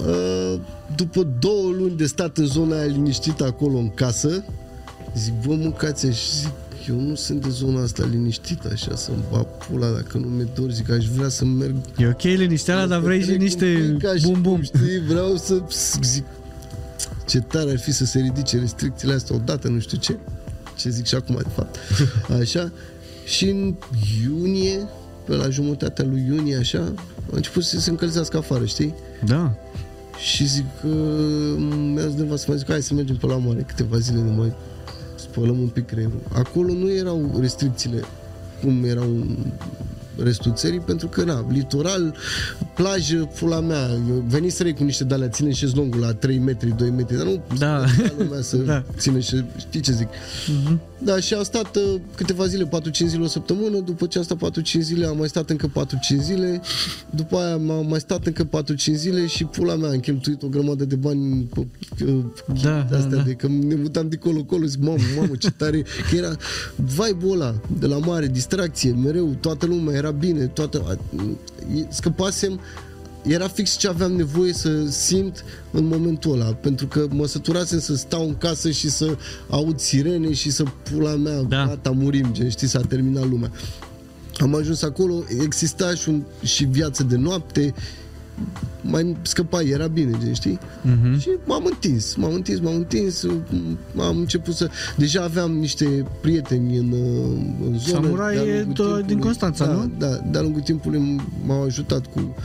[0.08, 0.60] uh,
[0.96, 4.44] după două luni de stat în zona aia liniștită acolo în casă,
[5.18, 6.52] zic, bă, mâncați și zic,
[6.90, 10.72] eu nu sunt de zona asta liniștită așa să-mi bag pula dacă nu mi-e dor,
[10.72, 14.02] zic, aș vrea să merg E ok linișteala, dar vrei și Trec un niște pic
[14.02, 14.54] ca și bum bum.
[14.54, 15.62] cum, Știi, vreau să
[16.02, 16.26] zic
[17.26, 20.18] ce tare ar fi să se ridice restricțiile astea odată, nu știu ce.
[20.76, 21.78] Ce zic și acum, de fapt.
[22.42, 22.72] Așa.
[23.26, 23.76] Și în
[24.24, 24.88] iunie,
[25.26, 26.94] pe la jumătatea lui iunie, așa,
[27.32, 28.94] a început să se încălzească afară, știi?
[29.26, 29.56] Da.
[30.32, 30.88] Și zic că
[31.94, 34.54] mi-a zis nevastă, mă zic, hai să mergem pe la mare câteva zile, ne mai
[35.22, 36.20] spălăm un pic creierul.
[36.34, 38.02] Acolo nu erau restricțiile
[38.64, 39.36] cum erau în
[40.24, 42.16] restul țării, pentru că, na, litoral,
[42.76, 47.18] plajă, pula mea, eu veniserei cu niște de-alea, ține șezlongul la 3 metri, 2 metri,
[47.18, 47.86] dar nu Da.
[47.88, 48.84] stătea lumea să Da.
[48.98, 50.08] ține și știi ce zic.
[51.04, 54.38] Da, și am stat uh, câteva zile, 4-5 zile o săptămână, după ce am stat
[54.38, 56.62] 4-5 zile, am mai stat încă 4-5 zile,
[57.10, 60.86] după aia am mai stat încă 4-5 zile și pula mea, am cheltuit o grămadă
[60.86, 61.68] de bani pe
[62.06, 62.24] uh,
[62.64, 63.22] Da, de astea, da, da.
[63.22, 66.36] de că ne mutam de colo-colo, zic, mamă, mamă, ce tare, că era
[66.76, 71.00] vibe-ul ăla de la mare, distracție, mereu, toată lumea era bine, toată,
[71.90, 72.60] scăpasem
[73.30, 77.96] era fix ce aveam nevoie să simt în momentul ăla, pentru că mă săturasem să
[77.96, 79.18] stau în casă și să
[79.50, 81.66] aud sirene și să pula mea, Da.
[81.66, 83.52] gata, murim, gen, știi, s-a terminat lumea.
[84.38, 87.74] Am ajuns acolo, exista și, un, și viață de noapte,
[88.82, 90.60] mai scăpai, era bine, gen, știi?
[90.60, 91.20] Uh-huh.
[91.22, 93.24] Și m-am întins, m-am întins, m-am întins,
[93.98, 94.70] am început să...
[94.98, 96.94] Deja aveam niște prieteni în,
[97.66, 98.02] în zonă.
[98.06, 99.22] Samurai de-a e lungul to- din timpului.
[99.24, 99.92] Constanța, da, nu?
[99.98, 101.16] Da, de-a lungul timpului
[101.46, 102.36] m-au ajutat cu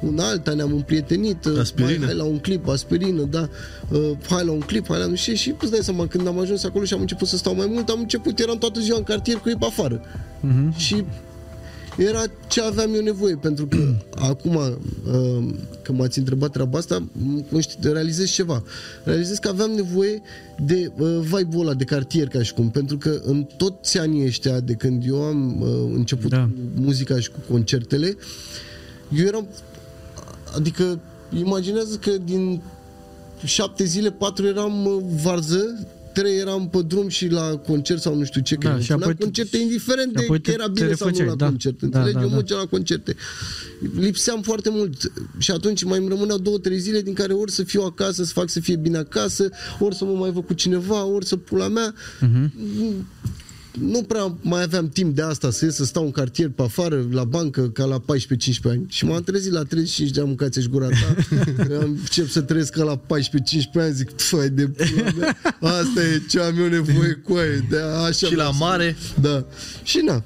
[0.00, 1.96] un alta, ne-am împrietenit, Aspirină.
[1.98, 3.48] Hai, hai la un clip, aspirină, da,
[3.88, 6.38] uh, hai la un clip, hai la un și, și îți dai seama, când am
[6.38, 9.02] ajuns acolo și am început să stau mai mult, am început, eram toată ziua în
[9.02, 10.00] cartier cu ei pe afară.
[10.00, 10.76] Uh-huh.
[10.76, 11.04] Și
[11.98, 13.94] era ce aveam eu nevoie, pentru că
[14.30, 18.62] acum, uh, că m-ați întrebat treaba asta, m- conști- realizez ceva.
[19.04, 20.22] Realizez că aveam nevoie
[20.64, 24.60] de uh, vibe-ul ăla de cartier, ca și cum, pentru că în toți anii ăștia,
[24.60, 26.36] de când eu am uh, început Da.
[26.36, 26.42] da.
[26.42, 28.16] cu muzica și cu concertele,
[29.16, 29.46] eu eram,
[30.54, 31.00] adică,
[31.38, 32.60] imaginează că din
[33.44, 38.24] șapte zile, patru eram uh, varză, trei eram pe drum și la concert sau nu
[38.24, 40.56] știu ce, că Da, da, și apoi te- concerte indiferent și de apoi că te-
[40.56, 41.46] era te bine sau nu refăceai, la da.
[41.46, 42.12] concert, Da, înțelegi?
[42.14, 42.34] da, eu da.
[42.34, 43.16] mergeam la concerte.
[43.96, 47.62] Lipseam foarte mult și atunci mai îmi rămâneau două, trei zile din care ori să
[47.62, 49.48] fiu acasă, să fac să fie bine acasă,
[49.78, 51.94] ori să mă mai văd cu cineva, ori să pula mea.
[52.20, 52.52] Mhm.
[53.78, 57.04] Nu prea mai aveam timp de asta să ies să stau în cartier pe afară,
[57.10, 58.02] la bancă, ca la 14-15
[58.64, 58.84] ani.
[58.88, 61.14] Și m-am trezit la 35 de ani, mâncați gura ta.
[61.82, 63.00] Am încep să trăiesc ca la 14-15
[63.74, 67.64] ani, zic, fai de pula mea, asta e ce am eu nevoie cu aia.
[67.68, 69.44] De așa Și vreau la să- mare, Da.
[69.82, 70.22] Și na.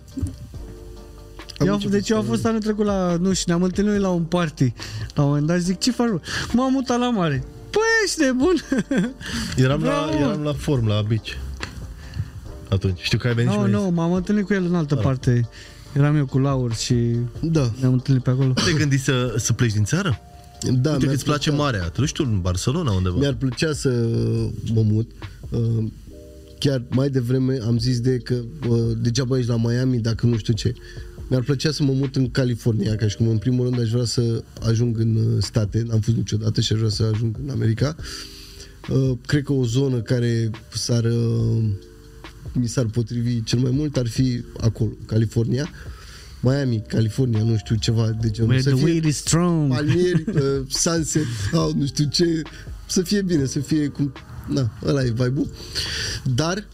[1.59, 4.01] Am Eu, început deci eu am să- fost anul trecut la, nu și ne-am întâlnit
[4.01, 4.73] la un party.
[5.15, 6.09] La un moment dat zic, ce faci?
[6.09, 6.21] bă?
[6.53, 7.45] M-am mutat la mare.
[7.71, 8.55] Păi ești nebun?
[9.57, 10.19] eram la, Bravo, mă.
[10.27, 11.29] eram la form, la beach.
[12.75, 14.95] Atunci, știu că ai venit și Nu, mi-ai nu, m-am întâlnit cu el în altă
[14.97, 15.49] parte.
[15.97, 16.95] Eram eu cu Laur și
[17.43, 17.73] Da.
[17.81, 18.53] ne-am întâlnit pe acolo.
[18.57, 20.19] zis, te gândi să, să pleci din țară?
[20.63, 21.89] Da, Uite că mi-ar îți place plăcea- marea.
[21.89, 23.17] Te duci tu în Barcelona undeva.
[23.19, 23.89] Mi-ar plăcea să
[24.75, 25.11] mă mut.
[25.51, 25.85] Uh,
[26.59, 28.35] Chiar mai devreme am zis de că
[28.69, 30.75] uh, degeaba ești la Miami dacă nu știu ce.
[31.29, 34.05] Mi-ar plăcea să mă mut în California, ca și cum în primul rând aș vrea
[34.05, 37.97] să ajung în uh, state, n-am fost niciodată și aș vrea să ajung în America.
[38.91, 41.65] Uh, Cred că o zonă care s-ar, uh,
[42.55, 45.71] mi s-ar potrivi cel mai mult ar fi acolo, California.
[46.41, 48.51] Miami, California, nu știu, ceva de genul.
[48.51, 49.73] Where să the fie weed is strong.
[49.73, 52.43] palmieri, uh, sunset, sau nu știu ce,
[52.87, 54.13] să fie bine, să fie cum...
[54.47, 55.47] Na, ăla e vibe
[56.35, 56.67] Dar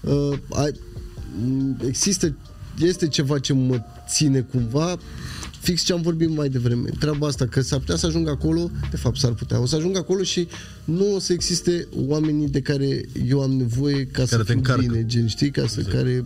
[0.00, 0.72] uh, ai,
[1.44, 2.36] m, există,
[2.78, 4.98] este ceva ce mă ține cumva
[5.60, 6.88] fix ce am vorbit mai devreme.
[6.98, 9.96] Treaba asta, că s-ar putea să ajung acolo, de fapt s-ar putea, o să ajung
[9.96, 10.48] acolo și
[10.84, 14.80] nu o să existe oamenii de care eu am nevoie ca să te fiu încarcă.
[14.86, 16.24] bine, gen, știi, ca să, care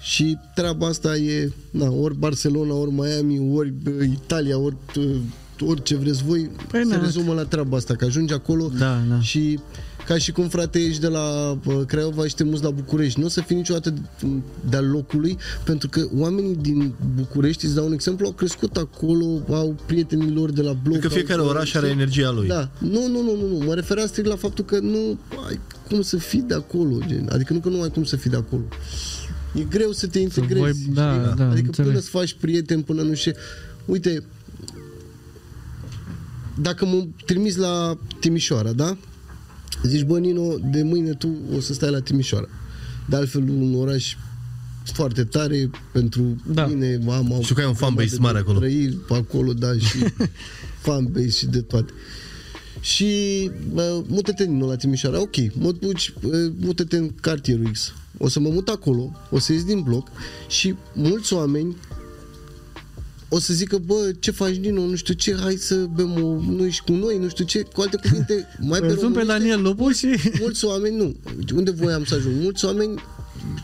[0.00, 5.16] și treaba asta e, na, ori Barcelona, ori Miami, ori bă, Italia, ori uh,
[5.60, 7.00] orice vreți voi, Păi se na.
[7.00, 9.20] rezumă la treaba asta, că ajungi acolo Da, da.
[9.20, 9.58] și
[10.06, 13.18] ca și cum, frate, ești de la uh, Craiova și te muți la București.
[13.20, 14.26] Nu o să fii niciodată de-
[14.68, 19.76] de-a locului, pentru că oamenii din București, îți dau un exemplu, au crescut acolo, au
[19.86, 20.98] prietenii lor de la bloc.
[20.98, 21.98] Că fiecare au, oraș are știi?
[21.98, 22.46] energia lui.
[22.48, 22.70] Da.
[22.78, 23.64] Nu, nu, nu, nu, nu.
[23.64, 25.18] Mă refeream strict la faptul că nu
[25.48, 27.28] ai cum să fii de acolo, gen.
[27.32, 28.62] Adică nu că nu ai cum să fii de acolo.
[29.54, 30.60] E greu să te integrezi.
[30.60, 31.34] voi- da, știi?
[31.36, 31.90] da, adică înțeleg.
[31.90, 33.32] până să faci prieteni, până nu știu.
[33.84, 34.24] Uite,
[36.60, 38.96] dacă mă trimiți la Timișoara, da?
[39.86, 42.48] Zici, bă, Nino, de mâine tu o să stai la Timișoara.
[43.08, 44.16] De altfel, un oraș
[44.92, 46.66] foarte tare pentru Da.
[46.66, 46.98] mine.
[47.08, 48.58] Am, am, Știu că ai un fanbase de mare acolo.
[48.58, 49.96] Trăiri pe acolo, da, și
[50.86, 51.92] fanbase și de toate.
[52.80, 53.04] Și
[53.74, 55.20] uh, mută-te Nino la Timișoara.
[55.20, 57.92] Ok, mă duci, uh, mută-te în cartierul X.
[58.18, 60.08] O să mă mut acolo, o să ies din bloc
[60.48, 61.76] și mulți oameni
[63.34, 66.64] o să zică, bă, ce faci, Nino, nu știu ce, hai să bem o, nu
[66.64, 69.62] ești cu noi, nu știu ce, cu alte cuvinte, mai Îl sun pe românește, Daniel
[69.62, 70.06] Lupu și...
[70.40, 71.16] mulți oameni, nu,
[71.54, 73.02] unde voiam să ajung, mulți oameni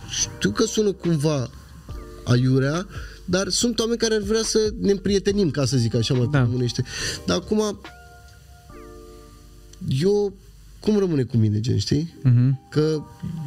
[0.09, 1.51] știu că sună cumva
[2.25, 2.87] aiurea,
[3.25, 6.39] dar sunt oameni care ar vrea să ne împrietenim, ca să zic așa mai Da.
[6.39, 6.45] da.
[6.45, 6.85] românește.
[7.27, 7.81] Dar acum,
[10.01, 10.33] eu,
[10.81, 12.15] cum rămâne cu mine, gen, știi?
[12.23, 12.61] Mhm.
[12.71, 13.03] Că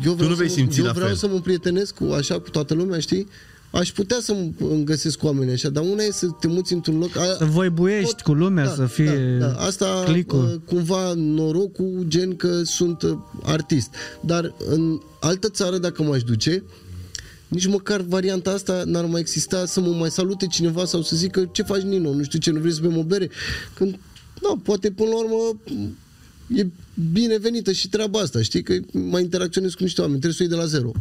[0.06, 1.18] eu vreau, nu vei să, simți eu la vreau fel.
[1.18, 3.28] să mă împrietenesc cu, așa cu toată lumea, știi?
[3.74, 4.36] Aș putea să
[4.70, 7.18] îmi găsesc cu oameni așa, dar una e să te muți într-un loc...
[7.18, 9.54] A, Să voi buiești pot- cu lumea, să fie da, da.
[9.54, 10.44] Asta clicul.
[10.54, 13.90] uh, cumva norocul, gen că sunt uh, artist.
[14.22, 16.64] Dar în altă țară, dacă m-aș duce,
[17.48, 21.50] nici măcar varianta asta n-ar mai exista să mă mai salute cineva sau să zică
[21.52, 23.30] ce faci Nino, nu știu ce, nu vrei să bem o bere?
[23.74, 24.00] Când,
[24.42, 25.60] da, poate până la urmă
[26.56, 26.68] e
[27.12, 28.64] binevenită și treaba asta, știi?
[28.64, 30.92] Că mai interacționez cu niște oameni, trebuie să o iei de la zero.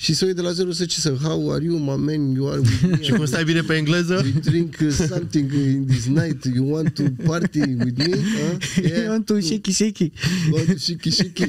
[0.00, 2.32] Și să o iei de la zero să ce să, how are you, my man,
[2.34, 4.20] you are with me, Și cum stai bine pe engleză?
[4.24, 8.16] we drink uh, something in this night, you want to party with me?
[8.16, 8.84] Huh?
[8.84, 9.08] Yeah.
[9.08, 10.12] want to shaky shaky.
[10.46, 11.46] You want to shiki shiki?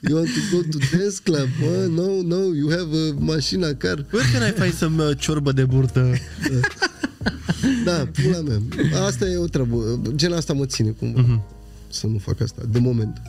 [0.00, 1.48] You want to go to dance club?
[1.60, 1.86] Huh?
[1.90, 4.06] No, no, you have a mașina car.
[4.10, 6.10] Where can I find some uh, ciorbă de burtă?
[7.84, 8.60] Da, pula mea.
[9.06, 10.00] Asta e o treabă.
[10.14, 11.20] Gen asta mă ține cumva.
[11.20, 11.42] Mhm.
[11.88, 13.22] Să nu fac asta, de moment.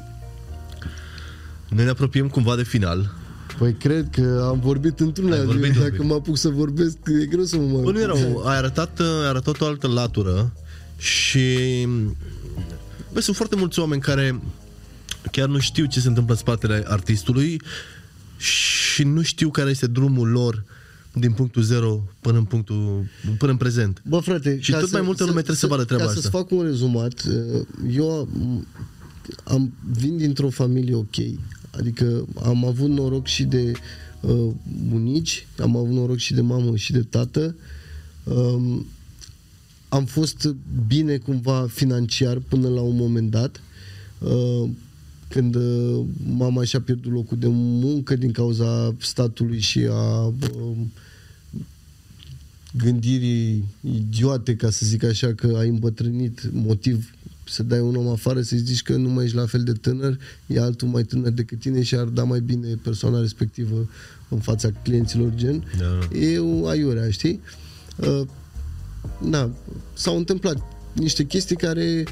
[1.69, 3.15] Noi ne apropiem cumva de final.
[3.59, 5.35] Păi cred că am vorbit într-una.
[5.35, 6.03] Ai vorbit un Dacă pic.
[6.03, 7.81] mă apuc să vorbesc, e greu să mă mai...
[7.81, 10.51] Bă, nu era o, ai arătat, uh, ai arătat o altă latură
[10.97, 11.47] și
[13.13, 14.41] bă, sunt foarte mulți oameni care
[15.31, 17.61] chiar nu știu ce se întâmplă în spatele artistului
[18.37, 20.63] și nu știu care este drumul lor
[21.13, 23.05] din punctul zero până în punctul
[23.37, 24.01] până în prezent.
[24.07, 26.21] Bă, frate, Și ca tot mai multă lume trebuie să vadă treaba ca asta.
[26.21, 27.61] să-ți fac un rezumat, uh,
[27.91, 28.67] eu am,
[29.43, 31.15] am vin dintr-o familie ok.
[31.71, 33.71] Adică am avut noroc și de
[34.19, 34.47] uh,
[34.89, 37.55] bunici, am avut noroc și de mamă și de tată.
[38.23, 38.85] Um,
[39.89, 40.55] am fost
[40.87, 43.61] bine cumva financiar până la un moment dat.
[44.19, 44.69] Uh,
[45.27, 46.05] când uh,
[46.37, 50.77] mama și-a pierdut locul de muncă din cauza statului și a uh,
[52.77, 57.13] gândirii idiote, ca să zic așa, că ai îmbătrânit motiv
[57.49, 60.17] să dai un om afară, să-i zici că nu mai ești la fel de tânăr,
[60.45, 63.89] e altul mai tânăr decât tine și ar da mai bine persoana respectivă
[64.29, 65.63] în fața clienților gen.
[65.77, 66.17] Da.
[66.17, 67.41] E o aiurea, știi?
[67.95, 68.21] Uh,
[69.29, 69.49] da,
[69.93, 70.57] s-au întâmplat
[70.93, 72.03] niște chestii care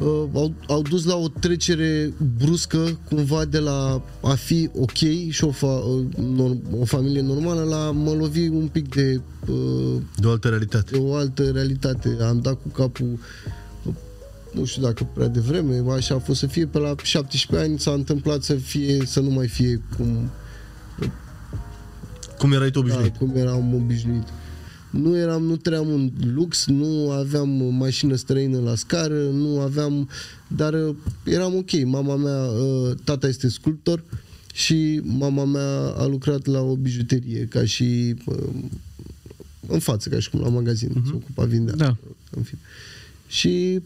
[0.00, 4.96] uh, au, au dus la o trecere bruscă cumva de la a fi ok
[5.28, 10.00] și o, fa, uh, norm, o familie normală la mă lovi un pic de, uh,
[10.16, 10.90] De o altă realitate.
[10.90, 12.16] de o altă realitate.
[12.20, 13.18] Am dat cu capul uh,
[14.56, 17.90] nu știu dacă prea devreme, așa a fost să fie pe la 17 ani, s-a
[17.90, 20.30] întâmplat să fie, să nu mai fie cum
[22.38, 23.12] Cum erai tu obișnuit?
[23.12, 24.28] da, cum eram obișnuit.
[24.90, 30.08] Nu eram, nu trăiam un lux, nu aveam mașină străină la scară, nu aveam,
[30.48, 31.84] dar uh, eram ok.
[31.84, 34.02] Mama mea, uh, tata este sculptor
[34.52, 38.36] și mama mea a lucrat la o bijuterie ca și uh,
[39.68, 41.06] în față, ca și cum la magazin, uh-huh.
[41.06, 41.74] se ocupa vindea.
[41.74, 41.96] Da.
[42.30, 42.60] În fine.
[43.26, 43.80] Și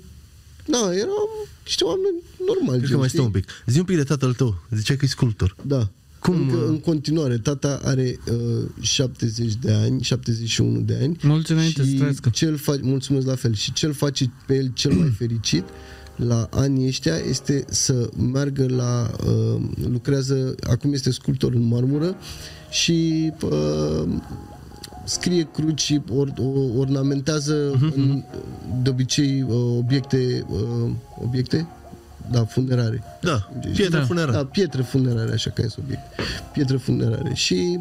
[0.67, 1.31] da, eram
[1.65, 2.17] niște oameni
[2.47, 2.79] normali.
[2.79, 3.19] Cred că gen, mai știi?
[3.19, 3.47] stă un pic.
[3.67, 4.63] Zi un pic de tatăl tău.
[4.71, 5.57] Ziceai că e sculptor.
[5.67, 5.89] Da.
[6.19, 11.17] Cum, Încă, uh, în continuare, tata are uh, 70 de ani, 71 de ani.
[11.23, 12.29] Mulți înainte să și trăiască.
[12.29, 13.55] cel fa- mulțumesc la fel.
[13.55, 15.65] Și cel face pe el cel mai fericit
[16.17, 19.11] la anii ăștia este să meargă la...
[19.27, 22.17] Uh, lucrează, acum este sculptor în marmură
[22.71, 24.03] și uh,
[25.11, 28.23] scrie cruci și or, or, ornamentează Mhm, în,
[28.83, 30.91] de obicei uh, obiecte uh,
[31.23, 31.67] obiecte
[32.31, 33.03] da, funerare.
[33.21, 34.05] Da, pietre Da.
[34.05, 34.33] funerare.
[34.33, 36.03] Da, pietre funerare, așa ca e subiect.
[36.53, 37.35] Pietre funerare.
[37.35, 37.79] Și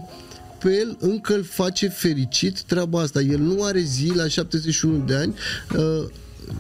[0.60, 3.22] pe el încă îl face fericit treaba asta.
[3.22, 5.34] El nu are zi la 71 de ani
[5.76, 6.06] uh,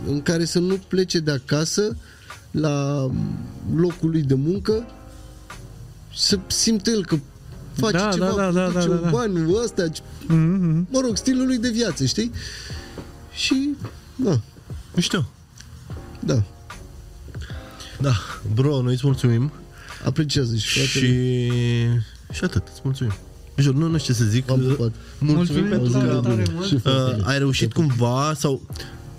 [0.07, 1.97] în care să nu plece de acasă
[2.51, 3.09] la
[3.75, 4.85] locul lui de muncă
[6.09, 7.17] și să simte el că
[7.79, 9.09] face Da, ceva, da, da, da, produce da, un da.
[9.09, 9.83] bani, ăsta,
[10.27, 10.87] Mhm.
[10.91, 12.31] mă rog, stilul lui de viață, știi?
[13.33, 13.69] Și,
[14.15, 14.39] da,
[14.95, 15.25] Mișto.
[16.19, 16.43] da,
[18.01, 18.11] Da,
[18.53, 19.51] bro, noi îți mulțumim
[20.05, 21.05] apreciază și fratele.
[21.07, 23.13] și, și atât, îți mulțumim.
[23.57, 24.45] Jur, nu, nu știu ce să zic.
[24.45, 24.91] V-am pupat.
[25.19, 26.67] Mulțumim, Mulțumim pentru tare, că tare mult.
[26.67, 27.15] Și fratele.
[27.19, 28.61] uh, ai reușit cumva sau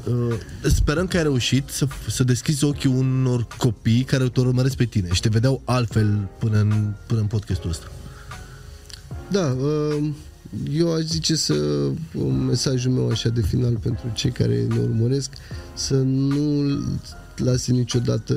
[0.04, 4.84] uh, sperăm că ai reușit să, să deschizi ochii unor copii care te urmăresc pe
[4.84, 7.90] tine și te vedeau altfel până în, până în podcastul ăsta.
[9.30, 10.10] Da, uh,
[10.72, 11.54] eu aș zice să
[12.14, 15.30] un mesajul meu așa de final pentru cei care ne urmăresc
[15.74, 16.78] să nu
[17.36, 18.36] lase niciodată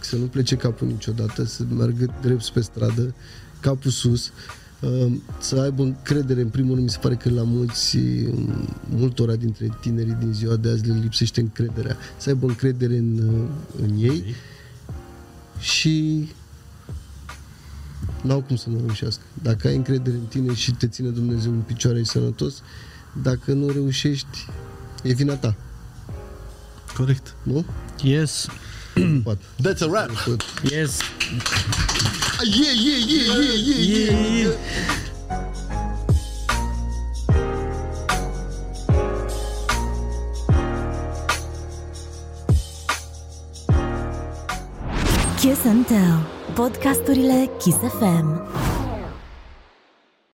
[0.00, 3.14] să nu plece capul niciodată, să meargă drept pe stradă,
[3.60, 4.32] capul sus,
[4.80, 7.98] uh, să aibă încredere, în primul rând mi se pare că la mulți,
[8.88, 13.48] multora dintre tinerii din ziua de azi le lipsește încrederea, să aibă încredere în, uh,
[13.82, 14.24] în ei.
[15.58, 16.28] Și
[18.22, 19.22] n-au cum să nu reușească.
[19.42, 22.62] Dacă ai încredere în tine și te ține Dumnezeu în picioare și sănătos,
[23.22, 24.46] dacă nu reușești,
[25.02, 25.54] e vina ta,
[26.96, 27.34] Corect.
[27.42, 27.64] nu?
[28.02, 28.46] Yes.
[29.22, 29.42] Poate.
[29.62, 30.10] That's a wrap.
[30.62, 30.98] Yes.
[32.42, 34.52] Yeah, yeah, yeah, yeah, yeah, yeah, yeah.
[45.36, 46.37] Kiss and Tell.
[46.58, 48.67] Podcasturile Kiss FM.